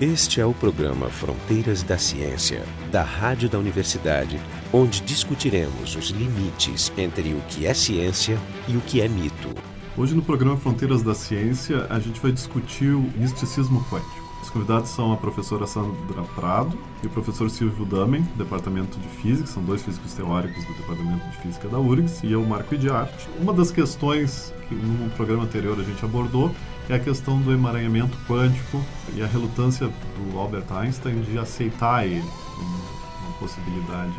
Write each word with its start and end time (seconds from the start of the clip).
Este 0.00 0.40
é 0.40 0.46
o 0.46 0.54
programa 0.54 1.10
Fronteiras 1.10 1.82
da 1.82 1.98
Ciência, 1.98 2.64
da 2.90 3.02
Rádio 3.02 3.50
da 3.50 3.58
Universidade, 3.58 4.40
onde 4.72 5.02
discutiremos 5.02 5.94
os 5.94 6.08
limites 6.08 6.90
entre 6.96 7.34
o 7.34 7.40
que 7.50 7.66
é 7.66 7.74
ciência 7.74 8.38
e 8.66 8.78
o 8.78 8.80
que 8.80 9.02
é 9.02 9.08
mito. 9.08 9.50
Hoje 9.98 10.14
no 10.14 10.22
programa 10.22 10.56
Fronteiras 10.56 11.02
da 11.02 11.14
Ciência, 11.14 11.86
a 11.90 11.98
gente 12.00 12.18
vai 12.18 12.32
discutir 12.32 12.94
o 12.94 13.12
misticismo 13.14 13.84
quântico. 13.90 14.24
Os 14.40 14.48
convidados 14.48 14.88
são 14.88 15.12
a 15.12 15.18
professora 15.18 15.66
Sandra 15.66 16.22
Prado 16.34 16.78
e 17.02 17.06
o 17.06 17.10
professor 17.10 17.50
Silvio 17.50 17.84
Damen, 17.84 18.22
do 18.22 18.42
Departamento 18.42 18.98
de 18.98 19.08
Física, 19.20 19.48
são 19.48 19.62
dois 19.62 19.82
físicos 19.82 20.14
teóricos 20.14 20.64
do 20.64 20.72
Departamento 20.76 21.28
de 21.28 21.36
Física 21.42 21.68
da 21.68 21.78
URGS, 21.78 22.24
e 22.24 22.32
eu, 22.32 22.42
Marco 22.42 22.74
Idiarte. 22.74 23.28
Uma 23.38 23.52
das 23.52 23.70
questões 23.70 24.50
que 24.66 24.74
no 24.74 25.10
programa 25.10 25.44
anterior 25.44 25.78
a 25.78 25.82
gente 25.82 26.02
abordou 26.02 26.50
é 26.90 26.96
a 26.96 26.98
questão 26.98 27.40
do 27.40 27.52
emaranhamento 27.52 28.18
quântico 28.26 28.82
e 29.14 29.22
a 29.22 29.26
relutância 29.26 29.86
do 29.88 30.38
Albert 30.38 30.64
Einstein 30.70 31.20
de 31.22 31.38
aceitar 31.38 32.04
ele 32.04 32.24
como 32.56 32.68
uma 32.68 33.38
possibilidade 33.38 34.12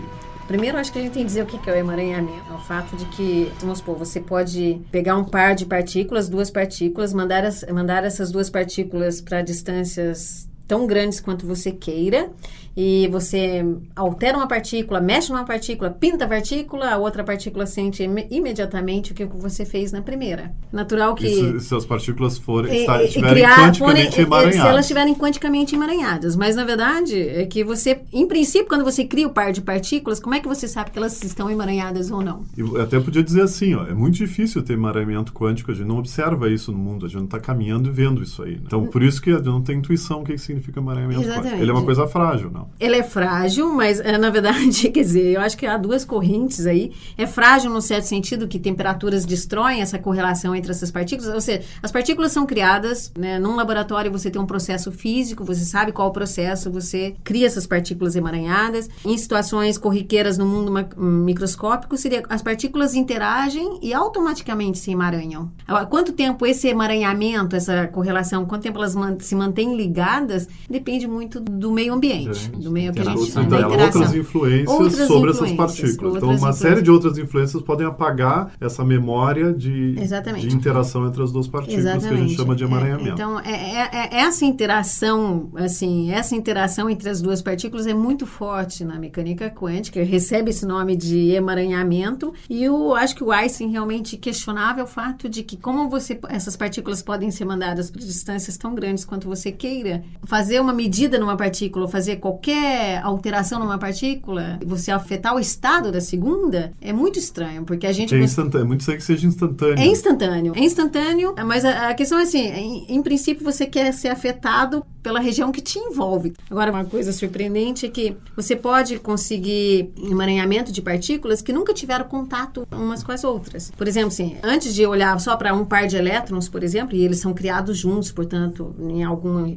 Primeiro, 0.47 0.77
acho 0.77 0.91
que 0.91 0.99
a 0.99 1.01
gente 1.01 1.13
tem 1.13 1.21
que 1.21 1.27
dizer 1.27 1.43
o 1.43 1.45
que 1.45 1.69
é 1.69 1.73
o 1.73 1.75
emaranhamento. 1.77 2.51
É 2.51 2.53
o 2.53 2.57
fato 2.57 2.97
de 2.97 3.05
que, 3.05 3.49
vamos 3.61 3.77
supor, 3.77 3.95
você 3.95 4.19
pode 4.19 4.81
pegar 4.91 5.15
um 5.15 5.23
par 5.23 5.55
de 5.55 5.65
partículas, 5.65 6.27
duas 6.27 6.51
partículas, 6.51 7.13
mandar, 7.13 7.45
as, 7.45 7.63
mandar 7.71 8.03
essas 8.03 8.31
duas 8.31 8.49
partículas 8.49 9.21
para 9.21 9.41
distâncias 9.41 10.49
tão 10.71 10.87
grandes 10.87 11.19
quanto 11.19 11.45
você 11.45 11.69
queira 11.69 12.31
e 12.77 13.09
você 13.09 13.65
altera 13.93 14.37
uma 14.37 14.47
partícula, 14.47 15.01
mexe 15.01 15.29
numa 15.29 15.43
partícula, 15.43 15.89
pinta 15.89 16.23
a 16.23 16.27
partícula, 16.29 16.89
a 16.91 16.97
outra 16.97 17.25
partícula 17.25 17.65
sente 17.65 18.03
im 18.03 18.15
imediatamente 18.29 19.11
o 19.11 19.15
que 19.15 19.25
você 19.25 19.65
fez 19.65 19.91
na 19.91 20.01
primeira. 20.01 20.53
Natural 20.71 21.13
que... 21.13 21.27
E 21.27 21.59
se, 21.59 21.67
se 21.67 21.75
as 21.75 21.85
partículas 21.85 22.37
forem, 22.37 22.71
e, 22.73 23.03
estiverem 23.03 23.35
criar, 23.35 23.57
quanticamente 23.57 24.11
forem, 24.11 24.25
emaranhadas. 24.25 24.55
Se 24.55 24.67
elas 24.67 24.85
estiverem 24.85 25.13
quanticamente 25.13 25.75
emaranhadas. 25.75 26.35
Mas, 26.37 26.55
na 26.55 26.63
verdade, 26.63 27.19
é 27.19 27.45
que 27.45 27.61
você, 27.61 27.99
em 28.13 28.25
princípio, 28.25 28.69
quando 28.69 28.85
você 28.85 29.03
cria 29.03 29.27
o 29.27 29.31
par 29.31 29.51
de 29.51 29.61
partículas, 29.61 30.21
como 30.21 30.35
é 30.35 30.39
que 30.39 30.47
você 30.47 30.69
sabe 30.69 30.91
que 30.91 30.97
elas 30.97 31.21
estão 31.21 31.51
emaranhadas 31.51 32.09
ou 32.09 32.21
não? 32.21 32.45
Eu 32.55 32.79
até 32.79 32.97
podia 33.01 33.21
dizer 33.21 33.41
assim, 33.41 33.75
ó, 33.75 33.85
é 33.85 33.93
muito 33.93 34.15
difícil 34.15 34.63
ter 34.63 34.73
emaranhamento 34.73 35.33
quântico, 35.33 35.71
a 35.71 35.73
gente 35.73 35.87
não 35.87 35.97
observa 35.97 36.49
isso 36.49 36.71
no 36.71 36.77
mundo, 36.77 37.05
a 37.05 37.09
gente 37.09 37.17
não 37.17 37.25
está 37.25 37.41
caminhando 37.41 37.89
e 37.89 37.91
vendo 37.91 38.23
isso 38.23 38.41
aí. 38.41 38.51
Né? 38.51 38.61
Então, 38.65 38.85
por 38.85 39.03
isso 39.03 39.21
que 39.21 39.31
a 39.31 39.35
gente 39.35 39.45
não 39.45 39.61
tem 39.61 39.77
intuição 39.77 40.21
o 40.21 40.23
que 40.23 40.37
significa 40.37 40.60
emaranhamento 40.69 41.21
Exatamente. 41.21 41.45
quântico. 41.45 41.63
Ele 41.63 41.71
é 41.71 41.73
uma 41.73 41.83
coisa 41.83 42.07
frágil, 42.07 42.51
não? 42.51 42.69
Ele 42.79 42.95
é 42.95 43.03
frágil, 43.03 43.73
mas 43.73 43.99
eh, 43.99 44.17
na 44.17 44.29
verdade, 44.29 44.89
quer 44.89 45.01
dizer, 45.01 45.35
eu 45.35 45.41
acho 45.41 45.57
que 45.57 45.65
há 45.65 45.77
duas 45.77 46.05
correntes 46.05 46.65
aí. 46.65 46.91
É 47.17 47.25
frágil 47.25 47.71
no 47.71 47.81
certo 47.81 48.05
sentido 48.05 48.47
que 48.47 48.59
temperaturas 48.59 49.25
destroem 49.25 49.81
essa 49.81 49.97
correlação 49.97 50.55
entre 50.55 50.71
essas 50.71 50.91
partículas. 50.91 51.33
Ou 51.33 51.41
seja, 51.41 51.63
as 51.81 51.91
partículas 51.91 52.31
são 52.31 52.45
criadas, 52.45 53.11
né, 53.17 53.39
num 53.39 53.55
laboratório 53.55 54.11
você 54.11 54.29
tem 54.29 54.41
um 54.41 54.45
processo 54.45 54.91
físico, 54.91 55.43
você 55.43 55.65
sabe 55.65 55.91
qual 55.91 56.09
o 56.09 56.11
processo, 56.11 56.71
você 56.71 57.15
cria 57.23 57.47
essas 57.47 57.65
partículas 57.65 58.15
emaranhadas. 58.15 58.89
Em 59.05 59.17
situações 59.17 59.77
corriqueiras 59.77 60.37
no 60.37 60.45
mundo 60.45 60.71
microscópico, 60.97 61.97
seria 61.97 62.23
as 62.29 62.41
partículas 62.41 62.93
interagem 62.93 63.79
e 63.81 63.93
automaticamente 63.93 64.77
se 64.77 64.91
emaranham. 64.91 65.51
Agora, 65.67 65.85
quanto 65.85 66.13
tempo 66.13 66.45
esse 66.45 66.67
emaranhamento, 66.67 67.55
essa 67.55 67.87
correlação, 67.87 68.45
quanto 68.45 68.63
tempo 68.63 68.77
elas 68.77 68.95
se 69.19 69.35
mantêm 69.35 69.75
ligadas, 69.75 70.40
depende 70.69 71.07
muito 71.07 71.39
do 71.39 71.71
meio 71.71 71.93
ambiente, 71.93 72.49
do 72.51 72.71
meio 72.71 72.93
que 72.93 72.99
a 72.99 73.03
gente 73.03 73.31
da 73.31 73.67
Outras 73.67 74.15
influências 74.15 74.69
outras 74.69 75.07
sobre 75.07 75.31
influências, 75.31 75.41
essas 75.41 75.51
partículas. 75.53 76.15
Então, 76.15 76.35
uma 76.35 76.53
série 76.53 76.81
de 76.81 76.91
outras 76.91 77.17
influências 77.17 77.61
podem 77.61 77.85
apagar 77.85 78.51
essa 78.59 78.83
memória 78.83 79.53
de, 79.53 79.95
de 79.95 80.55
interação 80.55 81.07
entre 81.07 81.23
as 81.23 81.31
duas 81.31 81.47
partículas 81.47 81.85
Exatamente. 81.85 82.09
que 82.09 82.13
a 82.13 82.27
gente 82.27 82.35
chama 82.35 82.55
de 82.55 82.63
emaranhamento. 82.63 83.09
É, 83.09 83.13
então, 83.13 83.39
é, 83.39 83.51
é, 83.51 83.89
é, 83.93 84.21
essa 84.21 84.45
interação, 84.45 85.49
assim, 85.55 86.11
essa 86.11 86.35
interação 86.35 86.89
entre 86.89 87.09
as 87.09 87.21
duas 87.21 87.41
partículas 87.41 87.87
é 87.87 87.93
muito 87.93 88.25
forte 88.25 88.83
na 88.83 88.99
mecânica 88.99 89.49
quântica, 89.49 90.03
recebe 90.03 90.49
esse 90.51 90.65
nome 90.65 90.95
de 90.95 91.31
emaranhamento, 91.31 92.33
e 92.49 92.63
eu 92.63 92.95
acho 92.95 93.15
que 93.15 93.23
o 93.23 93.31
Einstein 93.31 93.69
realmente 93.69 94.17
questionava 94.17 94.83
o 94.83 94.87
fato 94.87 95.29
de 95.29 95.43
que 95.43 95.57
como 95.57 95.89
você 95.89 96.19
essas 96.29 96.55
partículas 96.55 97.01
podem 97.01 97.31
ser 97.31 97.45
mandadas 97.45 97.89
para 97.89 98.01
distâncias 98.01 98.57
tão 98.57 98.73
grandes 98.75 99.05
quanto 99.05 99.27
você 99.27 99.51
queira, 99.51 100.03
fazer 100.31 100.61
uma 100.61 100.71
medida 100.71 101.19
numa 101.19 101.35
partícula, 101.35 101.89
fazer 101.89 102.15
qualquer 102.15 103.01
alteração 103.03 103.59
numa 103.59 103.77
partícula, 103.77 104.57
você 104.65 104.89
afetar 104.89 105.35
o 105.35 105.39
estado 105.41 105.91
da 105.91 105.99
segunda, 105.99 106.71
é 106.79 106.93
muito 106.93 107.19
estranho, 107.19 107.65
porque 107.65 107.85
a 107.85 107.91
gente... 107.91 108.15
É 108.15 108.19
instantâneo, 108.23 108.63
é 108.63 108.67
muito 108.69 108.79
estranho 108.79 108.99
que 108.99 109.05
seja 109.05 109.27
instantâneo. 109.27 109.77
É 109.77 109.85
instantâneo, 109.85 110.53
é 110.55 110.59
instantâneo, 110.61 111.35
mas 111.45 111.65
a, 111.65 111.89
a 111.89 111.93
questão 111.93 112.17
é 112.17 112.21
assim, 112.21 112.47
em, 112.47 112.95
em 112.95 113.03
princípio 113.03 113.43
você 113.43 113.65
quer 113.65 113.91
ser 113.91 114.07
afetado 114.07 114.85
pela 115.01 115.19
região 115.19 115.51
que 115.51 115.61
te 115.61 115.79
envolve. 115.79 116.33
Agora, 116.49 116.71
uma 116.71 116.85
coisa 116.85 117.11
surpreendente 117.11 117.85
é 117.85 117.89
que 117.89 118.15
você 118.35 118.55
pode 118.55 118.99
conseguir 118.99 119.91
emaranhamento 119.97 120.71
de 120.71 120.81
partículas 120.81 121.41
que 121.41 121.51
nunca 121.51 121.73
tiveram 121.73 122.05
contato 122.05 122.67
umas 122.71 123.03
com 123.03 123.11
as 123.11 123.23
outras. 123.23 123.71
Por 123.71 123.87
exemplo, 123.87 124.09
assim, 124.09 124.37
antes 124.43 124.73
de 124.73 124.85
olhar 124.85 125.19
só 125.19 125.35
para 125.35 125.53
um 125.53 125.65
par 125.65 125.87
de 125.87 125.97
elétrons, 125.97 126.47
por 126.47 126.63
exemplo, 126.63 126.95
e 126.95 127.03
eles 127.03 127.19
são 127.19 127.33
criados 127.33 127.77
juntos, 127.77 128.11
portanto, 128.11 128.75
em 128.79 129.03
algum 129.03 129.45
é, 129.45 129.55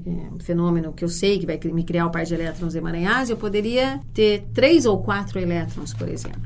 fenômeno 0.64 0.92
que 0.92 1.04
eu 1.04 1.08
sei 1.08 1.38
que 1.38 1.46
vai 1.46 1.60
me 1.64 1.84
criar 1.84 2.06
o 2.06 2.10
par 2.10 2.24
de 2.24 2.34
elétrons 2.34 2.74
emaranhados, 2.74 3.28
eu 3.28 3.36
poderia 3.36 4.00
ter 4.12 4.46
três 4.54 4.86
ou 4.86 4.98
quatro 5.02 5.38
elétrons, 5.38 5.92
por 5.92 6.08
exemplo. 6.08 6.42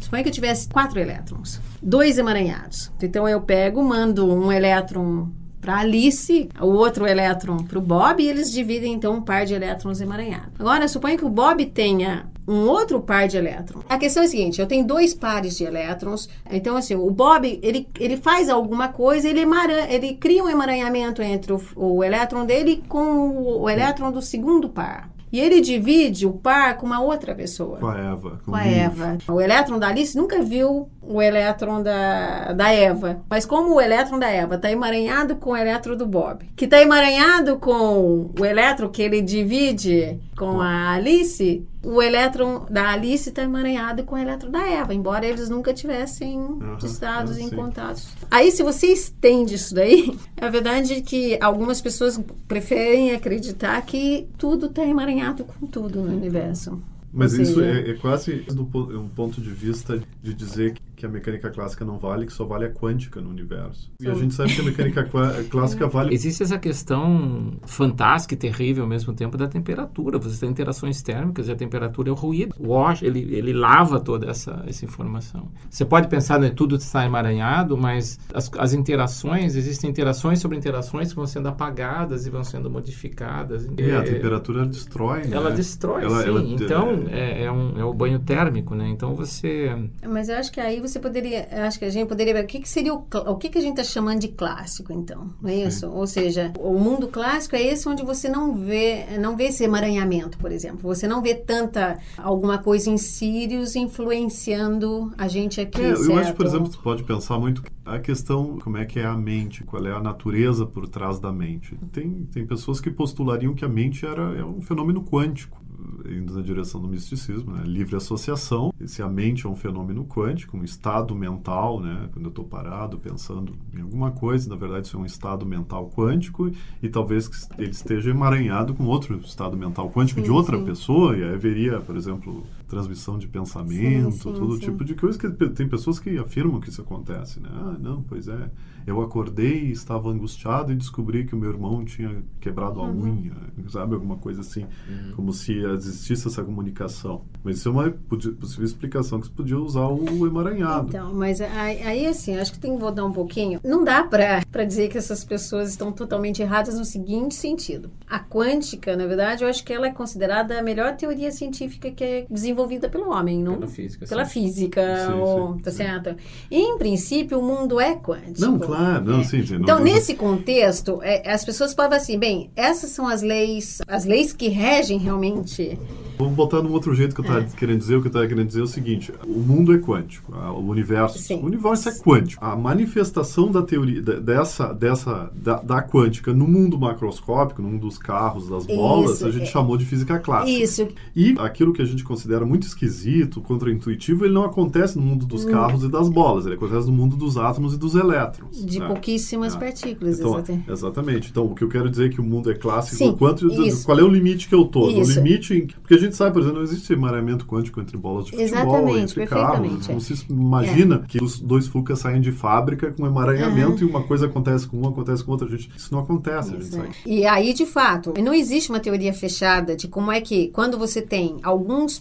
Suponha 0.00 0.22
que 0.22 0.28
eu 0.28 0.32
tivesse 0.32 0.68
quatro 0.68 0.98
elétrons, 0.98 1.60
dois 1.80 2.18
emaranhados. 2.18 2.90
Então 3.00 3.28
eu 3.28 3.40
pego, 3.40 3.82
mando 3.82 4.26
um 4.26 4.50
elétron 4.50 5.28
para 5.60 5.80
Alice, 5.80 6.48
o 6.58 6.66
outro 6.68 7.06
elétron 7.06 7.58
para 7.58 7.78
o 7.78 7.82
Bob, 7.82 8.22
e 8.22 8.26
eles 8.26 8.50
dividem 8.50 8.94
então 8.94 9.16
um 9.16 9.22
par 9.22 9.44
de 9.44 9.52
elétrons 9.52 10.00
emaranhados. 10.00 10.58
Agora, 10.58 10.88
suponha 10.88 11.18
que 11.18 11.24
o 11.24 11.28
Bob 11.28 11.64
tenha 11.66 12.26
um 12.50 12.68
outro 12.68 13.00
par 13.00 13.28
de 13.28 13.36
elétrons. 13.36 13.84
A 13.88 13.96
questão 13.96 14.24
é 14.24 14.26
a 14.26 14.28
seguinte, 14.28 14.60
eu 14.60 14.66
tenho 14.66 14.84
dois 14.84 15.14
pares 15.14 15.56
de 15.56 15.64
elétrons, 15.64 16.28
então 16.50 16.76
assim, 16.76 16.96
o 16.96 17.08
Bob, 17.10 17.60
ele, 17.62 17.86
ele 17.98 18.16
faz 18.16 18.48
alguma 18.48 18.88
coisa, 18.88 19.28
ele, 19.28 19.40
emaran, 19.40 19.86
ele 19.88 20.14
cria 20.14 20.42
um 20.42 20.48
emaranhamento 20.48 21.22
entre 21.22 21.52
o, 21.52 21.62
o 21.76 22.02
elétron 22.02 22.44
dele 22.44 22.82
com 22.88 23.28
o, 23.28 23.62
o 23.62 23.70
elétron 23.70 24.10
do 24.10 24.20
segundo 24.20 24.68
par. 24.68 25.08
E 25.32 25.38
ele 25.38 25.60
divide 25.60 26.26
o 26.26 26.32
par 26.32 26.76
com 26.76 26.86
uma 26.86 27.00
outra 27.00 27.34
pessoa. 27.34 27.78
Com 27.78 27.86
a 27.86 27.98
Eva. 27.98 28.40
Com, 28.44 28.50
com 28.50 28.56
a 28.56 28.64
Eva. 28.64 29.18
O 29.28 29.40
elétron 29.40 29.78
da 29.78 29.88
Alice 29.88 30.16
nunca 30.16 30.42
viu 30.42 30.88
o 31.00 31.22
elétron 31.22 31.82
da, 31.82 32.52
da 32.52 32.72
Eva. 32.72 33.20
Mas 33.28 33.46
como 33.46 33.74
o 33.74 33.80
elétron 33.80 34.18
da 34.18 34.28
Eva 34.28 34.56
está 34.56 34.70
emaranhado 34.70 35.36
com 35.36 35.50
o 35.50 35.56
elétron 35.56 35.96
do 35.96 36.06
Bob, 36.06 36.44
que 36.56 36.64
está 36.64 36.80
emaranhado 36.82 37.58
com 37.58 38.30
o 38.38 38.44
elétron 38.44 38.88
que 38.88 39.02
ele 39.02 39.22
divide 39.22 40.18
com 40.36 40.60
a 40.60 40.94
Alice, 40.94 41.64
o 41.82 42.02
elétron 42.02 42.66
da 42.68 42.90
Alice 42.90 43.28
está 43.28 43.42
emaranhado 43.42 44.04
com 44.04 44.14
o 44.14 44.18
elétron 44.18 44.50
da 44.50 44.68
Eva, 44.68 44.92
embora 44.94 45.26
eles 45.26 45.48
nunca 45.48 45.72
tivessem 45.72 46.38
uhum, 46.38 46.76
estados 46.82 47.38
em 47.38 47.48
contatos. 47.48 48.08
Aí, 48.30 48.50
se 48.50 48.62
você 48.62 48.88
estende 48.88 49.54
isso 49.54 49.74
daí, 49.74 50.16
é 50.36 50.50
verdade 50.50 51.00
que 51.00 51.38
algumas 51.40 51.80
pessoas 51.80 52.20
preferem 52.46 53.12
acreditar 53.12 53.80
que 53.82 54.28
tudo 54.36 54.66
está 54.66 54.84
emaranhado 54.84 55.44
com 55.44 55.66
tudo 55.66 56.02
no 56.02 56.14
universo. 56.14 56.82
Mas 57.12 57.32
isso 57.34 57.60
é, 57.60 57.90
é, 57.90 57.94
quase 57.94 58.44
do, 58.52 58.62
um 58.98 59.08
ponto 59.08 59.40
de 59.40 59.50
vista 59.50 60.00
de 60.22 60.32
dizer 60.32 60.74
que 61.00 61.06
a 61.06 61.08
mecânica 61.08 61.48
clássica 61.50 61.82
não 61.82 61.96
vale, 61.96 62.26
que 62.26 62.32
só 62.32 62.44
vale 62.44 62.66
a 62.66 62.70
quântica 62.70 63.20
no 63.22 63.30
universo. 63.30 63.90
E 63.98 64.06
a 64.06 64.12
gente 64.12 64.34
sabe 64.34 64.54
que 64.54 64.60
a 64.60 64.64
mecânica 64.64 65.08
clássica 65.48 65.88
vale. 65.88 66.14
Existe 66.14 66.42
essa 66.42 66.58
questão 66.58 67.54
fantástica 67.64 68.34
e 68.34 68.36
terrível 68.36 68.84
ao 68.84 68.88
mesmo 68.88 69.14
tempo 69.14 69.36
da 69.36 69.48
temperatura. 69.48 70.18
Você 70.18 70.40
tem 70.40 70.50
interações 70.50 71.02
térmicas 71.02 71.48
e 71.48 71.52
a 71.52 71.56
temperatura 71.56 72.10
é 72.10 72.12
o 72.12 72.14
ruído. 72.14 72.54
O 72.58 72.74
wash, 72.74 73.02
ele, 73.02 73.20
ele 73.34 73.52
lava 73.52 73.98
toda 73.98 74.30
essa, 74.30 74.62
essa 74.66 74.84
informação. 74.84 75.48
Você 75.70 75.86
pode 75.86 76.06
pensar 76.08 76.34
que 76.34 76.42
né, 76.42 76.50
tudo 76.50 76.76
está 76.76 77.04
emaranhado, 77.06 77.78
mas 77.78 78.20
as, 78.34 78.50
as 78.58 78.74
interações, 78.74 79.56
existem 79.56 79.88
interações 79.88 80.38
sobre 80.38 80.58
interações 80.58 81.08
que 81.08 81.16
vão 81.16 81.26
sendo 81.26 81.48
apagadas 81.48 82.26
e 82.26 82.30
vão 82.30 82.44
sendo 82.44 82.70
modificadas. 82.70 83.66
É, 83.78 83.88
é 83.88 83.96
a 83.96 84.02
temperatura 84.02 84.66
destrói, 84.66 85.24
né? 85.24 85.36
Ela 85.36 85.50
destrói, 85.50 86.04
ela, 86.04 86.22
sim. 86.22 86.28
Ela, 86.28 86.42
então, 86.42 86.99
é, 87.08 87.44
é, 87.44 87.52
um, 87.52 87.78
é 87.78 87.84
o 87.84 87.92
banho 87.92 88.18
térmico, 88.18 88.74
né? 88.74 88.88
Então, 88.88 89.14
você... 89.14 89.70
Mas 90.06 90.28
eu 90.28 90.36
acho 90.36 90.52
que 90.52 90.60
aí 90.60 90.80
você 90.80 90.98
poderia, 90.98 91.48
acho 91.66 91.78
que 91.78 91.84
a 91.84 91.90
gente 91.90 92.08
poderia 92.08 92.34
ver 92.34 92.44
o 92.44 92.46
que, 92.46 92.60
que 92.60 92.68
seria 92.68 92.94
o, 92.94 93.04
o 93.26 93.36
que, 93.36 93.48
que 93.48 93.58
a 93.58 93.60
gente 93.60 93.80
está 93.80 93.84
chamando 93.84 94.20
de 94.20 94.28
clássico, 94.28 94.92
então, 94.92 95.30
não 95.40 95.50
é 95.50 95.56
isso? 95.56 95.88
Ou 95.88 96.06
seja, 96.06 96.52
o 96.58 96.78
mundo 96.78 97.08
clássico 97.08 97.56
é 97.56 97.62
esse 97.62 97.88
onde 97.88 98.02
você 98.02 98.28
não 98.28 98.54
vê, 98.54 99.04
não 99.18 99.36
vê 99.36 99.44
esse 99.44 99.64
emaranhamento, 99.64 100.38
por 100.38 100.52
exemplo. 100.52 100.80
Você 100.82 101.06
não 101.06 101.22
vê 101.22 101.34
tanta 101.34 101.98
alguma 102.16 102.58
coisa 102.58 102.90
em 102.90 102.98
Sirius 102.98 103.76
influenciando 103.76 105.12
a 105.16 105.28
gente 105.28 105.60
aqui. 105.60 105.80
É, 105.80 105.92
eu 105.92 106.18
acho, 106.18 106.34
por 106.34 106.46
exemplo, 106.46 106.70
você 106.70 106.78
pode 106.78 107.02
pensar 107.04 107.38
muito 107.38 107.62
a 107.84 107.98
questão 107.98 108.58
como 108.58 108.76
é 108.76 108.84
que 108.84 108.98
é 108.98 109.06
a 109.06 109.16
mente, 109.16 109.64
qual 109.64 109.84
é 109.86 109.92
a 109.92 110.00
natureza 110.00 110.66
por 110.66 110.88
trás 110.88 111.18
da 111.18 111.32
mente. 111.32 111.76
Tem, 111.92 112.28
tem 112.32 112.46
pessoas 112.46 112.80
que 112.80 112.90
postulariam 112.90 113.54
que 113.54 113.64
a 113.64 113.68
mente 113.68 114.06
era 114.06 114.22
é 114.36 114.44
um 114.44 114.60
fenômeno 114.60 115.02
quântico 115.02 115.59
indo 116.08 116.34
na 116.34 116.42
direção 116.42 116.80
do 116.80 116.88
misticismo, 116.88 117.52
né? 117.52 117.62
livre 117.64 117.96
associação, 117.96 118.72
se 118.86 119.02
a 119.02 119.08
mente 119.08 119.46
é 119.46 119.48
um 119.48 119.54
fenômeno 119.54 120.04
quântico, 120.04 120.56
um 120.56 120.64
estado 120.64 121.14
mental, 121.14 121.80
né? 121.80 122.08
quando 122.12 122.26
eu 122.26 122.30
estou 122.30 122.44
parado 122.44 122.98
pensando 122.98 123.54
em 123.74 123.80
alguma 123.80 124.10
coisa, 124.10 124.48
na 124.48 124.56
verdade 124.56 124.86
isso 124.86 124.96
é 124.96 125.00
um 125.00 125.06
estado 125.06 125.44
mental 125.46 125.90
quântico 125.94 126.50
e 126.82 126.88
talvez 126.88 127.48
ele 127.58 127.70
esteja 127.70 128.10
emaranhado 128.10 128.74
com 128.74 128.84
outro 128.84 129.18
estado 129.18 129.56
mental 129.56 129.90
quântico 129.90 130.20
sim, 130.20 130.24
de 130.24 130.30
outra 130.30 130.58
sim. 130.58 130.64
pessoa, 130.64 131.16
e 131.16 131.22
aí 131.22 131.34
haveria, 131.34 131.80
por 131.80 131.96
exemplo, 131.96 132.44
transmissão 132.70 133.18
de 133.18 133.26
pensamento, 133.26 134.12
sim, 134.12 134.32
todo 134.32 134.58
tipo 134.58 134.84
de 134.84 134.94
coisa 134.94 135.18
que 135.18 135.28
tem 135.48 135.68
pessoas 135.68 135.98
que 135.98 136.16
afirmam 136.16 136.60
que 136.60 136.70
isso 136.70 136.80
acontece, 136.80 137.40
né? 137.40 137.48
Ah, 137.52 137.76
não, 137.78 138.02
pois 138.02 138.28
é, 138.28 138.48
eu 138.86 139.00
acordei, 139.02 139.70
estava 139.70 140.08
angustiado 140.08 140.72
e 140.72 140.76
descobri 140.76 141.26
que 141.26 141.34
o 141.34 141.38
meu 141.38 141.50
irmão 141.50 141.84
tinha 141.84 142.22
quebrado 142.40 142.80
a 142.80 142.84
uhum. 142.84 143.02
unha, 143.02 143.34
sabe? 143.68 143.94
Alguma 143.94 144.16
coisa 144.16 144.40
assim, 144.40 144.66
uhum. 144.88 145.12
como 145.16 145.32
se 145.32 145.52
existisse 145.52 146.28
essa 146.28 146.44
comunicação. 146.44 147.22
Mas 147.42 147.58
isso 147.58 147.68
é 147.68 147.72
uma 147.72 147.90
possível 147.90 148.64
explicação 148.64 149.20
que 149.20 149.26
você 149.26 149.32
podia 149.32 149.58
usar 149.58 149.88
o 149.88 150.26
emaranhado. 150.26 150.88
Então, 150.88 151.12
mas 151.12 151.40
aí, 151.40 151.82
aí 151.82 152.06
assim, 152.06 152.36
acho 152.36 152.52
que 152.52 152.60
tem 152.60 152.74
que 152.74 152.80
voltar 152.80 153.04
um 153.04 153.12
pouquinho. 153.12 153.60
Não 153.64 153.82
dá 153.82 154.04
para 154.04 154.64
dizer 154.64 154.88
que 154.88 154.96
essas 154.96 155.24
pessoas 155.24 155.70
estão 155.70 155.90
totalmente 155.90 156.40
erradas 156.40 156.78
no 156.78 156.84
seguinte 156.84 157.34
sentido. 157.34 157.90
A 158.08 158.20
quântica, 158.20 158.96
na 158.96 159.06
verdade, 159.06 159.42
eu 159.42 159.50
acho 159.50 159.64
que 159.64 159.72
ela 159.72 159.88
é 159.88 159.92
considerada 159.92 160.58
a 160.58 160.62
melhor 160.62 160.96
teoria 160.96 161.32
científica 161.32 161.90
que 161.90 162.04
é 162.04 162.26
desenvolvida 162.30 162.59
pelo 162.90 163.10
homem, 163.10 163.42
não? 163.42 163.54
Pela 163.54 163.66
física. 163.68 164.06
Pela 164.06 164.24
sim. 164.24 164.42
física, 164.42 165.06
sim, 165.06 165.12
ou, 165.12 165.54
sim, 165.54 165.58
tá 165.60 165.70
certo? 165.70 166.16
E, 166.50 166.58
em 166.58 166.78
princípio, 166.78 167.38
o 167.38 167.42
mundo 167.42 167.80
é 167.80 167.96
quântico. 167.96 168.40
Não, 168.40 168.58
claro, 168.58 169.04
não, 169.04 169.20
é. 169.20 169.24
sim, 169.24 169.44
sim. 169.44 169.56
Então, 169.56 169.78
não, 169.78 169.84
nesse 169.84 170.14
contexto, 170.14 171.00
é, 171.02 171.30
as 171.30 171.44
pessoas 171.44 171.74
podem 171.74 171.96
assim, 171.96 172.18
bem, 172.18 172.50
essas 172.56 172.90
são 172.90 173.06
as 173.06 173.22
leis, 173.22 173.78
as 173.86 174.04
leis 174.04 174.32
que 174.32 174.48
regem 174.48 174.98
realmente 174.98 175.78
Vamos 176.20 176.34
botar 176.34 176.60
num 176.60 176.72
outro 176.72 176.94
jeito 176.94 177.14
que 177.14 177.22
eu 177.22 177.24
estava 177.24 177.40
é. 177.40 177.48
querendo 177.56 177.78
dizer. 177.78 177.96
O 177.96 178.02
que 178.02 178.08
eu 178.08 178.10
estava 178.10 178.26
querendo 178.26 178.46
dizer 178.46 178.60
é 178.60 178.64
o 178.64 178.66
seguinte: 178.66 179.10
o 179.26 179.38
mundo 179.38 179.72
é 179.72 179.78
quântico, 179.78 180.36
o 180.36 180.68
universo, 180.68 181.18
Sim. 181.18 181.40
o 181.40 181.46
universo 181.46 181.88
é 181.88 181.92
quântico. 181.98 182.44
A 182.44 182.54
manifestação 182.54 183.50
da 183.50 183.62
teoria 183.62 184.02
dessa, 184.02 184.74
dessa 184.74 185.30
da, 185.34 185.56
da, 185.62 185.82
quântica 185.82 186.34
no 186.34 186.46
mundo 186.46 186.78
macroscópico, 186.78 187.62
no 187.62 187.68
mundo 187.68 187.86
dos 187.86 187.96
carros, 187.96 188.50
das 188.50 188.66
bolas, 188.66 189.16
Isso, 189.16 189.26
a 189.26 189.30
gente 189.30 189.44
é. 189.44 189.46
chamou 189.46 189.78
de 189.78 189.86
física 189.86 190.18
clássica. 190.18 190.62
Isso. 190.62 190.88
E 191.16 191.34
aquilo 191.38 191.72
que 191.72 191.80
a 191.80 191.86
gente 191.86 192.04
considera 192.04 192.44
muito 192.50 192.66
esquisito, 192.66 193.40
contraintuitivo, 193.40 194.24
ele 194.24 194.34
não 194.34 194.44
acontece 194.44 194.96
no 194.96 195.02
mundo 195.02 195.24
dos 195.24 195.44
hum. 195.44 195.50
carros 195.50 195.84
hum. 195.84 195.86
e 195.86 195.90
das 195.90 196.08
bolas. 196.08 196.46
Ele 196.46 196.56
acontece 196.56 196.86
no 196.86 196.92
mundo 196.92 197.16
dos 197.16 197.36
átomos 197.36 197.74
e 197.74 197.78
dos 197.78 197.94
elétrons. 197.94 198.64
De 198.64 198.80
né? 198.80 198.88
pouquíssimas 198.88 199.54
é. 199.54 199.58
partículas, 199.58 200.18
então, 200.18 200.34
exatamente. 200.34 200.70
Exatamente. 200.70 201.30
Então, 201.30 201.46
o 201.46 201.54
que 201.54 201.62
eu 201.62 201.68
quero 201.68 201.88
dizer 201.88 202.06
é 202.06 202.08
que 202.08 202.20
o 202.20 202.24
mundo 202.24 202.50
é 202.50 202.54
clássico. 202.54 202.96
Sim, 202.96 203.14
quanto, 203.16 203.46
qual 203.84 203.98
é 203.98 204.02
o 204.02 204.08
limite 204.08 204.48
que 204.48 204.54
eu 204.54 204.62
estou? 204.62 204.90
No 204.90 205.02
limite 205.02 205.54
em, 205.54 205.66
porque 205.66 205.94
a 205.94 205.98
gente 205.98 206.16
sabe, 206.16 206.32
por 206.32 206.40
exemplo, 206.42 206.58
não 206.58 206.64
existe 206.64 206.92
emaranhamento 206.92 207.46
quântico 207.46 207.80
entre 207.80 207.96
bolas 207.96 208.24
de 208.24 208.32
futebol, 208.32 208.58
Exatamente, 208.58 208.98
entre 208.98 209.26
carros. 209.26 209.88
Não 209.88 210.00
se 210.00 210.26
imagina 210.28 211.02
é. 211.04 211.06
que 211.06 211.22
os 211.22 211.38
dois 211.38 211.68
Fucas 211.68 212.00
saem 212.00 212.20
de 212.20 212.32
fábrica 212.32 212.90
com 212.90 213.06
emaranhamento 213.06 213.84
e 213.84 213.86
uma 213.86 214.02
coisa 214.02 214.26
acontece 214.26 214.66
com 214.66 214.78
um, 214.78 214.88
acontece 214.88 215.22
com 215.22 215.30
outra. 215.30 215.48
Gente, 215.48 215.70
isso 215.76 215.92
não 215.92 216.00
acontece. 216.00 216.54
É. 216.54 217.08
E 217.08 217.26
aí, 217.26 217.52
de 217.52 217.66
fato, 217.66 218.12
não 218.20 218.34
existe 218.34 218.70
uma 218.70 218.80
teoria 218.80 219.12
fechada 219.12 219.76
de 219.76 219.86
como 219.86 220.10
é 220.10 220.20
que, 220.20 220.48
quando 220.48 220.78
você 220.78 221.00
tem 221.02 221.36
alguns 221.42 221.98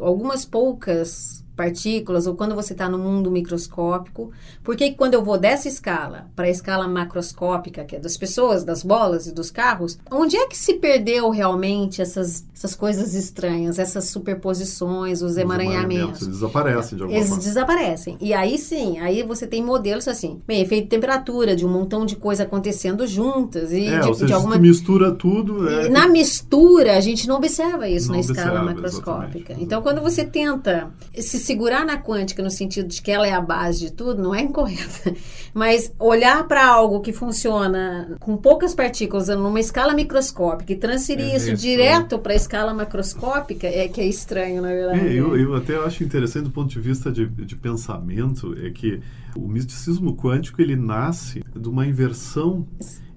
algumas 0.00 0.44
poucas 0.44 1.44
partículas 1.56 2.26
ou 2.26 2.34
quando 2.34 2.54
você 2.54 2.74
está 2.74 2.88
no 2.88 2.98
mundo 2.98 3.30
microscópico. 3.30 4.30
Porque 4.62 4.92
quando 4.92 5.14
eu 5.14 5.24
vou 5.24 5.38
dessa 5.38 5.66
escala 5.66 6.28
para 6.36 6.46
a 6.46 6.50
escala 6.50 6.86
macroscópica, 6.86 7.84
que 7.84 7.96
é 7.96 7.98
das 7.98 8.16
pessoas, 8.16 8.62
das 8.62 8.82
bolas 8.82 9.26
e 9.26 9.32
dos 9.32 9.50
carros, 9.50 9.98
onde 10.10 10.36
é 10.36 10.46
que 10.46 10.56
se 10.56 10.74
perdeu 10.74 11.30
realmente 11.30 12.02
essas, 12.02 12.44
essas 12.54 12.74
coisas 12.74 13.14
estranhas, 13.14 13.78
essas 13.78 14.08
superposições, 14.10 15.22
os, 15.22 15.32
os 15.32 15.36
emaranhamentos? 15.38 16.22
Eles 16.22 16.34
desaparecem 16.34 16.96
de 16.96 17.02
alguma 17.02 17.18
Eles 17.18 17.28
forma. 17.30 17.42
desaparecem. 17.42 18.18
E 18.20 18.34
aí 18.34 18.58
sim, 18.58 18.98
aí 18.98 19.22
você 19.22 19.46
tem 19.46 19.64
modelos 19.64 20.06
assim, 20.06 20.40
bem, 20.46 20.60
efeito 20.60 20.84
de 20.84 20.90
temperatura, 20.90 21.56
de 21.56 21.64
um 21.64 21.70
montão 21.70 22.04
de 22.04 22.16
coisa 22.16 22.42
acontecendo 22.42 23.06
juntas. 23.06 23.72
E 23.72 23.86
é, 23.86 24.00
de, 24.00 24.08
ou 24.08 24.14
seja, 24.14 24.26
de 24.26 24.32
alguma... 24.34 24.58
mistura 24.58 25.12
tudo. 25.12 25.68
É... 25.68 25.88
na 25.88 26.06
mistura, 26.06 26.96
a 26.96 27.00
gente 27.00 27.26
não 27.26 27.36
observa 27.36 27.88
isso 27.88 28.08
não 28.08 28.16
na 28.16 28.20
observa, 28.20 28.40
escala 28.42 28.62
macroscópica. 28.62 29.38
Exatamente. 29.38 29.64
Então, 29.64 29.80
quando 29.80 30.02
você 30.02 30.24
tenta 30.24 30.90
se 31.16 31.45
segurar 31.46 31.84
na 31.84 31.96
quântica 31.96 32.42
no 32.42 32.50
sentido 32.50 32.88
de 32.88 33.00
que 33.00 33.10
ela 33.10 33.26
é 33.26 33.32
a 33.32 33.40
base 33.40 33.80
de 33.80 33.92
tudo 33.92 34.22
não 34.22 34.34
é 34.34 34.42
incorreta. 34.42 35.14
Mas 35.54 35.92
olhar 35.98 36.46
para 36.46 36.66
algo 36.66 37.00
que 37.00 37.12
funciona 37.12 38.16
com 38.20 38.36
poucas 38.36 38.74
partículas 38.74 39.28
numa 39.28 39.60
escala 39.60 39.94
microscópica 39.94 40.72
e 40.72 40.76
transferir 40.76 41.32
é 41.32 41.36
isso, 41.36 41.52
isso, 41.52 41.62
direto 41.62 42.18
para 42.18 42.32
a 42.32 42.36
escala 42.36 42.74
macroscópica 42.74 43.66
é 43.66 43.88
que 43.88 44.00
é 44.00 44.06
estranho, 44.06 44.60
na 44.60 44.68
verdade. 44.68 45.00
É, 45.00 45.12
eu, 45.12 45.36
eu 45.36 45.54
até 45.54 45.76
acho 45.76 46.02
interessante 46.02 46.44
do 46.44 46.50
ponto 46.50 46.68
de 46.68 46.80
vista 46.80 47.10
de, 47.10 47.26
de 47.26 47.56
pensamento 47.56 48.54
é 48.62 48.70
que 48.70 49.00
o 49.36 49.48
misticismo 49.48 50.16
quântico 50.16 50.60
ele 50.60 50.76
nasce 50.76 51.42
de 51.54 51.68
uma 51.68 51.86
inversão 51.86 52.66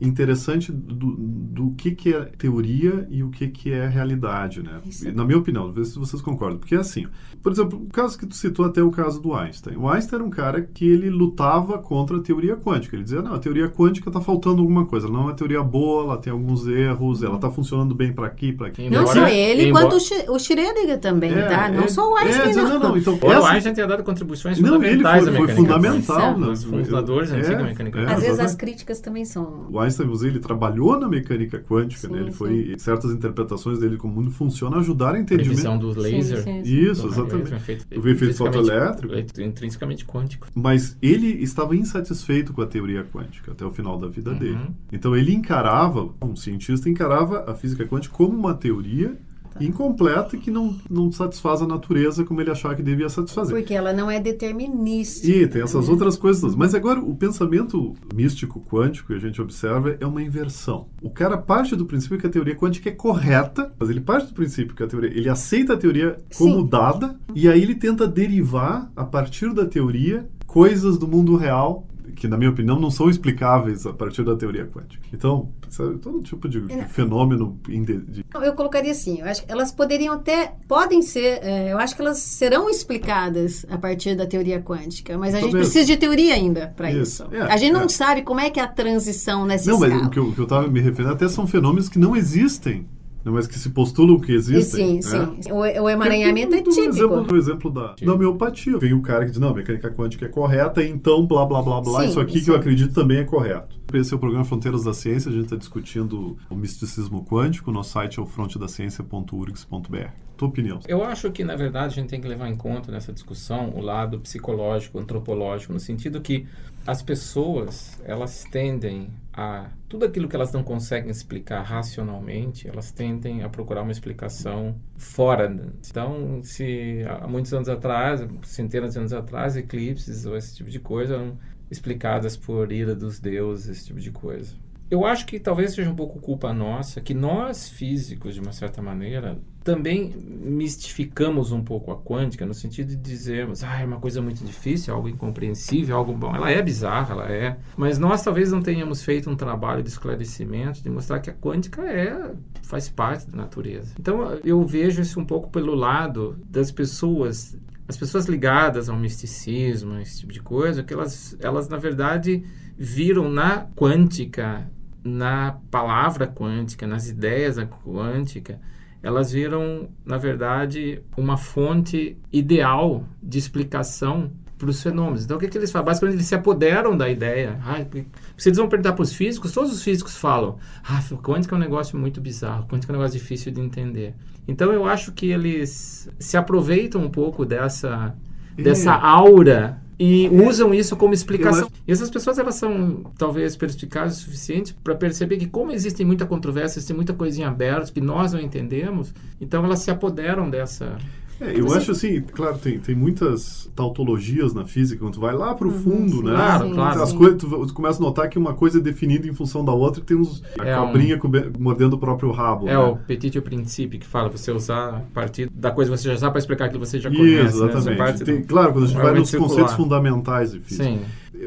interessante 0.02 0.72
do, 0.72 1.16
do 1.18 1.72
que, 1.72 1.92
que 1.92 2.14
é 2.14 2.22
teoria 2.38 3.06
e 3.10 3.22
o 3.22 3.30
que, 3.30 3.48
que 3.48 3.72
é 3.72 3.88
realidade, 3.88 4.64
né? 4.64 4.80
Na 5.14 5.26
minha 5.26 5.38
opinião, 5.38 5.70
ver 5.72 5.86
se 5.86 6.00
vocês 6.00 6.22
concordam. 6.22 6.58
Porque 6.58 6.76
é 6.76 6.78
assim, 6.78 7.06
por 7.42 7.52
exemplo, 7.52 7.82
o 7.82 7.92
caso 7.92 8.18
que 8.18 8.26
tu 8.26 8.36
citou 8.36 8.66
até 8.66 8.82
o 8.82 8.92
caso 8.92 9.22
do 9.22 9.34
Einstein. 9.34 9.76
O 9.78 9.90
Einstein 9.90 10.20
era 10.20 10.24
um 10.24 10.30
cara 10.30 10.62
que 10.62 10.86
ele 10.88 11.10
lutava 11.10 11.78
contra 11.80 12.18
a 12.18 12.22
teoria 12.22 12.56
quântica. 12.56 12.96
Ele 12.96 13.04
dizia, 13.04 13.22
não, 13.22 13.34
a 13.34 13.40
teoria 13.40 13.68
quântica 13.68 14.10
está 14.10 14.22
faltando 14.22 14.62
alguma 14.62 14.86
coisa. 14.86 15.08
Ela 15.08 15.16
não 15.16 15.24
é 15.24 15.26
uma 15.28 15.34
teoria 15.34 15.62
boa, 15.62 16.04
ela 16.04 16.18
tem 16.18 16.32
alguns 16.32 16.66
erros, 16.66 17.22
ela 17.22 17.36
está 17.36 17.50
funcionando 17.50 17.94
bem 17.94 18.14
para 18.14 18.28
aqui, 18.28 18.54
para 18.54 18.68
aqui. 18.68 18.90
Não 18.90 19.06
só 19.06 19.28
ele, 19.28 19.70
embora... 19.70 19.88
quanto 19.88 19.98
o 20.32 20.38
Schrödinger 20.38 21.00
também, 21.00 21.32
é, 21.32 21.46
tá? 21.48 21.70
Não 21.70 21.84
é, 21.84 21.88
só 21.88 22.10
o 22.10 22.16
Einstein, 22.16 22.52
é, 22.52 22.56
não. 22.56 22.70
não, 22.70 22.80
não. 22.80 22.98
Então, 22.98 23.20
essa... 23.22 23.40
O 23.42 23.46
Einstein 23.46 23.74
tinha 23.74 23.88
dado 23.88 24.04
contribuições 24.04 24.60
não, 24.60 24.76
fundamentais 24.76 25.28
ele 25.28 25.38
foi, 25.38 25.48
foi 25.48 25.56
fundamental. 25.56 26.09
Né? 26.38 26.48
Os 26.48 26.64
fundadores 26.64 27.30
da 27.30 27.38
antiga 27.38 27.64
mecânica 27.64 28.00
quântica. 28.00 28.16
Às 28.16 28.22
vezes 28.22 28.40
as 28.40 28.56
críticas 28.56 29.00
também 29.00 29.26
são... 29.26 29.68
O 29.72 29.80
Einstein, 29.80 30.10
ele 30.24 30.40
trabalhou 30.40 31.00
na 31.00 31.08
mecânica 31.08 31.60
quântica, 31.60 32.08
sim, 32.08 32.14
né? 32.14 32.22
Ele 32.22 32.32
sim. 32.32 32.38
foi... 32.38 32.76
Certas 32.78 33.12
interpretações 33.12 33.80
dele 33.80 33.98
como 33.98 34.14
o 34.14 34.16
mundo 34.18 34.32
funciona 34.32 34.78
ajudaram 34.78 35.18
a 35.18 35.22
entender... 35.22 35.44
Previsão 35.44 35.78
dos 35.78 35.96
lasers. 35.96 36.46
Isso, 36.66 37.08
exatamente. 37.08 37.54
O 37.96 38.08
efeito 38.08 38.36
fotoelétrico. 38.36 39.42
Intrinsecamente 39.42 40.06
quântico. 40.06 40.48
Mas 40.54 40.98
ele 41.02 41.28
estava 41.44 41.76
insatisfeito 41.76 42.54
com 42.54 42.62
a 42.62 42.68
teoria 42.68 43.04
quântica 43.04 43.52
até 43.52 43.66
o 43.66 43.72
final 43.72 43.98
da 43.98 44.08
vida 44.08 44.32
uhum. 44.32 44.38
dele. 44.38 44.60
Então 44.92 45.16
ele 45.16 45.34
encarava, 45.34 46.10
um 46.22 46.36
cientista 46.36 46.90
encarava 46.90 47.46
a 47.48 47.54
física 47.54 47.86
quântica 47.86 48.16
como 48.16 48.38
uma 48.38 48.54
teoria. 48.54 49.18
Incompleta 49.66 50.38
que 50.38 50.52
não, 50.52 50.76
não 50.90 51.12
satisfaz 51.12 51.62
a 51.62 51.68
natureza 51.68 52.24
como 52.24 52.42
ele 52.42 52.52
achava 52.52 52.76
que 52.76 52.84
devia 52.84 53.10
satisfazer. 53.10 53.56
Porque 53.56 53.74
ela 53.74 53.94
não 53.94 54.10
é 54.10 54.20
determinística. 54.20 55.28
E 55.28 55.48
tem 55.48 55.62
essas 55.62 55.88
né? 55.88 55.92
outras 55.92 56.18
coisas 56.18 56.42
todas. 56.42 56.56
Mas 56.56 56.74
agora, 56.76 57.00
o 57.00 57.16
pensamento 57.16 57.94
místico 58.14 58.60
quântico 58.62 59.08
que 59.08 59.14
a 59.14 59.20
gente 59.20 59.42
observa 59.42 59.98
é 60.00 60.06
uma 60.06 60.22
inversão. 60.22 60.88
O 61.02 61.10
cara 61.10 61.38
parte 61.38 61.76
do 61.76 61.86
princípio 61.86 62.18
que 62.18 62.28
a 62.28 62.30
teoria 62.30 62.56
quântica 62.56 62.90
é 62.90 62.94
correta, 62.94 63.74
mas 63.80 63.90
ele 63.90 64.02
parte 64.02 64.28
do 64.28 64.34
princípio 64.34 64.76
que 64.76 64.84
a 64.84 64.88
teoria... 64.88 65.10
Ele 65.10 65.30
aceita 65.30 65.74
a 65.74 65.78
teoria 65.78 66.18
como 66.36 66.62
Sim. 66.62 66.68
dada 66.68 67.20
e 67.34 67.48
aí 67.48 67.62
ele 67.62 67.76
tenta 67.76 68.08
derivar, 68.08 68.92
a 68.96 69.04
partir 69.04 69.54
da 69.54 69.66
teoria, 69.66 70.28
coisas 70.46 70.98
do 70.98 71.08
mundo 71.08 71.36
real 71.36 71.88
que, 72.16 72.28
na 72.28 72.38
minha 72.38 72.50
opinião, 72.50 72.80
não 72.80 72.92
são 72.92 73.10
explicáveis 73.10 73.86
a 73.86 73.94
partir 73.94 74.24
da 74.24 74.36
teoria 74.36 74.66
quântica. 74.66 75.04
Então, 75.14 75.52
sabe, 75.70 75.98
todo 75.98 76.22
tipo 76.22 76.48
de, 76.48 76.62
de 76.62 76.86
fenômeno. 76.86 77.60
De... 77.68 78.26
Eu 78.34 78.54
colocaria 78.54 78.92
assim: 78.92 79.20
eu 79.20 79.26
acho 79.26 79.46
que 79.46 79.52
elas 79.52 79.72
poderiam 79.72 80.16
até. 80.16 80.54
Podem 80.68 81.02
ser. 81.02 81.40
É, 81.44 81.72
eu 81.72 81.78
acho 81.78 81.96
que 81.96 82.02
elas 82.02 82.20
serão 82.20 82.70
explicadas 82.70 83.66
a 83.70 83.78
partir 83.78 84.16
da 84.16 84.26
teoria 84.26 84.62
quântica, 84.62 85.18
mas 85.18 85.34
a 85.34 85.40
gente 85.40 85.52
precisa 85.52 85.86
de 85.86 85.98
teoria 85.98 86.34
ainda 86.34 86.74
para 86.76 86.92
isso. 86.92 87.24
isso. 87.24 87.36
É, 87.36 87.42
a 87.42 87.58
gente 87.58 87.74
não 87.74 87.84
é. 87.84 87.90
sabe 87.90 88.22
como 88.22 88.40
é 88.40 88.50
que 88.50 88.60
é 88.60 88.64
a 88.64 88.68
transição 88.68 89.46
nessa 89.46 89.70
Não, 89.70 89.84
escala. 89.84 89.96
mas 89.96 90.08
o 90.08 90.10
que 90.10 90.40
eu 90.40 90.44
estava 90.44 90.68
me 90.68 90.80
referindo 90.80 91.14
até 91.14 91.28
são 91.28 91.48
fenômenos 91.48 91.90
que 91.90 92.00
não 92.00 92.16
existem 92.16 92.88
mas 93.24 93.48
que 93.48 93.58
se 93.58 93.70
postulam 93.70 94.20
que 94.20 94.32
existem. 94.32 95.02
Sim, 95.02 95.18
né? 95.18 95.36
sim. 95.42 95.52
O, 95.52 95.60
o 95.60 95.90
emaranhamento 95.90 96.56
é, 96.56 96.62
típico. 96.62 96.82
Exemplo, 96.82 97.24
do 97.24 97.38
exemplo 97.38 97.72
da, 97.72 97.96
da 98.02 98.14
homeopatia. 98.14 98.78
Vem 98.78 98.94
o 98.94 99.02
cara 99.02 99.26
que 99.26 99.32
diz, 99.32 99.40
não, 99.40 99.50
a 99.50 99.54
mecânica 99.54 99.92
quântica 99.92 100.26
é 100.26 100.30
correta, 100.30 100.84
então 100.84 101.26
blá, 101.26 101.46
blá, 101.46 101.62
blá, 101.62 101.82
blá, 101.82 102.02
sim, 102.02 102.10
isso 102.10 102.20
aqui 102.20 102.40
sim. 102.40 102.46
que 102.46 102.52
eu 102.52 102.56
acredito 102.56 102.94
também 102.94 103.18
é 103.18 103.24
correto. 103.24 103.80
Esse 103.94 104.14
é 104.14 104.16
o 104.16 104.20
programa 104.20 104.46
Fronteiras 104.46 104.84
da 104.84 104.94
Ciência, 104.94 105.30
a 105.30 105.34
gente 105.34 105.46
está 105.46 105.56
discutindo 105.56 106.38
o 106.50 106.56
misticismo 106.56 107.26
quântico, 107.26 107.72
nosso 107.72 107.92
site 107.92 108.20
é 108.20 108.22
o 108.22 108.26
frontedaciencia.urgs.br. 108.26 110.29
Tua 110.40 110.48
opinião? 110.48 110.80
Eu 110.88 111.04
acho 111.04 111.30
que, 111.34 111.44
na 111.44 111.58
verdade, 111.58 111.88
a 111.88 112.02
gente 112.02 112.10
tem 112.10 112.22
que 112.22 112.28
levar 112.28 112.48
em 112.48 112.56
conta 112.56 112.90
nessa 112.94 113.12
discussão 113.12 113.72
o 113.72 113.82
lado 113.82 114.22
psicológico, 114.22 114.98
antropológico, 114.98 115.74
no 115.74 115.82
sentido 115.82 116.22
que 116.22 116.48
as 116.88 117.02
pessoas, 117.02 118.02
elas 118.06 118.46
tendem 118.50 119.10
a 119.34 119.70
tudo 119.90 120.06
aquilo 120.06 120.30
que 120.30 120.38
elas 120.38 120.54
não 120.54 120.64
conseguem 120.64 121.12
explicar 121.12 121.62
racionalmente, 121.64 122.70
elas 122.70 122.90
tendem 122.90 123.44
a 123.44 123.50
procurar 123.50 123.82
uma 123.82 123.92
explicação 123.92 124.78
fora. 124.98 125.54
Então, 125.86 126.40
se 126.42 127.04
há 127.06 127.28
muitos 127.28 127.54
anos 127.54 127.68
atrás, 127.68 128.26
centenas 128.44 128.94
de 128.94 129.00
anos 129.00 129.12
atrás, 129.12 129.58
eclipses 129.58 130.26
ou 130.26 130.38
esse 130.38 130.56
tipo 130.56 130.70
de 130.70 130.80
coisa 130.80 131.16
eram 131.16 131.38
explicadas 131.70 132.38
por 132.38 132.72
ira 132.72 132.96
dos 132.96 133.20
deuses, 133.20 133.68
esse 133.68 133.88
tipo 133.88 134.00
de 134.00 134.10
coisa. 134.10 134.56
Eu 134.90 135.06
acho 135.06 135.26
que 135.26 135.40
talvez 135.40 135.74
seja 135.74 135.90
um 135.90 135.96
pouco 135.96 136.20
culpa 136.20 136.52
nossa, 136.52 137.00
que 137.00 137.14
nós 137.14 137.70
físicos, 137.70 138.34
de 138.34 138.42
uma 138.42 138.52
certa 138.52 138.82
maneira, 138.82 139.38
também 139.64 140.16
mistificamos 140.18 141.52
um 141.52 141.64
pouco 141.64 141.92
a 141.92 141.98
quântica, 141.98 142.44
no 142.44 142.56
sentido 142.56 142.90
de 142.90 142.96
dizermos, 142.96 143.64
ah, 143.64 143.80
é 143.80 143.86
uma 143.86 144.00
coisa 144.00 144.20
muito 144.20 144.44
difícil, 144.44 144.94
algo 144.94 145.08
incompreensível, 145.08 145.96
algo 145.96 146.14
bom. 146.14 146.36
Ela 146.36 146.50
é 146.50 146.60
bizarra, 146.62 147.14
ela 147.14 147.32
é. 147.32 147.58
Mas 147.78 148.00
nós 148.00 148.24
talvez 148.24 148.52
não 148.52 148.62
tenhamos 148.62 149.04
feito 149.04 149.30
um 149.30 149.36
trabalho 149.36 149.84
de 149.84 149.90
esclarecimento, 149.90 150.82
de 150.82 150.90
mostrar 150.90 151.20
que 151.20 151.30
a 151.30 151.34
quântica 151.34 151.84
é 151.84 152.34
faz 152.64 152.90
parte 152.90 153.30
da 153.30 153.38
natureza. 153.38 153.94
Então 154.00 154.40
eu 154.44 154.66
vejo 154.66 155.02
isso 155.02 155.20
um 155.20 155.26
pouco 155.26 155.50
pelo 155.52 155.76
lado 155.76 156.40
das 156.50 156.72
pessoas 156.72 157.56
as 157.88 157.98
pessoas 157.98 158.28
ligadas 158.28 158.88
ao 158.88 158.96
misticismo, 158.96 160.00
esse 160.00 160.20
tipo 160.20 160.32
de 160.32 160.40
coisa, 160.40 160.84
que 160.84 160.94
elas, 160.94 161.36
elas 161.40 161.68
na 161.68 161.78
verdade 161.78 162.44
viram 162.78 163.28
na 163.28 163.66
quântica, 163.76 164.70
na 165.04 165.58
palavra 165.72 166.28
quântica, 166.28 166.86
nas 166.86 167.08
ideias 167.08 167.56
da 167.56 167.66
quântica, 167.66 168.60
elas 169.02 169.32
viram, 169.32 169.90
na 170.06 170.18
verdade, 170.18 171.02
uma 171.16 171.38
fonte 171.38 172.18
ideal 172.32 173.06
de 173.24 173.38
explicação 173.38 174.32
para 174.58 174.70
os 174.70 174.84
fenômenos. 174.84 175.24
Então, 175.24 175.38
o 175.38 175.40
que, 175.40 175.48
que 175.48 175.58
eles 175.58 175.72
fazem? 175.72 175.86
Basicamente, 175.86 176.16
eles 176.18 176.28
se 176.28 176.36
apoderam 176.36 176.96
da 176.96 177.10
ideia. 177.10 177.58
Ah, 177.66 177.80
eles 177.80 178.58
vão 178.58 178.68
perguntar 178.68 178.92
para 178.92 179.04
os 179.04 179.14
físicos, 179.14 179.54
todos 179.54 179.72
os 179.72 179.82
físicos 179.82 180.18
falam: 180.18 180.58
ah, 180.84 181.02
quântica 181.24 181.56
é 181.56 181.58
um 181.58 181.62
negócio 181.62 181.98
muito 181.98 182.20
bizarro, 182.20 182.68
quântica 182.68 182.92
é 182.92 182.96
um 182.96 183.00
negócio 183.00 183.18
difícil 183.18 183.54
de 183.54 183.62
entender. 183.62 184.14
Então, 184.46 184.74
eu 184.74 184.86
acho 184.86 185.14
que 185.14 185.32
eles 185.32 186.10
se 186.20 186.36
aproveitam 186.36 187.02
um 187.02 187.10
pouco 187.10 187.46
dessa, 187.46 188.14
dessa 188.58 188.94
aura 188.94 189.82
e 190.00 190.28
é. 190.28 190.30
usam 190.30 190.74
isso 190.74 190.96
como 190.96 191.14
explicação. 191.14 191.66
Acho... 191.66 191.74
E 191.86 191.92
essas 191.92 192.10
pessoas 192.10 192.40
elas 192.40 192.56
são 192.56 193.04
talvez 193.18 193.58
perspicazes 193.58 194.20
o 194.20 194.22
suficiente 194.22 194.74
para 194.82 194.96
perceber 194.96 195.38
que 195.38 195.48
como 195.48 195.72
existem 195.72 196.06
muita 196.06 196.26
controvérsia, 196.26 196.82
tem 196.82 196.96
muita 196.96 197.14
coisinha 197.14 197.50
aberta 197.50 197.92
que 197.92 198.00
nós 198.00 198.32
não 198.32 198.40
entendemos, 198.40 199.14
então 199.42 199.64
elas 199.66 199.80
se 199.80 199.92
apoderam 199.92 200.50
dessa 200.50 200.98
é, 201.42 201.60
eu 201.60 201.72
acho 201.74 201.92
assim, 201.92 202.22
claro, 202.22 202.58
tem, 202.58 202.80
tem 202.80 202.94
muitas 202.94 203.70
tautologias 203.76 204.54
na 204.54 204.66
física, 204.66 205.00
quando 205.00 205.14
tu 205.14 205.22
vai 205.22 205.34
lá 205.34 205.54
para 205.54 205.68
o 205.68 205.72
uhum, 205.72 205.80
fundo, 205.80 206.18
sim, 206.18 206.24
né? 206.24 206.32
Claro, 206.32 206.68
sim, 206.68 206.74
claro. 206.74 207.02
As 207.02 207.14
coisas, 207.14 207.38
tu, 207.38 207.68
tu, 207.68 207.74
começa 207.74 208.00
a 208.00 208.02
notar 208.02 208.28
que 208.30 208.38
uma 208.38 208.54
coisa 208.54 208.80
é 208.80 208.82
definida 208.82 209.28
em 209.28 209.34
função 209.34 209.64
da 209.64 209.72
outra 209.72 210.02
e 210.02 210.04
tem 210.04 210.18
uns, 210.18 210.44
a 210.60 210.68
é 210.68 210.76
cobrinha 210.76 211.18
um, 211.18 211.62
mordendo 211.62 211.94
o 211.94 211.98
próprio 211.98 212.32
rabo. 212.32 212.68
É 212.68 212.74
né? 212.74 212.78
o 212.78 212.98
petit 212.98 213.40
princípio 213.40 214.00
que 214.00 214.06
fala, 214.06 214.30
você 214.30 214.52
usar 214.52 214.90
a 214.90 215.02
partir 215.14 215.50
da 215.50 215.72
coisa 215.72 215.92
que 215.92 215.98
você 215.98 216.10
já 216.10 216.18
sabe 216.18 216.34
para 216.34 216.40
explicar 216.40 216.66
aquilo 216.66 216.82
que 216.82 216.88
você 216.88 217.00
já 217.00 217.10
conhece. 217.10 217.56
Isso, 217.56 217.66
exatamente. 217.66 218.20
Né? 218.20 218.26
Tem, 218.26 218.44
claro, 218.44 218.74
quando 218.74 218.84
a 218.84 218.88
gente 218.88 219.02
vai 219.02 219.14
nos 219.14 219.30
circular. 219.30 219.50
conceitos 219.50 219.74
fundamentais 219.76 220.52
de 220.52 220.60
física. 220.60 220.84
Sim. 220.84 221.02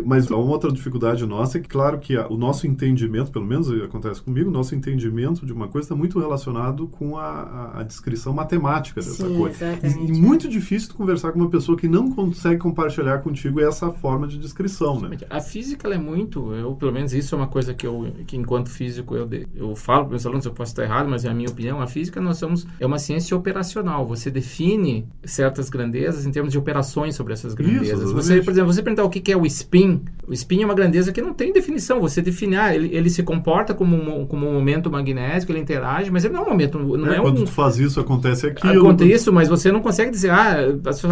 Mas 0.04 0.30
uma 0.30 0.38
outra 0.38 0.70
dificuldade 0.70 1.24
nossa 1.26 1.58
é 1.58 1.60
que, 1.60 1.68
claro, 1.68 1.98
que 1.98 2.16
a, 2.16 2.26
o 2.28 2.36
nosso 2.36 2.66
entendimento, 2.66 3.30
pelo 3.30 3.44
menos 3.44 3.70
acontece 3.82 4.22
comigo, 4.22 4.48
o 4.48 4.52
nosso 4.52 4.74
entendimento 4.74 5.44
de 5.44 5.52
uma 5.52 5.68
coisa 5.68 5.86
está 5.86 5.96
muito 5.96 6.18
relacionado 6.18 6.86
com 6.88 7.16
a, 7.16 7.24
a, 7.24 7.80
a 7.80 7.82
descrição 7.82 8.32
matemática 8.32 9.00
dessa 9.00 9.26
Sim, 9.26 9.36
coisa. 9.36 9.78
E, 9.82 10.10
e, 10.10 10.12
muito 10.12 10.48
difícil 10.48 10.94
conversar 10.94 11.32
com 11.32 11.38
uma 11.38 11.50
pessoa 11.50 11.76
que 11.76 11.88
não 11.88 12.10
consegue 12.10 12.60
compartilhar 12.60 13.18
contigo 13.18 13.60
essa 13.60 13.90
forma 13.90 14.26
de 14.26 14.38
descrição, 14.38 15.00
né? 15.00 15.16
A 15.28 15.40
física, 15.40 15.86
ela 15.86 15.96
é 15.96 15.98
muito, 15.98 16.52
eu, 16.54 16.74
pelo 16.74 16.92
menos 16.92 17.12
isso 17.12 17.34
é 17.34 17.38
uma 17.38 17.48
coisa 17.48 17.74
que 17.74 17.86
eu, 17.86 18.06
que 18.26 18.36
enquanto 18.36 18.70
físico, 18.70 19.14
eu, 19.14 19.28
eu 19.54 19.76
falo 19.76 20.04
para 20.04 20.10
meus 20.10 20.26
alunos, 20.26 20.46
eu 20.46 20.52
posso 20.52 20.72
estar 20.72 20.84
errado, 20.84 21.08
mas 21.08 21.24
é 21.24 21.28
a 21.28 21.34
minha 21.34 21.48
opinião, 21.48 21.80
a 21.80 21.86
física 21.86 22.20
nós 22.20 22.38
somos, 22.38 22.66
é 22.78 22.86
uma 22.86 22.98
ciência 22.98 23.36
operacional. 23.36 24.06
Você 24.06 24.30
define 24.30 25.06
certas 25.24 25.68
grandezas 25.68 26.26
em 26.26 26.30
termos 26.30 26.52
de 26.52 26.58
operações 26.58 27.14
sobre 27.14 27.32
essas 27.32 27.54
grandezas. 27.54 28.00
Isso, 28.00 28.14
você, 28.14 28.40
por 28.42 28.50
exemplo, 28.50 28.72
você 28.72 28.82
perguntar 28.82 29.04
o 29.04 29.10
que 29.10 29.32
é 29.32 29.36
o 29.36 29.46
spin, 29.46 29.81
o 30.26 30.32
spin 30.32 30.62
é 30.62 30.64
uma 30.64 30.74
grandeza 30.74 31.12
que 31.12 31.20
não 31.20 31.34
tem 31.34 31.52
definição. 31.52 32.00
Você 32.00 32.22
definir, 32.22 32.56
ah, 32.56 32.74
ele, 32.74 32.94
ele 32.94 33.10
se 33.10 33.22
comporta 33.22 33.74
como 33.74 33.96
um, 33.96 34.24
como 34.24 34.48
um 34.48 34.52
momento 34.54 34.90
magnético, 34.90 35.50
ele 35.50 35.58
interage, 35.58 36.10
mas 36.10 36.24
ele 36.24 36.34
não 36.34 36.42
é 36.42 36.46
um 36.46 36.50
momento. 36.50 36.78
Não 36.78 37.12
é, 37.12 37.16
é 37.16 37.20
quando 37.20 37.42
um... 37.42 37.44
tu 37.44 37.50
faz 37.50 37.78
isso, 37.78 38.00
acontece 38.00 38.46
aquilo. 38.46 38.80
Acontece 38.80 39.12
isso, 39.12 39.32
mas 39.32 39.48
você 39.48 39.72
não 39.72 39.80
consegue 39.80 40.10
dizer, 40.10 40.30
ah, 40.30 40.56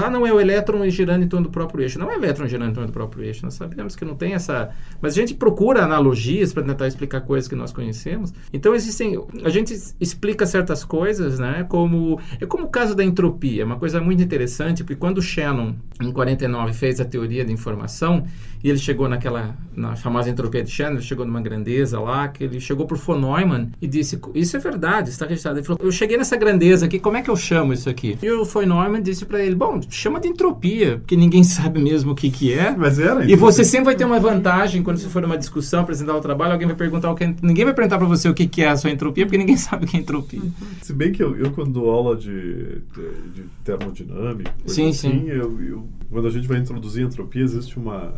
ah, 0.04 0.10
não 0.10 0.26
é 0.26 0.32
o 0.32 0.40
elétron 0.40 0.88
girando 0.88 1.24
em 1.24 1.28
torno 1.28 1.48
do 1.48 1.50
próprio 1.50 1.82
eixo. 1.82 1.98
Não 1.98 2.10
é 2.10 2.16
o 2.16 2.18
elétron 2.18 2.46
girando 2.46 2.70
em 2.70 2.74
torno 2.74 2.86
do 2.86 2.92
próprio 2.92 3.24
eixo. 3.24 3.44
Nós 3.44 3.54
sabemos 3.54 3.96
que 3.96 4.04
não 4.04 4.14
tem 4.14 4.34
essa. 4.34 4.70
Mas 5.02 5.14
a 5.14 5.16
gente 5.16 5.34
procura 5.34 5.82
analogias 5.82 6.52
para 6.52 6.62
tentar 6.62 6.86
explicar 6.86 7.20
coisas 7.22 7.48
que 7.48 7.56
nós 7.56 7.72
conhecemos. 7.72 8.32
Então 8.52 8.74
existem. 8.74 9.20
A 9.44 9.50
gente 9.50 9.74
explica 10.00 10.46
certas 10.46 10.84
coisas, 10.84 11.38
né? 11.38 11.66
Como. 11.68 12.20
É 12.40 12.46
como 12.46 12.64
o 12.64 12.68
caso 12.68 12.94
da 12.94 13.04
entropia, 13.04 13.66
uma 13.66 13.76
coisa 13.76 14.00
muito 14.00 14.22
interessante, 14.22 14.84
porque 14.84 14.96
quando 14.96 15.18
o 15.18 15.22
Shannon, 15.22 15.74
em 16.00 16.12
49, 16.12 16.72
fez 16.72 17.00
a 17.00 17.04
teoria 17.04 17.44
da 17.44 17.52
informação, 17.52 18.24
e 18.62 18.69
ele 18.69 18.79
chegou 18.79 19.09
naquela 19.09 19.57
na 19.75 19.97
famosa 19.97 20.29
entropia 20.29 20.62
de 20.62 20.71
Shannon, 20.71 20.97
ele 20.97 21.02
chegou 21.02 21.25
numa 21.25 21.40
grandeza 21.40 21.99
lá, 21.99 22.29
que 22.29 22.45
ele 22.45 22.61
chegou 22.61 22.87
o 22.90 22.95
von 22.95 23.19
Neumann 23.19 23.71
e 23.81 23.87
disse, 23.87 24.21
isso 24.35 24.57
é 24.57 24.61
verdade, 24.61 25.11
está 25.11 25.25
registrado. 25.25 25.59
Ele 25.59 25.67
falou, 25.67 25.81
eu 25.83 25.90
cheguei 25.90 26.17
nessa 26.17 26.37
grandeza 26.37 26.87
aqui, 26.87 26.99
como 26.99 27.17
é 27.17 27.23
que 27.23 27.31
eu 27.31 27.37
chamo 27.37 27.73
isso 27.73 27.88
aqui? 27.88 28.19
E 28.23 28.31
o 28.31 28.45
von 28.45 28.62
Neumann 28.62 29.02
disse 29.02 29.25
para 29.25 29.43
ele, 29.43 29.55
bom, 29.55 29.81
chama 29.88 30.21
de 30.21 30.29
entropia, 30.29 30.99
porque 30.99 31.17
ninguém 31.17 31.43
sabe 31.45 31.81
mesmo 31.81 32.12
o 32.12 32.14
que 32.14 32.31
que 32.31 32.52
é. 32.52 32.75
Mas 32.76 32.99
era. 32.99 33.25
E 33.25 33.35
você 33.35 33.64
sempre 33.64 33.87
vai 33.87 33.97
ter 33.97 34.05
uma 34.05 34.21
vantagem 34.21 34.83
quando 34.83 34.99
você 34.99 35.09
for 35.09 35.23
numa 35.23 35.38
discussão, 35.38 35.81
apresentar 35.81 36.14
o 36.14 36.21
trabalho, 36.21 36.52
alguém 36.52 36.67
vai 36.67 36.76
perguntar 36.76 37.11
o 37.11 37.14
que 37.14 37.25
é, 37.25 37.35
ninguém 37.43 37.64
vai 37.64 37.75
perguntar 37.75 37.99
para 37.99 38.07
você 38.07 38.29
o 38.29 38.35
que 38.35 38.47
que 38.47 38.62
é 38.62 38.69
a 38.69 38.76
sua 38.76 38.90
entropia, 38.90 39.25
porque 39.25 39.38
ninguém 39.38 39.57
sabe 39.59 39.87
o 39.87 39.88
que 39.88 39.97
é 39.97 40.00
entropia. 40.00 40.43
Se 40.83 40.93
bem 40.93 41.12
que 41.12 41.23
eu, 41.23 41.37
eu 41.37 41.50
quando 41.52 41.73
dou 41.73 41.90
aula 41.90 42.17
de, 42.17 42.31
de, 42.31 43.33
de 43.35 43.43
termodinâmica, 43.64 44.52
sim, 44.67 44.90
assim, 44.90 44.93
sim. 44.93 45.29
Eu, 45.29 45.61
eu, 45.62 45.88
quando 46.11 46.26
a 46.26 46.31
gente 46.31 46.47
vai 46.47 46.59
introduzir 46.59 47.05
entropia, 47.05 47.43
existe 47.43 47.79
uma 47.79 48.14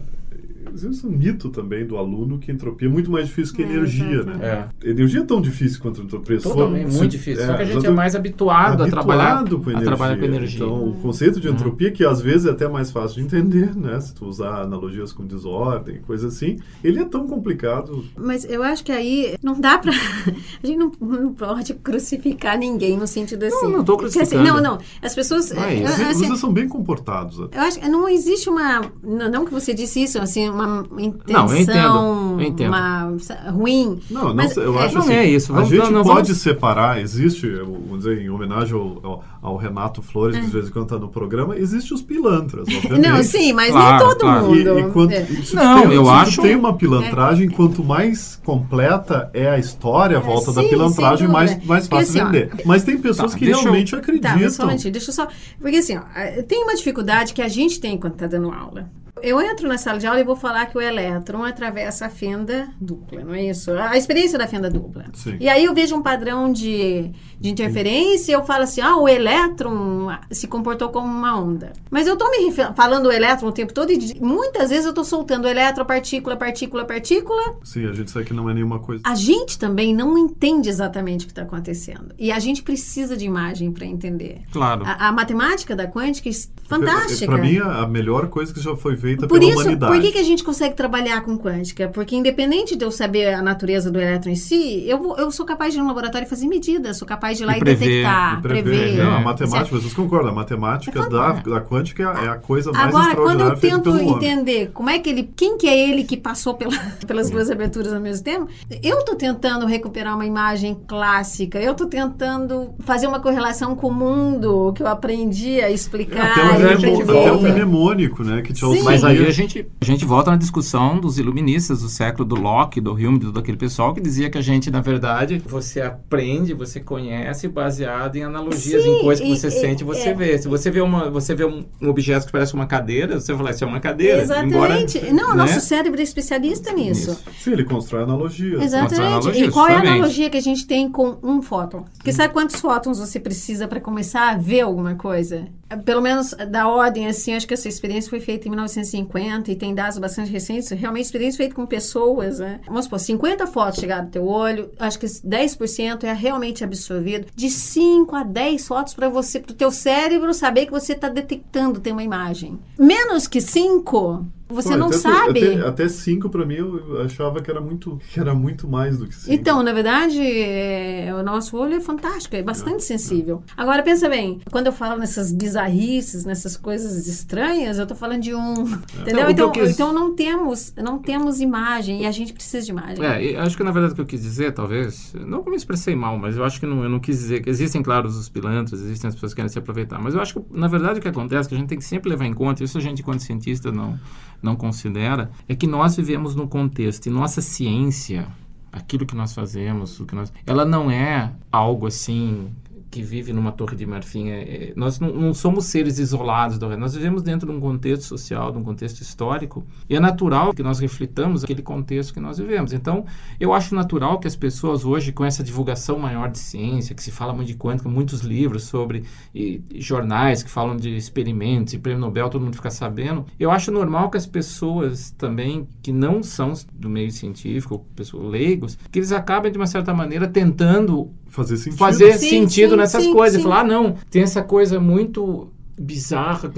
existe 0.74 1.06
um 1.06 1.10
mito 1.10 1.48
também 1.50 1.86
do 1.86 1.96
aluno 1.96 2.38
que 2.38 2.50
entropia 2.50 2.88
é 2.88 2.90
muito 2.90 3.10
mais 3.10 3.26
difícil 3.26 3.54
que 3.54 3.62
é, 3.62 3.66
energia, 3.66 4.22
né? 4.22 4.68
É. 4.82 4.90
Energia 4.90 5.20
é 5.20 5.24
tão 5.24 5.40
difícil 5.40 5.80
quanto 5.80 6.02
entropia. 6.02 6.40
Totalmente, 6.40 6.84
muito 6.84 6.98
se, 6.98 7.08
difícil. 7.08 7.44
É, 7.44 7.46
Só 7.46 7.54
que 7.54 7.62
a 7.62 7.64
gente 7.64 7.86
é 7.86 7.90
mais 7.90 8.14
habituado, 8.14 8.82
habituado 8.82 8.88
a, 8.88 8.90
trabalhar, 8.90 9.44
com 9.44 9.70
energia. 9.70 9.78
a 9.78 9.82
trabalhar 9.82 10.18
com 10.18 10.24
energia. 10.24 10.64
Então, 10.64 10.88
o 10.88 10.94
conceito 10.94 11.40
de 11.40 11.48
uhum. 11.48 11.54
entropia, 11.54 11.90
que 11.90 12.04
às 12.04 12.20
vezes 12.20 12.46
é 12.46 12.50
até 12.50 12.68
mais 12.68 12.90
fácil 12.90 13.16
de 13.16 13.26
entender, 13.26 13.74
né? 13.76 14.00
Se 14.00 14.14
tu 14.14 14.26
usar 14.26 14.62
analogias 14.62 15.12
com 15.12 15.24
desordem, 15.26 16.00
coisa 16.02 16.28
assim, 16.28 16.58
ele 16.82 17.00
é 17.00 17.04
tão 17.04 17.26
complicado. 17.26 18.04
Mas 18.16 18.44
eu 18.44 18.62
acho 18.62 18.84
que 18.84 18.92
aí 18.92 19.34
não 19.42 19.60
dá 19.60 19.78
pra... 19.78 19.92
a 20.62 20.66
gente 20.66 20.78
não, 20.78 20.92
não 21.00 21.32
pode 21.34 21.74
crucificar 21.74 22.58
ninguém 22.58 22.96
no 22.96 23.06
sentido 23.06 23.44
assim. 23.44 23.66
Não, 23.66 23.78
não 23.78 23.84
tô 23.84 23.96
crucificando. 23.96 24.42
Assim, 24.42 24.50
não, 24.50 24.60
não. 24.60 24.78
As 25.00 25.14
pessoas... 25.14 25.50
É, 25.52 25.84
assim, 25.84 26.26
vocês 26.26 26.40
são 26.40 26.52
bem 26.52 26.68
comportados. 26.68 27.40
Até. 27.40 27.58
Eu 27.58 27.62
acho 27.62 27.80
que 27.80 27.88
não 27.88 28.08
existe 28.08 28.48
uma... 28.48 28.82
Não, 29.02 29.30
não 29.30 29.44
que 29.44 29.52
você 29.52 29.72
disse 29.72 30.02
isso, 30.02 30.18
assim, 30.18 30.48
uma 30.48 30.61
intenção 30.98 31.46
não, 31.46 31.54
eu 31.54 31.60
entendo, 31.60 32.40
eu 32.40 32.46
entendo. 32.46 32.68
Uma, 32.68 33.12
ruim. 33.50 34.00
Não, 34.10 34.28
não 34.28 34.34
mas, 34.34 34.56
eu 34.56 34.78
é, 34.78 34.84
acho 34.84 34.94
não 34.94 35.02
assim, 35.02 35.14
é 35.14 35.24
isso. 35.26 35.52
Vamos, 35.52 35.72
a 35.72 35.76
gente 35.76 35.90
não, 35.90 36.02
pode 36.02 36.28
vamos... 36.28 36.42
separar, 36.42 37.00
existe, 37.00 37.48
vamos 37.48 37.98
dizer, 37.98 38.20
em 38.20 38.30
homenagem 38.30 38.74
ao, 38.74 39.00
ao, 39.02 39.24
ao 39.40 39.56
Renato 39.56 40.02
Flores, 40.02 40.36
que 40.36 40.42
é. 40.42 40.46
de 40.46 40.52
vez 40.52 40.68
em 40.68 40.70
quando 40.70 40.84
está 40.84 40.98
no 40.98 41.08
programa, 41.08 41.56
existe 41.56 41.92
os 41.92 42.02
pilantras, 42.02 42.66
obviamente. 42.68 43.08
Não, 43.08 43.22
sim, 43.22 43.52
mas 43.52 43.70
claro, 43.70 43.96
nem 43.96 44.08
todo 44.08 44.20
claro. 44.20 44.46
mundo. 44.46 44.56
E, 44.56 44.80
e 44.80 44.90
quanto, 44.90 45.12
é. 45.12 45.26
Não, 45.52 45.82
tem, 45.82 45.92
eu 45.92 46.10
acho... 46.10 46.42
tem 46.42 46.56
uma 46.56 46.74
pilantragem, 46.74 47.48
quanto 47.48 47.84
mais 47.84 48.40
completa 48.44 49.30
é 49.32 49.48
a 49.48 49.58
história, 49.58 50.18
a 50.18 50.20
é, 50.20 50.22
volta 50.22 50.52
sim, 50.52 50.62
da 50.62 50.68
pilantragem, 50.68 51.28
mais, 51.28 51.64
mais 51.64 51.86
fácil 51.86 52.22
assim, 52.22 52.32
vender. 52.32 52.50
Ó, 52.54 52.62
mas 52.64 52.84
tem 52.84 52.98
pessoas 52.98 53.32
tá, 53.32 53.38
que 53.38 53.46
realmente 53.46 53.92
eu... 53.92 53.98
acreditam. 53.98 54.40
Tá, 54.40 54.50
só 54.50 54.64
um 54.66 54.90
deixa 54.90 55.10
eu 55.10 55.14
só... 55.14 55.28
Porque 55.60 55.76
assim, 55.76 55.96
ó, 55.96 56.02
tem 56.46 56.62
uma 56.62 56.74
dificuldade 56.74 57.32
que 57.32 57.42
a 57.42 57.48
gente 57.48 57.80
tem 57.80 57.96
quando 57.98 58.14
está 58.14 58.26
dando 58.26 58.50
aula 58.50 58.90
eu 59.20 59.40
entro 59.40 59.68
na 59.68 59.76
sala 59.76 59.98
de 59.98 60.06
aula 60.06 60.20
e 60.20 60.24
vou 60.24 60.34
falar 60.34 60.66
que 60.66 60.78
o 60.78 60.80
elétron 60.80 61.44
atravessa 61.44 62.06
a 62.06 62.08
fenda 62.08 62.68
dupla, 62.80 63.22
não 63.22 63.34
é 63.34 63.44
isso? 63.44 63.70
A 63.72 63.96
experiência 63.96 64.38
da 64.38 64.46
fenda 64.46 64.70
dupla. 64.70 65.04
Sim. 65.12 65.36
E 65.38 65.48
aí 65.48 65.64
eu 65.64 65.74
vejo 65.74 65.94
um 65.94 66.02
padrão 66.02 66.50
de, 66.50 67.10
de 67.38 67.50
interferência 67.50 68.32
e 68.32 68.34
eu 68.34 68.44
falo 68.44 68.62
assim, 68.62 68.80
ah, 68.80 68.96
o 68.96 69.06
elétron 69.06 70.08
se 70.30 70.48
comportou 70.48 70.88
como 70.88 71.06
uma 71.06 71.38
onda. 71.38 71.72
Mas 71.90 72.06
eu 72.06 72.14
estou 72.14 72.30
me 72.30 72.50
falando 72.74 73.06
o 73.06 73.12
elétron 73.12 73.48
o 73.48 73.52
tempo 73.52 73.74
todo 73.74 73.92
e 73.92 74.18
muitas 74.20 74.70
vezes 74.70 74.86
eu 74.86 74.90
estou 74.90 75.04
soltando 75.04 75.46
elétron, 75.46 75.84
partícula, 75.84 76.34
partícula, 76.34 76.84
partícula. 76.84 77.56
Sim, 77.64 77.86
a 77.86 77.92
gente 77.92 78.10
sabe 78.10 78.24
que 78.24 78.32
não 78.32 78.48
é 78.48 78.54
nenhuma 78.54 78.78
coisa. 78.78 79.02
A 79.04 79.14
gente 79.14 79.58
também 79.58 79.94
não 79.94 80.16
entende 80.16 80.70
exatamente 80.70 81.24
o 81.24 81.26
que 81.26 81.32
está 81.32 81.42
acontecendo. 81.42 82.14
E 82.18 82.32
a 82.32 82.38
gente 82.38 82.62
precisa 82.62 83.14
de 83.14 83.26
imagem 83.26 83.72
para 83.72 83.84
entender. 83.84 84.40
Claro. 84.52 84.84
A, 84.86 85.08
a, 85.08 85.12
matemática 85.12 85.76
da 85.76 85.86
quântica 85.86 86.30
é 86.30 86.32
fantástica. 86.66 87.26
Para 87.26 87.42
mim, 87.42 87.58
a 87.58 87.86
melhor 87.86 88.28
coisa 88.28 88.54
que 88.54 88.60
já 88.60 88.74
foi 88.74 88.96
feita 89.02 89.26
por 89.26 89.40
pela 89.40 89.50
isso, 89.50 89.60
humanidade. 89.60 89.92
Por 89.92 90.00
que, 90.00 90.12
que 90.12 90.18
a 90.18 90.22
gente 90.22 90.44
consegue 90.44 90.76
trabalhar 90.76 91.20
com 91.22 91.36
quântica? 91.36 91.88
Porque 91.88 92.14
independente 92.14 92.76
de 92.76 92.84
eu 92.84 92.90
saber 92.92 93.34
a 93.34 93.42
natureza 93.42 93.90
do 93.90 94.00
elétron 94.00 94.30
em 94.30 94.36
si, 94.36 94.84
eu, 94.86 95.16
eu 95.18 95.30
sou 95.32 95.44
capaz 95.44 95.72
de 95.72 95.80
ir 95.80 95.82
no 95.82 95.88
laboratório 95.88 96.24
e 96.24 96.28
fazer 96.28 96.46
medidas, 96.46 96.96
sou 96.96 97.06
capaz 97.06 97.36
de 97.36 97.42
ir 97.42 97.46
lá 97.46 97.54
e, 97.54 97.56
e 97.56 97.60
prever, 97.60 97.86
detectar, 97.86 98.38
e 98.38 98.42
prever. 98.42 98.62
prever. 98.62 99.04
Não, 99.04 99.16
a 99.16 99.20
matemática, 99.20 99.58
certo? 99.58 99.70
vocês 99.70 99.92
concordam, 99.92 100.30
a 100.30 100.34
matemática 100.34 101.00
é 101.00 101.08
da, 101.08 101.32
da 101.32 101.60
quântica 101.60 102.02
é 102.02 102.28
a 102.28 102.36
coisa 102.36 102.70
mais 102.70 102.88
Agora, 102.88 103.08
extraordinária 103.08 103.56
quando 103.60 103.64
eu 103.64 103.82
tento 103.82 104.16
entender 104.16 104.70
como 104.72 104.88
é 104.88 104.98
que 104.98 105.10
ele, 105.10 105.30
quem 105.36 105.58
que 105.58 105.66
é 105.66 105.90
ele 105.90 106.04
que 106.04 106.16
passou 106.16 106.54
pela, 106.54 106.72
pelas 107.06 107.28
duas 107.28 107.50
aberturas 107.50 107.92
ao 107.92 108.00
mesmo 108.00 108.24
tempo, 108.24 108.48
eu 108.82 108.98
estou 109.00 109.16
tentando 109.16 109.66
recuperar 109.66 110.14
uma 110.14 110.26
imagem 110.26 110.78
clássica, 110.86 111.60
eu 111.60 111.72
estou 111.72 111.86
tentando 111.86 112.74
fazer 112.80 113.06
uma 113.06 113.20
correlação 113.20 113.74
com 113.74 113.88
o 113.88 113.94
mundo 113.94 114.72
que 114.74 114.82
eu 114.82 114.86
aprendi 114.86 115.60
a 115.60 115.70
explicar. 115.70 116.38
É, 116.38 116.74
até, 116.74 116.88
o, 116.88 117.02
até 117.02 117.32
o 117.32 117.42
mnemônico, 117.42 118.22
né? 118.22 118.42
Que 118.42 118.52
te 118.52 118.60
Sim, 118.60 118.82
mas 118.92 119.04
aí 119.04 119.26
a 119.26 119.30
gente, 119.30 119.66
a 119.80 119.84
gente 119.84 120.04
volta 120.04 120.30
na 120.30 120.36
discussão 120.36 120.98
dos 120.98 121.18
iluministas 121.18 121.80
do 121.82 121.88
século 121.88 122.24
do 122.24 122.34
Locke, 122.34 122.80
do 122.80 122.92
Hume, 122.92 123.18
do 123.18 123.32
daquele 123.32 123.56
pessoal 123.56 123.92
que 123.94 124.00
dizia 124.00 124.30
que 124.30 124.38
a 124.38 124.42
gente, 124.42 124.70
na 124.70 124.80
verdade, 124.80 125.42
você 125.46 125.80
aprende, 125.80 126.54
você 126.54 126.80
conhece 126.80 127.48
baseado 127.48 128.16
em 128.16 128.22
analogias, 128.24 128.82
Sim, 128.82 128.98
em 128.98 129.02
coisas 129.02 129.24
que 129.24 129.32
e- 129.32 129.36
você 129.38 129.48
e- 129.48 129.50
sente, 129.50 129.84
você 129.84 130.08
é. 130.10 130.14
vê. 130.14 130.38
Se 130.38 130.48
você 130.48 130.70
vê, 130.70 130.80
uma, 130.80 131.10
você 131.10 131.34
vê 131.34 131.44
um, 131.44 131.64
um 131.80 131.88
objeto 131.88 132.26
que 132.26 132.32
parece 132.32 132.54
uma 132.54 132.66
cadeira, 132.66 133.18
você 133.20 133.32
vai 133.32 133.38
falar, 133.38 133.50
isso 133.52 133.64
é 133.64 133.66
uma 133.66 133.80
cadeira. 133.80 134.22
Exatamente. 134.22 134.98
Embora, 134.98 135.12
não, 135.12 135.28
o 135.30 135.34
né? 135.34 135.36
nosso 135.42 135.60
cérebro 135.60 136.00
é 136.00 136.02
especialista 136.02 136.72
nisso. 136.72 137.10
Isso. 137.12 137.22
Sim, 137.40 137.52
ele 137.52 137.64
constrói 137.64 138.02
analogias. 138.04 138.62
Exatamente. 138.62 139.00
analogia, 139.00 139.46
E 139.46 139.50
qual 139.50 139.66
é 139.66 139.70
a 139.70 139.74
justamente. 139.74 139.98
analogia 139.98 140.30
que 140.30 140.36
a 140.36 140.42
gente 140.42 140.66
tem 140.66 140.90
com 140.90 141.16
um 141.22 141.40
fóton? 141.42 141.84
Porque 141.96 142.12
sabe 142.12 142.32
quantos 142.32 142.60
fótons 142.60 142.98
você 142.98 143.18
precisa 143.18 143.66
para 143.68 143.80
começar 143.80 144.30
a 144.32 144.36
ver 144.36 144.60
alguma 144.62 144.94
coisa? 144.94 145.46
Pelo 145.84 146.02
menos 146.02 146.34
da 146.50 146.68
ordem, 146.68 147.06
assim, 147.06 147.32
acho 147.34 147.46
que 147.48 147.54
essa 147.54 147.66
experiência 147.68 148.10
foi 148.10 148.20
feita 148.20 148.46
em 148.46 148.50
1950 148.82 149.50
e 149.50 149.56
tem 149.56 149.74
dados 149.74 149.98
bastante 149.98 150.30
recentes. 150.30 150.70
Realmente, 150.70 151.04
experiência 151.04 151.38
feita 151.38 151.54
com 151.54 151.66
pessoas, 151.66 152.38
né? 152.38 152.60
Vamos 152.66 152.84
supor, 152.84 152.98
50 152.98 153.46
fotos 153.46 153.80
chegaram 153.80 154.04
no 154.04 154.10
teu 154.10 154.26
olho, 154.26 154.70
acho 154.78 154.98
que 154.98 155.06
10% 155.06 156.04
é 156.04 156.12
realmente 156.12 156.64
absorvido. 156.64 157.26
De 157.34 157.48
5 157.48 158.14
a 158.14 158.22
10 158.22 158.66
fotos 158.66 158.94
para 158.94 159.08
você, 159.08 159.40
para 159.40 159.52
o 159.52 159.56
teu 159.56 159.70
cérebro 159.70 160.34
saber 160.34 160.66
que 160.66 160.72
você 160.72 160.92
está 160.92 161.08
detectando 161.08 161.80
ter 161.80 161.92
uma 161.92 162.02
imagem. 162.02 162.58
Menos 162.78 163.26
que 163.26 163.40
5, 163.40 164.26
você 164.48 164.70
Pô, 164.70 164.76
não 164.76 164.86
até, 164.88 164.96
sabe. 164.98 165.44
Até, 165.54 165.68
até 165.68 165.88
cinco, 165.88 166.28
pra 166.28 166.44
mim, 166.44 166.54
eu 166.56 167.00
achava 167.02 167.40
que 167.40 167.50
era 167.50 167.60
muito, 167.60 167.98
que 168.12 168.20
era 168.20 168.34
muito 168.34 168.68
mais 168.68 168.98
do 168.98 169.06
que 169.06 169.14
cinco. 169.14 169.32
Então, 169.32 169.62
na 169.62 169.72
verdade, 169.72 170.20
é, 170.20 171.12
o 171.14 171.22
nosso 171.22 171.56
olho 171.56 171.74
é 171.74 171.80
fantástico, 171.80 172.36
é 172.36 172.42
bastante 172.42 172.84
sensível. 172.84 173.42
Agora, 173.56 173.82
pensa 173.82 174.08
bem, 174.08 174.40
quando 174.50 174.66
eu 174.66 174.72
falo 174.72 174.98
nessas 174.98 175.32
bizarrices, 175.32 176.24
nessas 176.24 176.56
coisas 176.56 177.06
estranhas, 177.06 177.78
eu 177.78 177.86
tô 177.86 177.94
falando 177.94 178.20
de 178.22 178.34
um... 178.34 178.52
Entendeu? 179.00 179.14
Não, 179.14 179.22
o 179.22 179.26
que 179.26 179.32
Então, 179.32 179.52
quis- 179.52 179.70
então 179.70 179.92
não 179.92 180.14
temos 180.14 180.72
não 180.76 180.98
temos 180.98 181.40
imagem 181.40 182.02
e 182.02 182.06
a 182.06 182.10
gente 182.10 182.32
precisa 182.32 182.64
de 182.64 182.70
imagem. 182.70 183.04
É, 183.04 183.36
acho 183.40 183.56
que 183.56 183.62
na 183.64 183.70
verdade 183.70 183.92
o 183.92 183.94
que 183.96 184.00
eu 184.02 184.06
quis 184.06 184.22
dizer, 184.22 184.52
talvez, 184.52 185.14
não 185.26 185.42
que 185.42 185.48
eu 185.48 185.50
me 185.52 185.56
expressei 185.56 185.94
mal, 185.94 186.18
mas 186.18 186.36
eu 186.36 186.44
acho 186.44 186.60
que 186.60 186.66
não, 186.66 186.82
eu 186.82 186.90
não 186.90 187.00
quis 187.00 187.18
dizer 187.18 187.42
que 187.42 187.48
existem, 187.50 187.82
claro, 187.82 188.06
os 188.08 188.28
pilantras, 188.28 188.80
existem 188.80 189.08
as 189.08 189.14
pessoas 189.14 189.32
que 189.32 189.36
querem 189.36 189.48
se 189.48 189.58
aproveitar, 189.58 190.00
mas 190.00 190.14
eu 190.14 190.20
acho 190.20 190.34
que 190.34 190.42
na 190.58 190.68
verdade 190.68 190.98
o 190.98 191.02
que 191.02 191.08
acontece, 191.08 191.48
que 191.48 191.54
a 191.54 191.58
gente 191.58 191.68
tem 191.68 191.78
que 191.78 191.84
sempre 191.84 192.10
levar 192.10 192.24
em 192.26 192.34
conta, 192.34 192.62
isso 192.62 192.76
a 192.78 192.80
gente, 192.80 193.02
quando 193.02 193.20
cientista, 193.20 193.70
não, 193.72 193.98
não 194.42 194.56
considera, 194.56 195.30
é 195.48 195.54
que 195.54 195.66
nós 195.66 195.96
vivemos 195.96 196.34
num 196.34 196.46
contexto 196.46 197.06
e 197.06 197.10
nossa 197.10 197.40
ciência, 197.40 198.26
aquilo 198.72 199.06
que 199.06 199.14
nós 199.14 199.32
fazemos, 199.32 200.00
o 200.00 200.06
que 200.06 200.14
nós, 200.14 200.32
ela 200.46 200.64
não 200.64 200.90
é 200.90 201.32
algo 201.50 201.86
assim 201.86 202.50
que 202.92 203.02
vive 203.02 203.32
numa 203.32 203.50
torre 203.50 203.74
de 203.74 203.86
marfim. 203.86 204.28
É, 204.28 204.42
é, 204.42 204.72
nós 204.76 205.00
não, 205.00 205.10
não 205.14 205.32
somos 205.32 205.64
seres 205.64 205.98
isolados 205.98 206.58
do 206.58 206.68
resto. 206.68 206.78
Nós 206.78 206.94
vivemos 206.94 207.22
dentro 207.22 207.50
de 207.50 207.56
um 207.56 207.58
contexto 207.58 208.02
social, 208.02 208.52
de 208.52 208.58
um 208.58 208.62
contexto 208.62 209.00
histórico, 209.00 209.64
e 209.88 209.96
é 209.96 210.00
natural 210.00 210.52
que 210.52 210.62
nós 210.62 210.78
reflitamos 210.78 211.42
aquele 211.42 211.62
contexto 211.62 212.12
que 212.12 212.20
nós 212.20 212.36
vivemos. 212.36 212.74
Então, 212.74 213.06
eu 213.40 213.54
acho 213.54 213.74
natural 213.74 214.20
que 214.20 214.28
as 214.28 214.36
pessoas 214.36 214.84
hoje, 214.84 215.10
com 215.10 215.24
essa 215.24 215.42
divulgação 215.42 215.98
maior 215.98 216.30
de 216.30 216.38
ciência, 216.38 216.94
que 216.94 217.02
se 217.02 217.10
fala 217.10 217.32
muito 217.32 217.48
de 217.48 217.54
quântica, 217.54 217.88
muitos 217.88 218.20
livros 218.20 218.64
sobre 218.64 219.04
e, 219.34 219.62
e 219.70 219.80
jornais 219.80 220.42
que 220.42 220.50
falam 220.50 220.76
de 220.76 220.94
experimentos 220.94 221.72
e 221.72 221.78
prêmio 221.78 221.98
Nobel, 222.00 222.28
todo 222.28 222.42
mundo 222.42 222.56
fica 222.56 222.70
sabendo. 222.70 223.24
Eu 223.40 223.50
acho 223.50 223.72
normal 223.72 224.10
que 224.10 224.18
as 224.18 224.26
pessoas 224.26 225.10
também 225.12 225.66
que 225.82 225.92
não 225.92 226.22
são 226.22 226.52
do 226.74 226.90
meio 226.90 227.10
científico, 227.10 227.86
pessoas 227.96 228.30
leigos, 228.30 228.78
que 228.90 228.98
eles 228.98 229.12
acabem 229.12 229.50
de 229.50 229.56
uma 229.56 229.66
certa 229.66 229.94
maneira 229.94 230.28
tentando 230.28 231.10
Fazer 231.32 231.56
sentido. 231.56 231.78
fazer 231.78 232.18
Sim, 232.18 232.28
sentido 232.28 232.70
sim, 232.72 232.76
nessas 232.76 233.04
sim, 233.04 233.12
coisas. 233.12 233.38
sim. 233.38 233.42
Falar, 233.42 233.60
ah, 233.60 233.64
não, 233.64 233.96
tem 234.10 234.22
essa 234.22 234.42
coisa 234.42 234.78
muito 234.78 235.50
bizarra, 235.78 236.52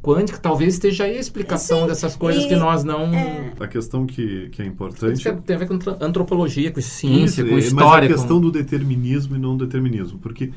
quântica, 0.00 0.38
talvez 0.38 0.74
esteja 0.74 1.04
aí 1.04 1.16
a 1.16 1.20
explicação 1.20 1.82
Sim, 1.82 1.86
dessas 1.88 2.14
coisas 2.14 2.44
e- 2.44 2.48
que 2.48 2.54
nós 2.54 2.84
não... 2.84 3.10
A 3.58 3.66
questão 3.66 4.06
que, 4.06 4.48
que 4.50 4.62
é 4.62 4.64
Isso 4.64 4.72
importante... 4.72 5.22
tem 5.22 5.36
tem 5.38 5.56
a 5.56 5.58
ver 5.58 5.66
com 5.66 5.78
antropologia, 6.00 6.70
com 6.70 6.80
ciência, 6.80 7.42
Isso, 7.42 7.50
com 7.50 7.56
é, 7.56 7.58
história. 7.58 8.08
Mas 8.08 8.12
a 8.12 8.20
questão 8.20 8.36
com... 8.36 8.42
do 8.42 8.52
determinismo 8.52 9.34
e 9.34 9.38
não 9.38 9.56
determinismo. 9.56 10.18
Porque 10.20 10.52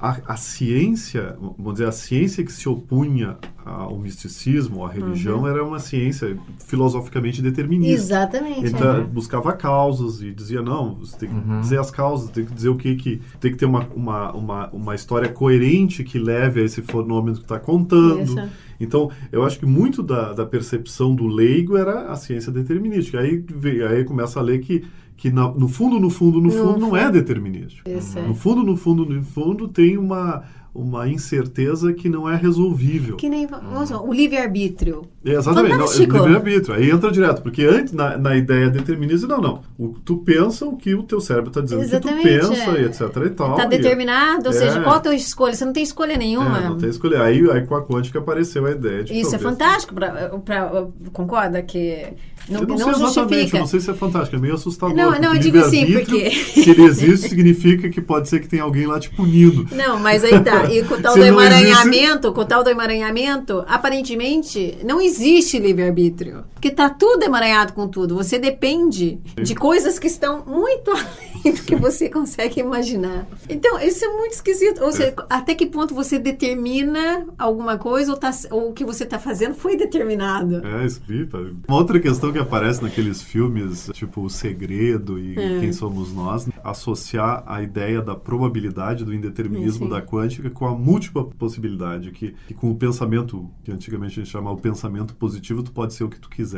a, 0.00 0.32
a 0.32 0.36
ciência, 0.36 1.36
vamos 1.40 1.74
dizer, 1.74 1.86
a 1.86 1.92
ciência 1.92 2.44
que 2.44 2.52
se 2.52 2.68
opunha 2.68 3.36
ao 3.64 3.98
misticismo, 3.98 4.84
à 4.84 4.88
Uhum. 4.88 4.94
religião, 4.94 5.46
era 5.46 5.62
uma 5.64 5.78
ciência 5.78 6.36
filosoficamente 6.66 7.42
determinista. 7.42 8.02
Exatamente. 8.02 8.66
Então, 8.66 8.96
é. 8.96 9.00
buscava 9.02 9.52
causas 9.52 10.22
e 10.22 10.32
dizia, 10.32 10.62
não, 10.62 10.94
você 10.94 11.18
tem 11.18 11.28
que 11.28 11.34
Uhum. 11.34 11.60
dizer 11.60 11.78
as 11.78 11.90
causas, 11.90 12.30
tem 12.30 12.44
que 12.44 12.54
dizer 12.54 12.68
o 12.70 12.76
que 12.76 12.96
que... 12.96 13.20
Tem 13.38 13.50
que 13.52 13.58
ter 13.58 13.66
uma, 13.66 13.86
uma, 13.94 14.32
uma, 14.32 14.70
uma 14.70 14.94
história 14.94 15.28
coerente 15.28 16.02
que 16.02 16.18
leve 16.18 16.62
a 16.62 16.64
esse 16.64 16.80
fenômeno 16.82 17.36
que 17.36 17.42
está 17.44 17.58
contando. 17.58 18.22
Isso. 18.22 18.48
Então, 18.80 19.10
eu 19.30 19.44
acho 19.44 19.58
que 19.58 19.66
muito 19.66 20.02
da, 20.02 20.32
da 20.32 20.46
percepção 20.46 21.14
do 21.14 21.26
leigo 21.26 21.76
era 21.76 22.06
a 22.10 22.16
ciência 22.16 22.50
determinística. 22.50 23.20
Aí, 23.20 23.44
aí 23.86 24.04
começa 24.04 24.40
a 24.40 24.42
ler 24.42 24.60
que, 24.60 24.82
que 25.20 25.30
no 25.30 25.68
fundo, 25.68 26.00
no 26.00 26.08
fundo, 26.08 26.40
no 26.40 26.50
fundo, 26.50 26.78
não 26.78 26.96
é 26.96 27.10
determinístico. 27.10 27.86
É. 27.86 28.26
No 28.26 28.34
fundo, 28.34 28.62
no 28.62 28.74
fundo, 28.74 29.04
no 29.04 29.22
fundo, 29.22 29.68
tem 29.68 29.98
uma, 29.98 30.42
uma 30.74 31.08
incerteza 31.08 31.92
que 31.92 32.08
não 32.08 32.28
é 32.30 32.36
resolvível. 32.36 33.16
Que 33.16 33.28
nem 33.28 33.46
lá, 33.46 33.60
o 34.02 34.12
livre-arbítrio. 34.12 35.02
É, 35.24 35.32
Exatamente, 35.32 35.72
não, 35.72 35.80
Fantástico. 35.80 36.16
livre-arbítrio. 36.16 36.74
Aí 36.76 36.90
entra 36.90 37.10
direto, 37.10 37.42
porque 37.42 37.64
antes, 37.64 37.92
na, 37.92 38.16
na 38.16 38.36
ideia 38.36 38.70
determinista, 38.70 39.26
não, 39.26 39.40
não. 39.40 39.60
O, 39.78 39.88
tu 40.04 40.18
pensa 40.18 40.64
o 40.66 40.76
que 40.76 40.94
o 40.94 41.02
teu 41.02 41.20
cérebro 41.20 41.48
está 41.50 41.60
dizendo 41.60 41.82
Exatamente, 41.82 42.22
que 42.28 42.38
tu 42.38 42.48
pensa, 42.48 42.70
é. 42.78 42.82
e 42.82 42.84
etc 42.86 43.00
e 43.26 43.30
tal. 43.30 43.50
Está 43.52 43.64
e- 43.64 43.68
determinado, 43.68 44.44
ou 44.46 44.50
É. 44.50 44.52
seja, 44.52 44.80
qual 44.80 44.96
a 44.96 45.00
tua 45.00 45.14
escolha? 45.14 45.54
Você 45.54 45.64
não 45.64 45.72
tem 45.72 45.82
escolha 45.82 46.16
nenhuma. 46.16 46.58
É, 46.58 46.68
não 46.68 46.78
tem 46.78 46.88
escolha. 46.88 47.22
Aí, 47.22 47.50
aí 47.50 47.66
com 47.66 47.74
a 47.74 47.84
quântica 47.84 48.18
apareceu 48.20 48.64
a 48.66 48.70
ideia 48.70 49.02
de 49.04 49.12
Isso 49.12 49.34
é 49.34 49.38
talvez- 49.38 49.42
fantástico. 49.42 49.94
Pra, 49.94 50.10
pra- 50.38 50.86
concorda 51.12 51.60
que 51.62 52.06
não, 52.48 52.60
eu 52.62 52.66
não, 52.66 52.76
não 52.76 52.78
sei 52.78 52.88
exatamente, 52.88 53.10
justifica. 53.34 53.56
eu 53.56 53.60
não 53.60 53.66
sei 53.66 53.80
se 53.80 53.90
é 53.90 53.94
fantástico, 53.94 54.36
é 54.36 54.38
meio 54.38 54.54
assustador. 54.54 54.96
Não, 54.96 55.10
não, 55.20 55.34
eu 55.34 55.40
digo 55.40 55.58
livre-arbítrio, 55.58 56.04
porque- 56.06 56.30
Se 56.30 56.70
ele 56.70 56.82
existe, 56.84 57.28
significa 57.28 57.88
que 57.88 58.00
pode 58.00 58.28
ser 58.28 58.40
que 58.40 58.48
tenha 58.48 58.62
alguém 58.62 58.86
lá 58.86 58.98
te 58.98 59.10
punindo. 59.10 59.66
Não, 59.74 59.98
mas 59.98 60.24
aí 60.24 60.40
tá. 60.42 60.59
E 60.68 60.82
com 60.84 60.94
o 60.94 61.02
tal 61.02 61.14
do 61.14 61.24
emaranhamento, 61.24 62.32
com 62.32 62.40
o 62.40 62.44
tal 62.44 62.62
do 62.62 62.70
emaranhamento, 62.70 63.64
aparentemente 63.68 64.78
não 64.84 65.00
existe 65.00 65.58
livre-arbítrio. 65.58 66.44
Porque 66.60 66.70
tá 66.70 66.90
tudo 66.90 67.22
emaranhado 67.22 67.72
com 67.72 67.88
tudo. 67.88 68.14
Você 68.14 68.38
depende 68.38 69.18
de 69.42 69.54
coisas 69.54 69.98
que 69.98 70.06
estão 70.06 70.44
muito 70.44 70.90
além 71.40 71.54
do 71.54 71.62
que 71.62 71.74
você 71.74 72.10
consegue 72.10 72.60
imaginar. 72.60 73.26
Então, 73.48 73.80
isso 73.80 74.04
é 74.04 74.08
muito 74.08 74.32
esquisito. 74.32 74.82
Ou 74.82 74.92
seja, 74.92 75.14
até 75.30 75.54
que 75.54 75.64
ponto 75.64 75.94
você 75.94 76.18
determina 76.18 77.26
alguma 77.38 77.78
coisa 77.78 78.12
ou, 78.12 78.18
tá, 78.18 78.30
ou 78.50 78.70
o 78.70 78.72
que 78.74 78.84
você 78.84 79.06
tá 79.06 79.18
fazendo 79.18 79.54
foi 79.54 79.74
determinado. 79.74 80.56
É, 80.66 80.86
pipa. 81.06 81.38
Uma 81.66 81.78
outra 81.78 81.98
questão 81.98 82.30
que 82.30 82.38
aparece 82.38 82.82
naqueles 82.82 83.22
filmes, 83.22 83.88
tipo 83.94 84.22
O 84.22 84.28
Segredo 84.28 85.18
e 85.18 85.38
É. 85.38 85.60
Quem 85.60 85.72
Somos 85.72 86.12
Nós, 86.12 86.46
associar 86.62 87.42
a 87.46 87.62
ideia 87.62 88.02
da 88.02 88.14
probabilidade 88.14 89.04
do 89.04 89.14
indeterminismo 89.14 89.86
Sim. 89.86 89.90
da 89.90 90.02
quântica 90.02 90.50
com 90.50 90.66
a 90.66 90.74
múltipla 90.74 91.24
possibilidade, 91.24 92.10
que, 92.10 92.34
que 92.46 92.52
com 92.52 92.70
o 92.70 92.76
pensamento, 92.76 93.48
que 93.64 93.72
antigamente 93.72 94.20
a 94.20 94.22
gente 94.22 94.30
chamava 94.30 94.56
o 94.56 94.60
pensamento 94.60 95.14
positivo, 95.14 95.62
tu 95.62 95.72
pode 95.72 95.94
ser 95.94 96.04
o 96.04 96.08
que 96.08 96.18
tu 96.18 96.28
quiser. 96.28 96.49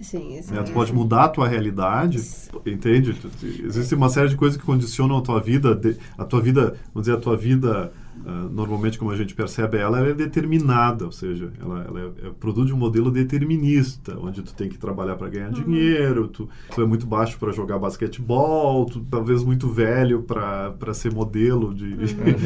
Sim, 0.00 0.38
isso 0.38 0.54
né? 0.54 0.60
é. 0.60 0.62
Tu 0.62 0.72
pode 0.72 0.92
mudar 0.94 1.24
a 1.24 1.28
tua 1.28 1.48
realidade, 1.48 2.20
entende? 2.64 3.16
Existe 3.64 3.94
uma 3.96 4.08
série 4.08 4.28
de 4.28 4.36
coisas 4.36 4.56
que 4.56 4.64
condicionam 4.64 5.16
a 5.16 5.20
tua 5.20 5.40
vida, 5.40 5.74
de- 5.74 5.96
a 6.16 6.24
tua 6.24 6.40
vida, 6.40 6.76
vamos 6.94 7.06
dizer, 7.08 7.14
a 7.14 7.20
tua 7.20 7.36
vida, 7.36 7.90
ah, 8.24 8.48
normalmente 8.48 8.96
como 8.96 9.10
a 9.10 9.16
gente 9.16 9.34
percebe 9.34 9.76
ela, 9.76 9.98
ela 9.98 10.08
é 10.10 10.14
determinada, 10.14 11.04
ou 11.04 11.10
seja, 11.10 11.50
ela, 11.60 11.84
ela 11.84 12.00
é, 12.00 12.28
é 12.28 12.30
produto 12.30 12.68
de 12.68 12.72
um 12.72 12.76
modelo 12.76 13.10
determinista, 13.10 14.16
onde 14.20 14.40
tu 14.40 14.54
tem 14.54 14.68
que 14.68 14.78
trabalhar 14.78 15.16
para 15.16 15.28
ganhar 15.28 15.50
dinheiro, 15.50 16.28
tu, 16.28 16.48
tu 16.72 16.80
é 16.80 16.86
muito 16.86 17.04
baixo 17.04 17.36
para 17.36 17.50
jogar 17.50 17.80
basquetebol, 17.80 18.86
tu 18.86 19.00
talvez 19.10 19.42
muito 19.42 19.68
velho 19.68 20.22
para 20.22 20.94
ser 20.94 21.12
modelo 21.12 21.74
de, 21.74 21.96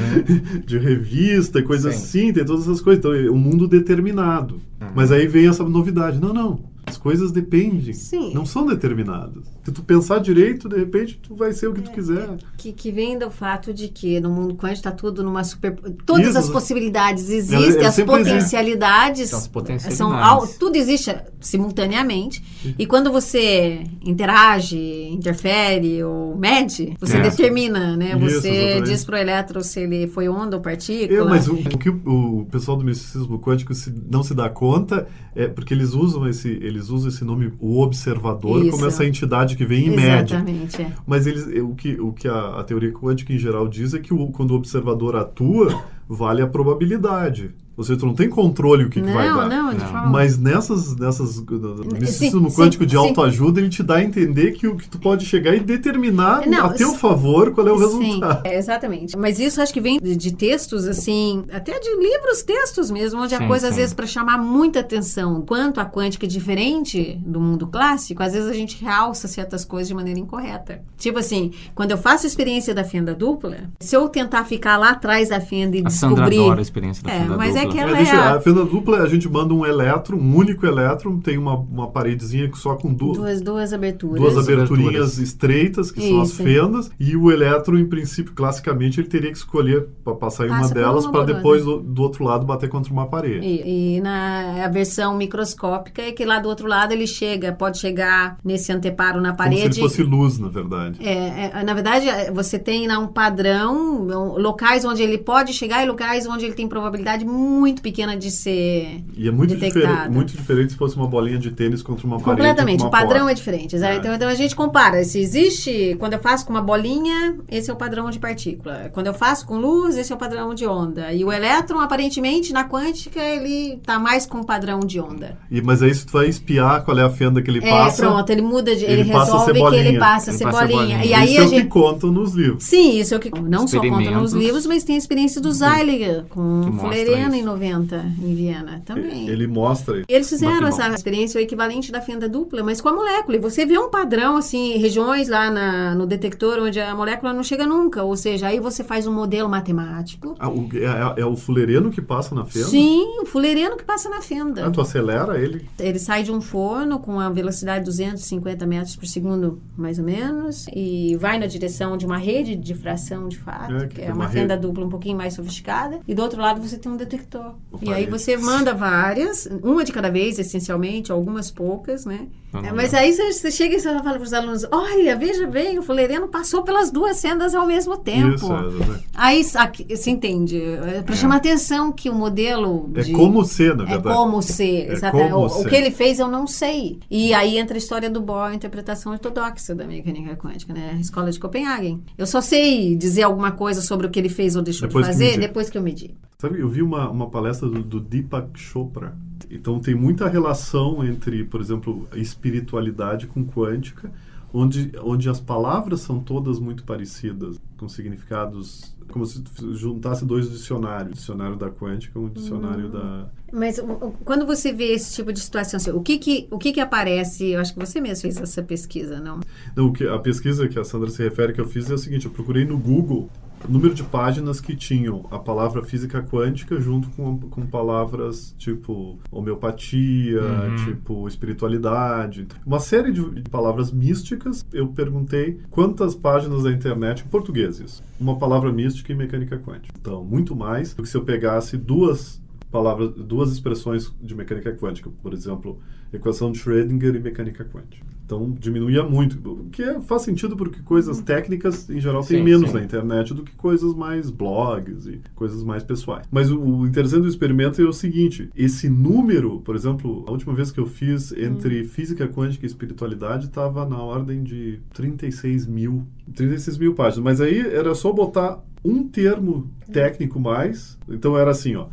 de 0.65 0.79
revista 0.79 1.59
e 1.59 1.63
coisas 1.63 1.95
Sim. 1.97 2.01
assim, 2.03 2.33
tem 2.33 2.45
todas 2.47 2.63
essas 2.63 2.81
coisas. 2.81 2.99
Então, 2.99 3.13
é 3.13 3.31
um 3.31 3.37
mundo 3.39 3.69
determinado. 3.69 4.59
Mas 4.95 5.13
aí 5.13 5.27
vem 5.27 5.47
essa 5.49 5.63
novidade. 5.65 6.19
Não, 6.19 6.33
não. 6.33 6.72
As 6.93 6.99
coisas 6.99 7.33
dependem. 7.33 7.93
Sim. 7.93 8.33
Não 8.35 8.45
são 8.47 8.67
determinadas. 8.67 9.45
Se 9.65 9.73
tu 9.73 9.83
pensar 9.83 10.19
direito, 10.19 10.69
de 10.69 10.77
repente, 10.77 11.19
tu 11.23 11.35
vai 11.35 11.53
ser 11.53 11.69
o 11.69 11.73
que 11.73 11.81
tu 11.83 11.91
quiser. 11.91 12.37
Que, 12.59 12.73
que 12.73 12.91
vem 12.91 13.19
do 13.19 13.31
fato 13.31 13.73
de 13.73 13.89
que 13.89 14.21
no 14.21 14.29
mundo 14.31 14.55
quântico 14.55 14.79
está 14.79 14.93
tudo 14.93 15.23
numa 15.23 15.45
super. 15.45 15.75
Todas 16.05 16.29
Isso. 16.31 16.39
as 16.39 16.49
possibilidades 16.51 17.31
existem, 17.31 17.57
Ela- 17.65 17.79
ela 17.79 17.89
as 17.89 17.97
potencialidades. 18.01 19.31
São 19.31 19.39
as 19.39 19.49
potencialidades. 19.49 19.97
são 19.99 20.13
al- 20.13 20.47
tudo 20.59 20.77
existe 20.77 21.15
simultaneamente. 21.41 22.43
E 22.79 22.87
quando 22.87 23.11
você 23.13 23.83
interage, 24.05 24.77
interfere 25.11 26.03
ou 26.03 26.37
mede, 26.37 26.95
você 27.01 27.17
É. 27.19 27.21
determina, 27.23 27.97
né? 27.97 28.11
Isso, 28.17 28.41
Você 28.41 28.49
exatamente. 28.49 28.91
diz 28.91 29.05
pro 29.05 29.17
elétron 29.17 29.63
se 29.63 29.81
ele 29.81 30.07
foi 30.09 30.29
onda 30.29 30.57
ou 30.57 30.63
partícula. 30.63 31.21
É, 31.21 31.25
mas 31.25 31.49
o, 31.49 31.55
o 31.55 31.79
que 31.79 31.89
o, 31.91 32.41
o 32.41 32.47
pessoal 32.47 32.77
do 32.77 32.85
misticismo 32.85 33.39
quântico 33.39 33.75
se- 33.75 33.93
não 34.11 34.23
se 34.23 34.35
dá 34.35 34.49
conta 34.49 35.07
é 35.35 35.47
porque 35.49 35.73
eles 35.75 35.93
usam 35.95 36.27
esse, 36.29 36.49
eles 36.49 36.82
usam 36.91 37.09
esse 37.09 37.25
nome, 37.25 37.53
o 37.61 37.81
observador, 37.83 38.61
como 38.61 38.77
Isso. 38.77 38.87
essa 38.87 39.05
entidade 39.05 39.57
que 39.57 39.65
vem 39.65 39.87
e 39.87 39.91
mede. 39.91 40.35
Exatamente. 40.35 40.83
é. 40.83 40.93
Mas 41.07 41.27
eles, 41.27 41.47
o 41.63 41.75
que, 41.75 42.01
o 42.01 42.13
que 42.13 42.29
a, 42.29 42.61
a 42.61 42.65
teoria 42.65 42.93
quântica 42.93 43.33
em 43.33 43.39
geral 43.39 43.69
diz 43.69 43.95
é 43.95 43.99
que 43.99 44.13
o- 44.15 44.29
quando 44.29 44.53
o 44.53 44.55
observador 44.55 45.17
atua, 45.17 45.83
vale 46.09 46.43
a 46.43 46.47
probabilidade. 46.47 47.51
Ou 47.77 47.83
seja, 47.85 47.99
tu 47.99 48.07
não 48.07 48.15
tem 48.15 48.29
controle 48.29 48.85
o 48.85 48.91
que, 48.91 49.01
que 49.01 49.11
vai 49.13 49.29
Não, 49.29 49.37
dar. 49.37 49.49
não, 49.49 49.75
de 49.75 49.79
Não. 49.83 50.11
Mas 50.11 50.39
nessas, 50.39 50.95
nessas 50.97 51.37
no 51.41 51.87
misticismo 51.99 52.51
sim, 52.51 52.57
quântico 52.57 52.85
de 52.85 52.93
sim. 52.93 52.97
autoajuda, 52.99 53.61
ele 53.61 53.69
te 53.71 53.83
dá 53.83 53.97
a 53.97 54.03
entender 54.03 54.53
que, 54.53 54.67
o- 54.69 54.77
que 54.77 54.89
tu 54.89 54.99
pode 54.99 55.25
chegar 55.25 55.55
e 55.55 55.61
determinar 55.61 56.47
Não, 56.47 56.67
a 56.67 56.69
teu 56.75 56.95
favor 56.95 57.51
qual 57.53 57.67
é 57.69 57.73
o 57.73 57.79
Sim, 57.79 57.99
resultado. 58.05 58.47
é, 58.47 58.57
exatamente. 58.59 59.17
Mas 59.17 59.39
isso 59.39 59.61
acho 59.61 59.73
que 59.73 59.81
vem 59.81 59.99
de, 59.99 60.15
de 60.17 60.33
textos, 60.35 60.87
assim, 60.87 61.45
até 61.53 61.79
de 61.79 61.95
livros, 61.97 62.43
textos 62.43 62.91
mesmo, 62.91 63.21
onde 63.23 63.35
a 63.35 63.39
Sim, 63.39 63.47
coisa, 63.49 63.69
às 63.69 63.75
sim. 63.75 63.81
vezes, 63.81 63.95
para 63.95 64.07
chamar 64.07 64.39
muita 64.39 64.81
atenção. 64.81 65.41
Quanto 65.43 65.81
a 65.81 65.85
quântica 65.87 66.27
é 66.27 66.29
diferente 66.29 67.19
do 67.25 67.41
mundo 67.41 67.67
clássico, 67.67 68.23
às 68.23 68.33
vezes 68.33 68.49
a 68.49 68.53
gente 68.55 68.83
realça 68.83 69.27
certas 69.29 69.65
coisas 69.65 69.89
de 69.89 69.95
maneira 69.95 70.19
incorreta. 70.21 70.83
Tipo 70.99 71.19
assim, 71.19 71.53
quando 71.75 71.91
eu 71.93 71.99
faço 71.99 72.27
a 72.27 72.29
experiência 72.29 72.75
da 72.75 72.85
fenda 72.85 73.15
dupla, 73.15 73.57
se 73.81 73.97
eu 73.97 74.09
tentar 74.09 74.45
ficar 74.45 74.77
lá 74.77 74.91
atrás 74.91 75.31
da 75.31 75.41
fenda 75.41 75.77
e 75.77 75.83
A 75.85 75.91
Sandra 75.91 76.25
descobrir. 76.27 76.41
adora 76.45 76.61
a 76.61 76.63
experiência 76.63 77.03
da 77.03 77.11
É, 77.13 77.21
fenda 77.21 77.37
mas 77.37 77.57
é 77.63 77.67
dupla. 77.67 77.73
que 77.73 77.79
É, 77.79 77.83
ela 77.89 77.97
deixa- 77.97 78.17
é 78.17 78.19
a- 78.19 78.37
a 78.37 78.41
fenda 78.41 78.65
dupla, 78.65 78.99
a 79.03 79.07
gente 79.09 79.29
manda 79.29 79.53
um 79.55 79.65
elétron, 79.67 80.17
um 80.17 80.37
único 80.37 80.67
elétron, 80.67 81.19
tem 81.19 81.39
uma, 81.39 81.55
uma 81.57 81.89
paredezinha 81.91 82.49
que 82.49 82.59
só 82.59 82.75
com 82.75 82.93
du 82.93 83.13
Duas, 83.13 83.41
duas 83.41 83.73
aberturas. 83.73 84.21
duas 84.21 84.37
aberturas. 84.39 84.71
aberturinhas 84.71 85.19
estreitas, 85.19 85.91
que 85.91 86.01
são 86.01 86.21
as 86.21 86.31
Isso. 86.31 86.43
fendas, 86.43 86.91
e 86.99 87.17
o 87.17 87.31
elétron, 87.31 87.79
em 87.79 87.87
princípio, 87.87 88.33
classicamente, 88.35 89.01
ele 89.01 89.09
teria 89.09 89.31
que 89.31 89.37
escolher 89.39 89.87
para 90.05 90.15
passar 90.15 90.47
em 90.47 90.51
uma 90.51 90.59
Passa 90.63 90.75
por 90.75 90.81
delas 90.81 91.05
uma 91.05 91.13
para 91.13 91.25
depois 91.25 91.65
do, 91.65 91.79
do 91.81 92.03
outro 92.03 92.25
lado 92.25 92.47
bater 92.47 92.69
contra 92.69 92.93
uma 92.93 93.07
parede. 93.07 93.45
E, 93.47 93.97
e 93.97 94.01
na 94.01 94.65
a 94.65 94.69
versão 94.69 95.17
microscópica 95.17 96.03
é 96.03 96.13
que 96.13 96.25
lá 96.25 96.39
do 96.39 96.49
outro 96.49 96.67
lado 96.67 96.93
ele 96.93 97.07
chega, 97.07 97.53
pode 97.53 97.79
chegar 97.79 98.37
nesse 98.45 98.73
anteparo 98.73 99.21
na 99.21 99.31
Como 99.33 99.43
se 99.45 99.57
parede. 99.57 99.79
ele 99.81 99.89
fosse 99.89 100.03
luz, 100.03 100.39
na 100.39 100.49
verdade. 100.49 100.97
É, 101.07 101.51
é, 101.61 101.63
na 101.65 101.75
verdade, 101.75 102.09
é, 102.09 102.31
você 102.31 102.59
tem 102.59 102.87
lá 102.87 102.99
um 102.99 103.07
padrão, 103.09 104.05
locais 104.39 104.85
onde 104.85 105.03
ele 105.03 105.19
pode 105.19 105.53
chegar 105.53 105.83
e 105.83 105.87
locais 105.87 106.27
onde 106.27 106.45
ele 106.45 106.55
tem 106.55 106.69
probabilidade 106.69 107.25
muito 107.25 107.52
pequena 107.83 108.17
de 108.17 108.31
ser 108.31 109.03
E 109.17 109.29
é 109.29 109.31
muito, 109.31 109.55
diferente, 109.57 110.11
muito 110.11 110.33
diferente 110.37 110.73
se 110.73 110.79
fosse 110.79 110.97
uma 110.97 111.07
bolinha 111.07 111.39
de 111.39 111.51
tênis 111.51 111.83
contra 111.83 112.07
uma 112.07 112.19
parede. 112.19 112.43
Completamente, 112.43 112.81
com 112.81 112.87
o 112.87 112.91
padrão 112.91 113.21
porta. 113.21 113.33
é 113.33 113.35
diferente. 113.35 113.77
É. 113.77 113.97
Então, 113.97 114.15
então 114.15 114.29
a 114.29 114.35
gente 114.35 114.55
compara. 114.55 115.03
Se 115.05 115.19
existe, 115.19 115.97
quando 115.99 116.15
eu 116.15 116.19
faço 116.21 116.45
com 116.47 116.53
uma 116.53 116.63
bolinha, 116.63 117.37
esse 117.51 117.71
é 117.71 117.73
o 117.73 117.77
padrão 117.77 118.11
de 118.11 118.19
partícula. 118.19 118.91
Quando 118.93 119.07
eu 119.07 119.15
faço 119.15 119.47
com 119.47 119.57
luz, 119.57 119.97
esse 119.97 120.13
é 120.13 120.15
o 120.15 120.19
padrão 120.19 120.55
de 120.55 120.67
onda. 120.67 121.13
E 121.13 121.25
o 121.25 121.33
elétron, 121.33 121.81
aparentemente, 121.81 122.53
na 122.53 122.69
quântica, 122.69 123.21
ele 123.21 123.79
tá 123.85 123.99
mais 123.99 124.27
com 124.27 124.39
o 124.39 124.47
padrão 124.47 124.81
de 124.81 125.01
onda. 125.01 125.39
E, 125.51 125.61
mas 125.61 125.83
aí 125.83 125.95
se 125.95 126.07
tu 126.07 126.13
vai 126.13 126.27
espiar 126.29 126.85
qual 126.85 126.99
é 126.99 127.03
a 127.03 127.11
fenda 127.11 127.43
que 127.43 127.51
ele 127.51 127.59
É, 127.65 127.71
passa, 127.71 128.03
pronto, 128.03 128.31
ele 128.31 128.43
muda 128.43 128.75
de. 128.75 128.85
Ele, 128.85 128.93
ele 129.01 129.03
resolve 129.05 129.53
que 129.53 129.59
ele 129.59 129.63
passa 129.63 129.77
a 129.77 129.89
Ele 129.89 129.99
passa 129.99 130.31
a 130.31 130.35
cebolinha. 130.35 130.69
cebolinha. 130.69 131.05
E 131.05 131.15
aí 131.15 131.33
isso 131.33 131.41
a 131.41 131.45
é 131.45 131.47
o 131.47 131.51
que 131.51 131.65
contam 131.65 132.11
nos 132.11 132.35
livros. 132.35 132.65
Sim, 132.65 132.99
isso 132.99 133.15
é 133.15 133.17
o 133.17 133.21
que 133.21 133.31
não 133.41 133.67
só 133.67 133.81
conta 133.81 134.11
nos 134.11 134.33
livros, 134.33 134.67
mas 134.67 134.85
tem 134.85 134.95
a 134.97 134.99
experiência 134.99 135.41
do 135.41 135.53
Zeiliger 135.53 136.25
com 136.29 136.73
Fullerena 136.79 137.37
em 137.43 137.45
isso. 137.45 137.53
90, 137.53 137.97
em 138.23 138.35
Viena 138.35 138.83
também. 138.85 139.29
Ele 139.29 139.47
mostra. 139.47 140.03
Eles 140.09 140.29
fizeram 140.29 140.67
essa 140.67 140.89
experiência 140.89 141.39
o 141.39 141.43
equivalente 141.43 141.91
da 141.93 142.01
fenda 142.01 142.29
dupla, 142.29 142.63
mas 142.63 142.81
com 142.81 142.89
a 142.89 142.93
molécula. 142.93 143.37
E 143.37 143.41
você 143.41 143.65
vê 143.67 143.79
um 143.79 143.91
padrão, 143.91 144.37
assim, 144.37 144.77
regiões 144.79 145.29
lá 145.29 145.51
na- 145.51 145.95
no 145.95 146.07
detector 146.07 146.59
onde 146.61 146.81
a 146.81 146.95
molécula 146.95 147.33
não 147.33 147.43
chega 147.43 147.67
nunca. 147.67 148.03
Ou 148.03 148.17
seja, 148.17 148.49
aí 148.49 148.59
você 148.61 148.83
faz 148.85 149.07
um 149.07 149.13
modelo 149.13 149.49
matemático. 149.49 150.35
Ah, 150.39 150.49
o- 150.49 150.69
é, 150.75 151.21
é- 151.21 151.23
é 151.23 151.27
o 151.27 151.37
fulereno 151.37 151.91
que 151.91 152.01
passa 152.01 152.35
na 152.35 152.45
fenda? 152.45 152.67
Sim, 152.67 153.21
o 153.21 153.27
fulereno 153.27 153.77
que 153.77 153.85
passa 153.85 154.09
na 154.09 154.21
fenda. 154.21 154.67
Ah, 154.67 154.71
tu 154.71 154.81
acelera 154.81 155.39
ele. 155.41 155.67
Ele 155.79 155.99
sai 155.99 156.23
de 156.23 156.31
um 156.33 156.41
forno 156.41 156.99
com 157.01 157.19
a 157.19 157.29
velocidade 157.31 157.81
de 157.81 157.87
250 157.91 158.67
metros 158.67 158.97
por 158.97 159.07
segundo, 159.07 159.61
mais 159.77 159.99
ou 159.99 160.05
menos, 160.05 160.67
e 160.75 161.17
vai 161.17 161.39
na 161.39 161.47
direção 161.47 161.97
de 161.97 162.07
uma 162.07 162.17
rede 162.17 162.55
de 162.57 162.63
difração, 162.63 163.29
de 163.29 163.39
fato, 163.39 163.75
É, 163.75 163.87
que, 163.87 163.95
que 163.97 164.03
é 164.03 164.07
uma 164.07 164.23
uma 164.23 164.29
fenda 164.29 164.57
dupla 164.57 164.85
um 164.85 164.89
pouquinho 164.89 165.17
mais 165.17 165.35
sofisticada. 165.35 165.99
E 166.07 166.15
do 166.15 166.23
outro 166.23 166.41
lado 166.41 166.61
você 166.61 166.77
tem 166.79 166.91
um 166.93 166.97
detector. 166.97 167.32
Opa, 167.39 167.85
e 167.85 167.93
aí 167.93 168.07
você 168.07 168.37
manda 168.37 168.75
várias, 168.75 169.49
uma 169.63 169.85
de 169.85 169.93
cada 169.93 170.11
vez, 170.11 170.39
essencialmente, 170.39 171.11
algumas 171.13 171.51
poucas, 171.51 172.05
né? 172.05 172.27
Não, 172.53 172.61
não, 172.61 172.69
É, 172.69 172.73
mas 172.73 172.93
não. 172.93 172.99
aí 173.01 173.13
você, 173.13 173.33
você 173.33 173.51
chega 173.51 173.77
e 173.77 173.81
você 173.81 173.89
fala 173.89 174.13
para 174.15 174.23
os 174.23 174.33
alunos: 174.35 174.67
olha, 174.71 175.17
veja 175.17 175.47
bem, 175.47 175.79
o 175.79 175.83
fuleireno 175.83 176.29
passou 176.29 176.63
pelas 176.63 176.91
duas 176.91 177.17
sendas 177.17 177.55
ao 177.55 177.67
mesmo 177.67 177.97
tempo. 177.97 178.35
Isso, 178.35 178.53
é. 178.53 179.01
Aí 179.15 179.47
aqui, 179.55 179.87
você 179.97 180.11
entende? 180.11 180.61
É 180.61 181.01
para 181.03 181.15
chamar 181.17 181.37
atenção 181.37 181.91
que 181.91 182.11
o 182.11 182.15
modelo. 182.15 182.91
É 182.95 183.01
de- 183.03 183.13
como 183.13 183.43
ser, 183.45 183.75
na 183.75 183.85
é 183.85 183.87
verdade. 183.87 184.17
como 184.17 184.43
ser, 184.43 184.89
É 184.89 184.93
exatamente. 184.93 185.31
como 185.31 185.45
o, 185.45 185.47
o 185.47 185.49
ser. 185.49 185.69
que 185.69 185.75
ele 185.77 185.91
fez 185.91 186.19
eu 186.19 186.29
não 186.29 186.47
sei. 186.47 186.99
E 187.11 187.33
aí 187.33 187.57
entra 187.57 187.77
a 187.77 187.79
história 187.79 188.11
do 188.11 188.21
Bohr, 188.21 188.49
a 188.51 188.55
interpretação 188.55 189.13
ortodoxa 189.13 189.75
da 189.75 189.87
mecânica 189.87 190.37
quântica, 190.37 190.75
né? 190.75 190.93
A 190.97 191.01
escola 191.01 191.31
de 191.31 191.41
Copenhagen. 191.41 192.03
Eu 192.19 192.27
só 192.27 192.41
sei 192.43 192.95
dizer 192.97 193.23
alguma 193.23 193.53
coisa 193.53 193.81
sobre 193.81 194.07
o 194.07 194.11
que 194.11 194.19
ele 194.19 194.29
fez 194.29 194.57
ou 194.57 194.63
deixou 194.63 194.87
Depois 194.89 195.07
de 195.07 195.11
que 195.13 195.15
fazer 195.19 195.25
medir. 195.37 195.41
depois 195.41 195.71
que 195.71 195.79
eu 195.79 195.83
medi. 195.83 196.15
Sabe, 196.39 196.61
eu 196.61 196.69
vi 196.69 196.83
uma, 196.83 197.09
uma 197.09 197.22
palestra 197.31 197.69
do, 197.69 197.83
do 197.83 198.01
Deepak 198.01 198.59
Chopra. 198.59 199.15
Então 199.51 199.79
tem 199.81 199.95
muita 199.95 200.29
relação 200.29 201.05
entre, 201.05 201.45
por 201.45 201.61
exemplo, 201.61 202.07
espiritualidade 202.15 203.27
com 203.27 203.45
quântica, 203.45 204.11
onde, 204.53 204.93
onde 205.03 205.29
as 205.29 205.41
palavras 205.41 206.01
são 206.01 206.21
todas 206.21 206.59
muito 206.59 206.85
parecidas, 206.85 207.59
com 207.79 207.89
significados 207.89 208.93
como 209.11 209.27
se 209.27 209.43
juntasse 209.73 210.25
dois 210.25 210.51
dicionários, 210.51 211.11
o 211.13 211.15
dicionário 211.17 211.57
da 211.57 211.69
quântica 211.69 212.19
e 212.19 212.23
um 212.23 212.29
dicionário 212.31 212.89
da 212.89 213.27
Mas 213.53 213.77
o- 213.77 213.83
o- 213.85 214.13
quando 214.25 214.47
você 214.47 214.73
vê 214.73 214.93
esse 214.95 215.15
tipo 215.15 215.31
de 215.35 215.41
situação, 215.41 215.77
assim, 215.77 215.91
o 215.91 216.01
que 216.01 216.17
que, 216.17 216.49
o 216.51 216.57
que 216.57 216.73
que 216.73 216.81
aparece? 216.81 217.49
Eu 217.51 217.61
acho 217.61 217.75
que 217.75 217.79
você 217.81 218.01
mesmo 218.01 218.23
fez 218.23 218.39
essa 218.39 218.63
pesquisa, 218.63 219.21
não? 219.21 219.41
Não, 219.77 219.89
o 219.93 220.15
a 220.15 220.19
pesquisa 220.19 220.67
que 220.67 220.79
a 220.79 220.85
Sandra 220.85 221.11
se 221.11 221.23
refere 221.23 221.53
que 221.53 221.61
eu 221.61 221.69
fiz 221.69 221.91
é 221.91 221.95
a 221.95 221.99
seguinte: 221.99 222.25
eu 222.25 222.33
procurei 222.33 222.65
no 222.65 222.79
Google 222.79 223.29
o 223.52 223.52
número 223.69 223.95
de 223.95 224.03
páginas 224.03 224.61
que 224.61 224.75
tinham 224.77 225.27
a 225.31 225.39
palavra 225.39 225.83
física 225.83 226.23
quântica 226.23 226.81
junto 226.81 227.09
com, 227.11 227.39
com 227.39 227.67
palavras 227.67 228.55
tipo 228.59 229.19
homeopatia, 229.31 230.41
Uhum. 230.43 230.77
tipo 230.85 231.29
espiritualidade, 231.29 232.47
uma 232.67 232.81
série 232.81 233.13
de, 233.13 233.43
de 233.43 233.51
palavras 233.51 233.91
místicas. 233.93 234.65
Eu 234.73 234.89
perguntei 234.89 235.61
quantas 235.71 236.15
páginas 236.15 236.63
da 236.65 236.73
internet 236.73 237.25
em 237.25 237.29
português 237.29 237.81
isso, 237.81 238.03
uma 238.21 238.37
palavra 238.39 238.73
mística 238.73 239.13
e 239.13 239.15
mecânica 239.15 239.59
quântica. 239.59 239.95
Então, 240.01 240.25
muito 240.25 240.55
mais 240.57 240.95
do 240.95 241.03
que 241.03 241.09
se 241.09 241.17
eu 241.17 241.25
pegasse 241.25 241.77
duas 241.77 242.41
palavras, 242.71 243.11
duas 243.11 243.53
expressões 243.53 244.13
de 244.21 244.35
mecânica 244.35 244.73
quântica, 244.75 245.11
por 245.23 245.33
exemplo, 245.33 245.79
equação 246.13 246.53
de 246.53 246.59
Schrödinger 246.59 247.15
e 247.15 247.21
mecânica 247.21 247.65
quântica. 247.65 248.05
Então 248.25 248.51
diminuía 248.59 249.03
muito, 249.03 249.37
o 249.51 249.65
que 249.69 249.83
é- 249.83 250.01
faz 250.01 250.23
sentido 250.23 250.57
porque 250.57 250.81
coisas 250.81 251.21
técnicas 251.21 251.91
em 251.91 252.01
geral 252.01 252.23
tem 252.25 252.39
Sim, 252.39 252.45
menos 252.45 252.71
sim. 252.71 252.77
na 252.77 252.83
internet 252.85 253.35
do 253.35 253.43
que 253.43 253.53
coisas 253.55 253.93
mais 253.95 254.31
blogs 254.31 255.07
e 255.07 255.21
coisas 255.35 255.63
mais 255.63 255.83
pessoais. 255.83 256.27
Mas 256.31 256.51
o, 256.51 256.59
o 256.59 256.87
interessante 256.87 257.23
do 257.23 257.29
experimento 257.29 257.83
é 257.83 257.85
o 257.85 257.93
seguinte: 257.93 258.49
esse 258.57 258.89
número, 258.89 259.61
por 259.61 259.75
exemplo, 259.77 260.25
a 260.27 260.31
última 260.31 260.55
vez 260.55 260.71
que 260.71 260.81
eu 260.81 260.87
fiz 260.87 261.33
entre 261.33 261.85
física 261.85 262.27
quântica 262.27 262.65
e 262.65 262.69
espiritualidade 262.69 263.47
estava 263.47 263.87
na 263.87 263.99
ordem 264.01 264.43
de 264.43 264.81
36 264.95 265.67
mil, 265.67 266.07
36 266.35 266.79
mil 266.79 266.95
páginas. 266.95 267.25
Mas 267.25 267.41
aí 267.41 267.59
era 267.61 267.95
só 267.95 268.13
botar 268.13 268.65
um 268.85 269.07
termo 269.07 269.71
técnico 269.93 270.41
mais. 270.41 270.99
Então 271.09 271.37
era 271.37 271.51
assim, 271.51 271.77
ó. 271.77 271.89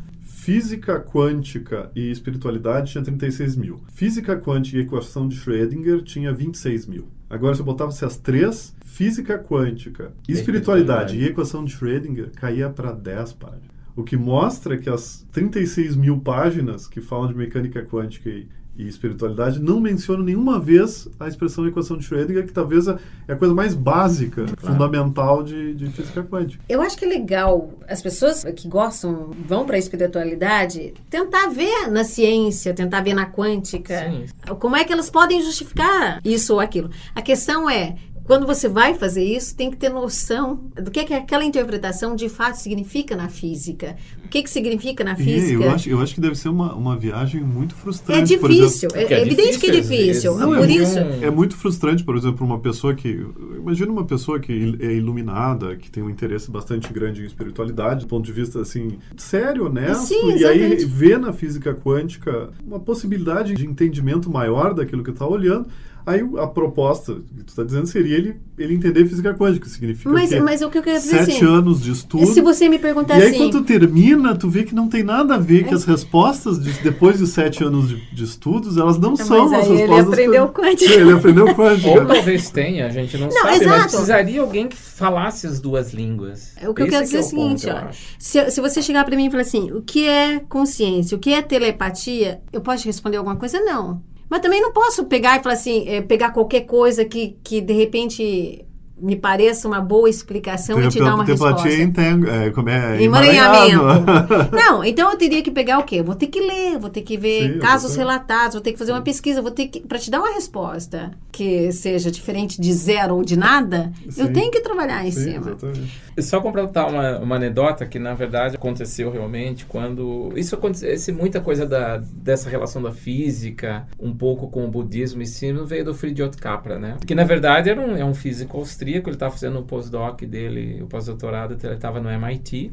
Física 0.50 1.00
quântica 1.00 1.92
e 1.96 2.10
espiritualidade 2.10 2.92
tinha 2.92 3.04
36 3.04 3.56
mil. 3.56 3.84
Física 3.94 4.36
quântica 4.36 4.78
e 4.78 4.82
equação 4.82 5.28
de 5.28 5.36
Schrödinger 5.36 6.02
tinha 6.02 6.34
26 6.34 6.88
mil. 6.88 7.08
Agora, 7.30 7.54
se 7.54 7.62
eu 7.62 7.66
botasse 7.68 8.04
as 8.04 8.18
três, 8.18 8.76
física 8.84 9.38
quântica, 9.38 10.12
espiritualidade 10.28 11.16
e 11.16 11.24
equação 11.24 11.64
de 11.64 11.72
Schrödinger, 11.72 12.32
caía 12.32 12.68
para 12.68 12.92
10 12.92 13.34
páginas. 13.34 13.70
O 13.96 14.04
que 14.04 14.18
mostra 14.18 14.76
que 14.76 14.90
as 14.90 15.24
36 15.32 15.96
mil 15.96 16.20
páginas 16.20 16.88
que 16.88 17.00
falam 17.00 17.28
de 17.28 17.36
mecânica 17.36 17.86
quântica 17.86 18.28
e, 18.28 18.48
e 18.80 18.88
espiritualidade 18.88 19.60
não 19.60 19.82
mencionam 19.82 20.24
nenhuma 20.24 20.58
vez 20.58 21.10
a 21.20 21.28
expressão 21.28 21.68
equação 21.68 21.98
de 21.98 22.06
Schrödinger, 22.06 22.48
que 22.48 22.54
talvez 22.54 22.88
é 22.88 22.98
a 23.28 23.36
coisa 23.36 23.54
mais 23.54 23.76
básica, 23.76 24.46
fundamental 24.58 25.44
de, 25.44 25.74
de 25.76 25.88
física 25.88 26.24
quântica. 26.24 26.64
Eu 26.70 26.82
acho 26.82 26.98
que 26.98 27.04
é 27.04 27.08
legal 27.10 27.74
as 27.90 28.02
pessoas 28.02 28.46
que 28.56 28.70
gostam, 28.70 29.32
vão 29.46 29.66
para 29.66 29.76
a 29.76 29.80
espiritualidade, 29.80 30.94
tentar 31.10 31.48
ver 31.48 31.92
na 31.92 32.06
ciência, 32.06 32.74
tentar 32.74 33.02
ver 33.02 33.14
na 33.14 33.30
quântica, 33.30 34.10
Sim. 34.10 34.56
como 34.56 34.78
é 34.78 34.86
que 34.86 34.94
elas 34.94 35.10
podem 35.10 35.42
justificar 35.42 36.22
isso 36.24 36.54
ou 36.54 36.62
aquilo. 36.62 36.90
A 37.14 37.22
questão 37.22 37.70
é, 37.70 37.96
quando 38.30 38.46
você 38.46 38.70
vai 38.70 38.94
fazer 38.94 39.24
isso, 39.24 39.56
tem 39.56 39.72
que 39.72 39.76
ter 39.78 39.90
noção 39.90 40.60
do 40.80 40.92
que, 40.92 41.04
que 41.04 41.16
aquela 41.16 41.44
interpretação 41.44 42.16
de 42.16 42.30
fato 42.30 42.58
significa 42.58 43.16
na 43.16 43.28
física. 43.28 43.96
O 44.24 44.28
que, 44.30 44.44
que 44.44 44.50
significa 44.52 45.04
na 45.04 45.14
E 45.14 45.16
física? 45.16 45.64
eu 45.64 45.72
acho, 45.72 45.90
eu 45.90 46.00
acho 46.00 46.14
que 46.14 46.22
deve 46.22 46.36
ser 46.36 46.50
uma, 46.50 46.76
uma 46.76 46.96
viagem 46.96 47.42
muito 47.42 47.74
É 47.74 47.78
frustrante. 47.80 48.38
por 48.38 48.52
exemplo. 48.52 48.68
difícil, 48.68 48.90
é, 48.94 49.04
é 49.06 49.14
é 49.14 49.22
evidente 49.24 49.58
que 49.58 49.66
é 49.66 49.72
difícil, 49.72 50.34
difícil. 50.36 50.36
às 50.36 50.42
É 50.42 50.46
vezes. 50.46 50.60
por 50.60 50.70
é 50.70 50.74
isso. 50.84 51.00
um- 51.00 51.24
É 51.24 51.32
muito 51.32 51.58
frustrante, 51.58 52.04
por 52.04 52.16
exemplo, 52.16 52.46
uma 52.46 52.60
pessoa 52.60 52.94
que. 52.94 53.26
Imagina 53.58 53.92
uma 53.92 54.06
pessoa 54.06 54.40
que 54.40 54.78
é 54.80 54.94
iluminada, 54.94 55.76
que 55.76 55.90
tem 55.90 56.04
um 56.04 56.10
interesse 56.12 56.52
bastante 56.52 56.94
grande 56.94 57.24
em 57.24 57.26
espiritualidade, 57.26 58.02
do 58.06 58.08
ponto 58.08 58.24
de 58.24 58.32
vista 58.32 58.62
assim, 58.62 59.00
sério, 59.18 59.66
honesto, 59.66 60.06
Sim, 60.06 60.38
e 60.38 60.46
aí 60.46 60.76
vê 60.86 61.18
na 61.18 61.34
física 61.34 61.74
quântica 61.74 62.52
uma 62.64 62.80
possibilidade 62.80 63.56
de 63.56 63.66
entendimento 63.66 64.30
maior 64.30 64.76
daquilo 64.76 65.04
que 65.04 65.10
está 65.10 65.26
olhando. 65.26 65.68
Aí 66.10 66.28
a 66.40 66.48
proposta 66.48 67.14
que 67.38 67.44
tu 67.44 67.50
está 67.50 67.64
dizendo 67.64 67.86
seria 67.86 68.18
ele, 68.18 68.36
ele 68.58 68.74
entender 68.74 69.06
física 69.06 69.32
quântica, 69.36 69.66
que 69.66 69.72
significa 69.72 70.10
Mas, 70.10 70.30
que 70.30 70.40
mas 70.40 70.62
o 70.64 70.70
que 70.70 70.80
eu 70.80 70.82
quero 70.82 70.98
dizer 70.98 71.18
sete 71.26 71.32
assim, 71.38 71.46
anos 71.46 71.80
de 71.84 71.92
estudo. 71.92 72.26
se 72.34 72.42
você 72.42 72.68
me 72.68 72.80
perguntar 72.80 73.20
E 73.20 73.22
aí, 73.22 73.30
assim, 73.30 73.38
quando 73.38 73.52
tu 73.52 73.64
termina, 73.64 74.36
tu 74.36 74.50
vê 74.50 74.64
que 74.64 74.74
não 74.74 74.88
tem 74.90 75.04
nada 75.04 75.36
a 75.36 75.38
ver, 75.38 75.68
que 75.68 75.74
as 75.74 75.84
respostas, 75.84 76.58
de- 76.60 76.72
depois 76.82 77.20
de 77.20 77.28
sete 77.28 77.64
anos 77.64 77.90
de, 77.90 77.98
de 78.12 78.24
estudos, 78.24 78.76
elas 78.78 78.98
não 78.98 79.12
Mas 79.12 79.20
são 79.28 79.46
as 79.46 79.54
aí 79.54 79.68
ele 79.72 79.78
respostas. 79.82 80.08
aprendeu 80.14 80.48
quântica. 80.50 80.94
Ele 80.94 81.12
aprendeu 81.12 81.46
Ou 81.48 81.56
quântica. 81.56 82.06
talvez 82.06 82.50
tenha, 82.50 82.88
a 82.88 82.90
gente 82.90 83.16
não, 83.18 83.28
Não, 83.28 83.32
sabe, 83.34 83.56
exato. 83.58 83.70
mas 83.70 83.92
precisaria 83.92 84.42
alguém 84.42 84.68
que 84.68 84.76
falasse 84.78 85.46
as 85.46 85.60
duas 85.62 85.94
línguas. 85.94 86.54
O 86.68 86.74
que 86.74 86.82
eu 86.82 86.88
Esse 86.88 86.92
quero 86.92 87.04
é 87.04 87.06
dizer 87.06 87.18
é 87.18 87.20
o 87.20 87.24
ponto, 87.30 87.60
seguinte, 87.60 87.68
eu 87.68 87.76
ó. 87.76 87.88
Se, 88.18 88.50
se 88.52 88.62
você 88.62 88.82
chegar 88.82 89.06
pra 89.06 89.16
mim 89.16 89.28
e 89.28 89.30
falar 89.30 89.44
assim, 89.44 89.72
o 89.72 89.84
que 89.84 90.08
é 90.08 90.40
consciência, 90.50 91.16
o 91.16 91.20
que 91.20 91.32
é 91.34 91.42
telepatia, 91.44 92.42
eu 92.52 92.62
posso 92.62 92.86
responder 92.86 93.18
alguma 93.18 93.36
coisa? 93.36 93.60
Não. 93.62 94.02
Mas 94.30 94.42
também 94.42 94.62
não 94.62 94.72
posso 94.72 95.06
pegar 95.06 95.38
e 95.38 95.44
falar 95.44 95.56
assim, 95.56 95.88
é, 95.88 96.02
pegar 96.02 96.32
qualquer 96.32 96.62
coisa 96.62 97.04
que, 97.04 97.40
que 97.44 97.60
de 97.60 97.74
repente 97.74 98.66
me 99.02 99.16
pareça 99.16 99.68
uma 99.68 99.80
boa 99.82 100.10
explicação 100.10 100.82
e 100.82 100.88
te 100.90 101.00
dar 101.00 101.16
uma 101.16 101.24
resposta. 101.24 101.70
entang- 101.70 102.28
é, 102.30 102.50
como 102.52 102.70
é, 102.70 103.02
Emaranhamento. 103.02 103.82
emaranhado. 103.82 104.50
Não, 104.56 104.84
então 104.84 105.12
eu 105.12 105.18
teria 105.18 105.42
que 105.42 105.52
pegar 105.52 105.80
o 105.80 105.84
quê? 105.84 105.98
Eu 105.98 106.04
Vou 106.04 106.16
ter 106.16 106.28
que 106.28 106.40
ler, 106.40 106.78
vou 106.80 106.90
ter 106.90 107.02
que 107.02 107.18
ver 107.18 107.54
Sim, 107.54 107.60
casos 107.60 107.96
relatados, 107.96 108.54
vou 108.54 108.62
ter 108.62 108.72
que 108.74 108.80
fazer 108.80 108.92
uma 108.92 109.02
pesquisa, 109.02 109.42
vou 109.42 109.52
ter 109.52 109.68
que 109.68 109.80
para 109.82 109.98
te 110.00 110.10
dar 110.12 110.20
uma 110.20 110.34
resposta 110.34 111.12
que 111.32 111.72
seja 111.72 112.12
diferente 112.12 112.60
de 112.60 112.74
zero 112.74 113.16
ou 113.16 113.24
de 113.24 113.38
nada, 113.38 113.92
eu 114.18 114.28
Sim. 114.28 114.34
tenho 114.34 114.52
que 114.52 114.60
trabalhar 114.62 115.06
em 115.06 115.12
Sim, 115.12 115.24
cima. 115.34 115.52
exatamente. 115.52 116.02
Só 116.20 116.42
completar 116.42 116.90
uma, 116.90 117.20
uma 117.20 117.36
anedota 117.38 117.86
que 117.86 117.98
na 118.00 118.14
verdade 118.14 118.56
aconteceu 118.56 119.10
realmente 119.12 119.66
quando 119.66 120.34
isso 120.36 120.56
acontece 120.56 121.12
muita 121.12 121.40
coisa 121.40 121.66
da, 121.66 121.98
dessa 122.12 122.50
relação 122.50 122.82
da 122.82 122.92
física 122.92 123.86
um 124.00 124.14
pouco 124.14 124.50
com 124.50 124.66
o 124.66 124.68
budismo 124.70 125.22
e 125.22 125.26
sim 125.26 125.54
veio 125.66 125.86
do 125.86 125.94
Friedrich 125.94 126.38
Capra, 126.38 126.78
né? 126.78 126.98
Que 127.06 127.16
na 127.16 127.24
verdade 127.24 127.70
era 127.70 127.80
um, 127.80 127.96
é 127.96 128.04
um 128.04 128.14
físico 128.14 128.58
austríaco, 128.58 128.89
ele 128.98 129.10
estava 129.12 129.32
fazendo 129.32 129.60
o 129.60 129.64
postdoc 129.64 130.26
dele, 130.26 130.82
o 130.82 130.88
pós-doutorado, 130.88 131.58
ele 131.62 131.74
estava 131.74 132.00
no 132.00 132.10
MIT 132.10 132.72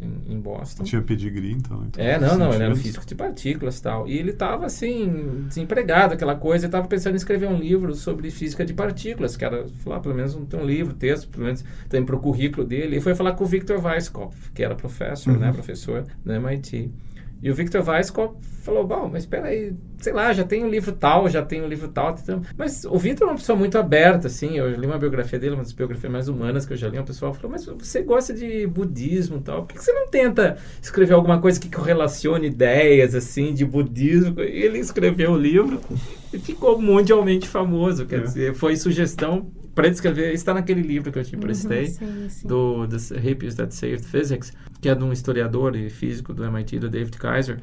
em, 0.00 0.34
em 0.34 0.40
Boston. 0.40 0.82
Tinha 0.84 1.02
pedigree, 1.02 1.52
então. 1.52 1.84
então 1.86 2.02
É, 2.02 2.18
não, 2.18 2.36
não, 2.38 2.52
ele 2.52 2.62
era 2.62 2.72
um 2.72 2.76
físico 2.76 3.04
de 3.04 3.14
partículas 3.14 3.78
e 3.78 3.82
tal. 3.82 4.08
E 4.08 4.18
ele 4.18 4.32
tava 4.32 4.66
assim, 4.66 5.44
desempregado, 5.46 6.14
aquela 6.14 6.34
coisa, 6.34 6.66
ele 6.66 6.72
tava 6.72 6.88
pensando 6.88 7.14
em 7.14 7.16
escrever 7.16 7.48
um 7.48 7.58
livro 7.58 7.94
sobre 7.94 8.30
física 8.30 8.64
de 8.64 8.72
partículas, 8.72 9.36
que 9.36 9.44
era, 9.44 9.66
falar, 9.84 10.00
pelo 10.00 10.14
menos 10.14 10.34
tem 10.48 10.58
um 10.58 10.64
livro, 10.64 10.94
texto, 10.94 11.28
pelo 11.28 11.44
menos 11.44 11.64
tem 11.88 12.04
pro 12.04 12.18
currículo 12.18 12.66
dele. 12.66 12.96
E 12.96 13.00
foi 13.00 13.14
falar 13.14 13.32
com 13.32 13.44
o 13.44 13.46
Victor 13.46 13.84
Weisskopf, 13.84 14.50
que 14.52 14.62
era 14.62 14.74
professor, 14.74 15.36
né, 15.38 15.52
professor 15.52 16.04
no 16.24 16.32
MIT. 16.34 16.90
E 17.42 17.50
o 17.50 17.54
Victor 17.54 17.82
Weisskopf 17.88 18.36
falou, 18.62 18.86
bom, 18.86 19.08
mas 19.10 19.22
espera 19.22 19.46
aí, 19.48 19.72
sei 19.98 20.12
lá, 20.12 20.30
já 20.34 20.44
tem 20.44 20.62
um 20.62 20.68
livro 20.68 20.92
tal, 20.92 21.26
já 21.28 21.42
tem 21.42 21.62
um 21.62 21.66
livro 21.66 21.88
tal. 21.88 22.14
então-" 22.22 22.42
Mas 22.56 22.84
o 22.84 22.98
Victor 22.98 23.26
é 23.28 23.30
uma 23.30 23.36
pessoa 23.38 23.56
muito 23.56 23.78
aberta, 23.78 24.26
assim, 24.26 24.58
eu 24.58 24.68
li 24.70 24.86
uma 24.86 24.98
biografia 24.98 25.38
dele, 25.38 25.54
uma 25.54 25.62
das 25.62 25.72
biografias 25.72 26.12
mais 26.12 26.28
humanas 26.28 26.66
que 26.66 26.74
eu 26.74 26.76
já 26.76 26.88
li, 26.88 26.98
uma 26.98 27.04
pessoa 27.04 27.32
falou, 27.32 27.50
mas 27.52 27.64
você 27.64 28.02
gosta 28.02 28.34
de 28.34 28.66
budismo 28.66 29.38
e 29.38 29.40
tal, 29.40 29.62
por 29.62 29.68
que 29.68 29.78
que 29.78 29.84
você 29.84 29.92
não 29.92 30.08
tenta 30.08 30.58
escrever 30.82 31.14
alguma 31.14 31.40
coisa 31.40 31.58
que 31.58 31.70
correlacione 31.74 32.46
ideias, 32.48 33.14
assim, 33.14 33.54
de 33.54 33.64
budismo? 33.64 34.38
E 34.40 34.62
ele 34.62 34.78
escreveu 34.78 35.32
o 35.32 35.38
livro 35.38 35.80
e 36.32 36.38
ficou 36.38 36.78
mundialmente 36.80 37.48
famoso, 37.48 38.04
quer 38.04 38.20
É. 38.20 38.22
dizer, 38.22 38.54
foi 38.54 38.76
sugestão 38.76 39.50
para 39.74 39.86
ele 39.86 39.94
escrever, 39.94 40.32
está 40.34 40.52
naquele 40.54 40.82
livro 40.82 41.12
que 41.12 41.18
eu 41.18 41.24
te 41.24 41.36
emprestei, 41.36 41.86
sim, 41.86 42.28
sim. 42.28 42.46
do 42.46 42.86
The 42.86 43.18
Hippies 43.18 43.54
That 43.54 43.74
Saved 43.74 44.04
Physics, 44.04 44.52
que 44.80 44.88
é 44.88 44.94
de 44.94 45.04
um 45.04 45.12
historiador 45.12 45.76
e 45.76 45.88
físico 45.88 46.32
do 46.32 46.44
MIT, 46.44 46.78
do 46.78 46.88
David 46.88 47.16
Kaiser. 47.18 47.60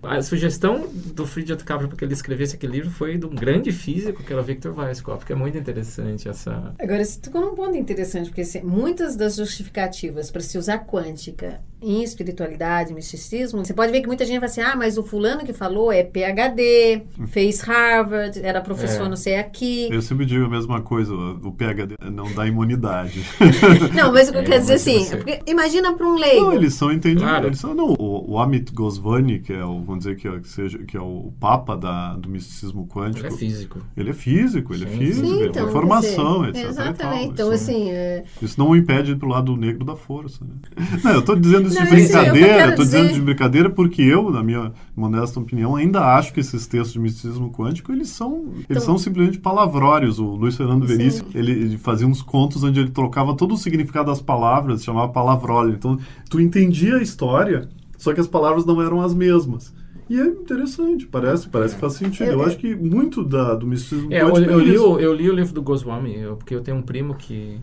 A 0.00 0.22
sugestão 0.22 0.88
do 0.88 1.26
Friedrich 1.26 1.64
Capra 1.64 1.88
para 1.88 1.96
que 1.96 2.04
ele 2.04 2.12
escrevesse 2.12 2.54
aquele 2.54 2.74
livro 2.74 2.90
foi 2.90 3.18
de 3.18 3.26
um 3.26 3.30
grande 3.30 3.72
físico, 3.72 4.22
que 4.22 4.32
era 4.32 4.40
o 4.40 4.44
Victor 4.44 4.78
Weisskopf, 4.78 5.26
que 5.26 5.32
é 5.32 5.36
muito 5.36 5.58
interessante 5.58 6.28
essa... 6.28 6.72
Agora, 6.78 7.04
você 7.04 7.18
tocou 7.20 7.40
num 7.40 7.54
ponto 7.56 7.76
interessante, 7.76 8.28
porque 8.28 8.42
assim, 8.42 8.62
muitas 8.62 9.16
das 9.16 9.34
justificativas 9.34 10.30
para 10.30 10.40
se 10.40 10.56
usar 10.56 10.86
quântica 10.86 11.60
em 11.80 12.02
espiritualidade, 12.02 12.92
misticismo, 12.92 13.64
você 13.64 13.72
pode 13.72 13.92
ver 13.92 14.00
que 14.00 14.06
muita 14.06 14.24
gente 14.24 14.36
fala 14.36 14.46
assim, 14.46 14.60
ah, 14.60 14.74
mas 14.76 14.98
o 14.98 15.02
fulano 15.02 15.44
que 15.44 15.52
falou 15.52 15.92
é 15.92 16.02
PhD, 16.02 17.02
fez 17.28 17.60
Harvard, 17.60 18.38
era 18.42 18.60
professor 18.60 19.06
É. 19.06 19.08
não 19.08 19.16
sei 19.16 19.36
aqui. 19.36 19.88
Eu 19.90 20.02
sempre 20.02 20.26
digo 20.26 20.44
a 20.44 20.48
mesma 20.48 20.80
coisa, 20.80 21.14
o 21.14 21.52
PHD 21.52 21.94
não 22.10 22.32
dá 22.34 22.46
imunidade. 22.46 23.22
Não, 23.94 24.12
mas 24.12 24.28
o 24.28 24.32
que 24.32 24.38
eu 24.38 24.42
É, 24.42 24.44
quero 24.44 24.60
dizer 24.60 24.74
assim, 24.74 25.04
você- 25.04 25.30
é 25.30 25.42
imagina 25.46 25.92
para 25.94 26.06
um 26.06 26.16
leigo. 26.16 26.46
Não, 26.46 26.52
eles 26.52 26.74
são 26.74 26.92
entendidos. 26.92 27.22
Claro. 27.28 27.46
Eles 27.46 27.58
são, 27.58 27.74
não, 27.74 27.94
o, 27.98 28.32
o 28.32 28.38
Amit 28.38 28.72
Goswami, 28.72 29.38
que 29.40 29.52
é 29.52 29.64
o, 29.64 29.80
vamos 29.80 30.04
dizer 30.04 30.16
que, 30.16 30.26
é, 30.28 30.38
que 30.40 30.48
seja, 30.48 30.78
que 30.78 30.96
é 30.96 31.00
o 31.00 31.32
papa 31.40 31.76
da, 31.76 32.14
do 32.14 32.28
misticismo 32.28 32.82
Ele 32.82 32.88
quântico, 32.90 33.26
é 33.26 33.30
físico. 33.30 33.78
ele 33.96 34.10
é 34.10 34.12
físico, 34.12 34.74
ele 34.74 34.84
é 34.84 34.88
Sim, 34.88 34.98
físico, 34.98 35.26
sim, 35.26 35.36
ele 35.40 35.48
então, 35.48 35.68
formação, 35.70 36.44
etc. 36.48 36.54
dizer, 36.54 36.58
e 36.58 36.62
tal. 36.64 36.70
Exatamente. 36.70 37.26
Então, 37.28 37.52
Isso- 37.52 37.64
assim, 37.70 37.90
é, 37.90 38.24
Isso 38.42 38.58
não 38.58 38.68
o 38.70 38.76
impede 38.76 39.14
pro 39.16 39.28
lado 39.28 39.56
negro 39.56 39.84
da 39.84 39.96
força. 39.96 40.44
Né? 40.44 40.54
Não, 41.04 41.12
eu 41.12 41.20
estou 41.20 41.36
dizendo 41.36 41.67
isso 41.68 41.78
Não, 41.78 41.84
de 41.86 41.88
eu 41.90 41.96
brincadeira, 41.96 42.74
tô 42.74 42.82
dizendo 42.82 43.02
dizer- 43.08 43.14
de 43.14 43.20
brincadeira 43.20 43.70
porque 43.70 44.02
eu, 44.02 44.30
na 44.30 44.42
minha 44.42 44.72
modesta 44.96 45.38
opinião, 45.40 45.76
ainda 45.76 46.00
acho 46.16 46.32
que 46.32 46.40
esses 46.40 46.66
textos 46.66 46.92
de 46.92 46.98
misticismo 47.00 47.50
quântico, 47.50 47.92
eles 47.92 48.08
são, 48.08 48.44
eles 48.54 48.64
Então- 48.70 48.82
são 48.82 48.98
simplesmente 48.98 49.38
palavrórios. 49.38 50.18
O 50.18 50.26
Luiz 50.36 50.56
Fernando 50.56 50.86
Sim. 50.86 50.96
Veríssimo, 50.96 51.28
ele, 51.34 51.52
ele 51.52 51.78
fazia 51.78 52.06
uns 52.06 52.22
contos 52.22 52.62
onde 52.64 52.80
ele 52.80 52.90
trocava 52.90 53.34
todo 53.36 53.54
o 53.54 53.56
significado 53.56 54.10
das 54.10 54.20
palavras, 54.20 54.82
chamava 54.84 55.08
palavrólio. 55.12 55.74
Então, 55.74 55.98
tu 56.30 56.40
entendia 56.40 56.96
a 56.96 57.02
história, 57.02 57.68
só 57.96 58.12
que 58.12 58.20
as 58.20 58.26
palavras 58.26 58.64
não 58.66 58.80
eram 58.82 59.00
as 59.00 59.14
mesmas. 59.14 59.72
E 60.10 60.18
é 60.18 60.24
interessante, 60.26 61.06
parece, 61.06 61.46
parece 61.50 61.74
que 61.74 61.80
faz 61.82 61.92
sentido. 61.92 62.30
Eu 62.30 62.40
É, 62.40 62.44
é. 62.44 62.46
acho 62.46 62.56
que 62.56 62.74
muito 62.74 63.22
da, 63.22 63.54
do 63.54 63.66
misticismo 63.66 64.10
É, 64.10 64.22
eu, 64.22 64.30
quântico 64.30 64.52
eu 64.52 64.60
é 64.60 64.64
li 64.64 64.78
o, 64.78 64.98
eu 64.98 65.12
li 65.14 65.28
o 65.30 65.34
livro 65.34 65.52
do 65.52 65.60
Goswami, 65.60 66.16
eu- 66.16 66.34
porque 66.36 66.54
eu 66.54 66.62
tenho 66.62 66.78
um 66.78 66.82
primo 66.82 67.14
que, 67.14 67.58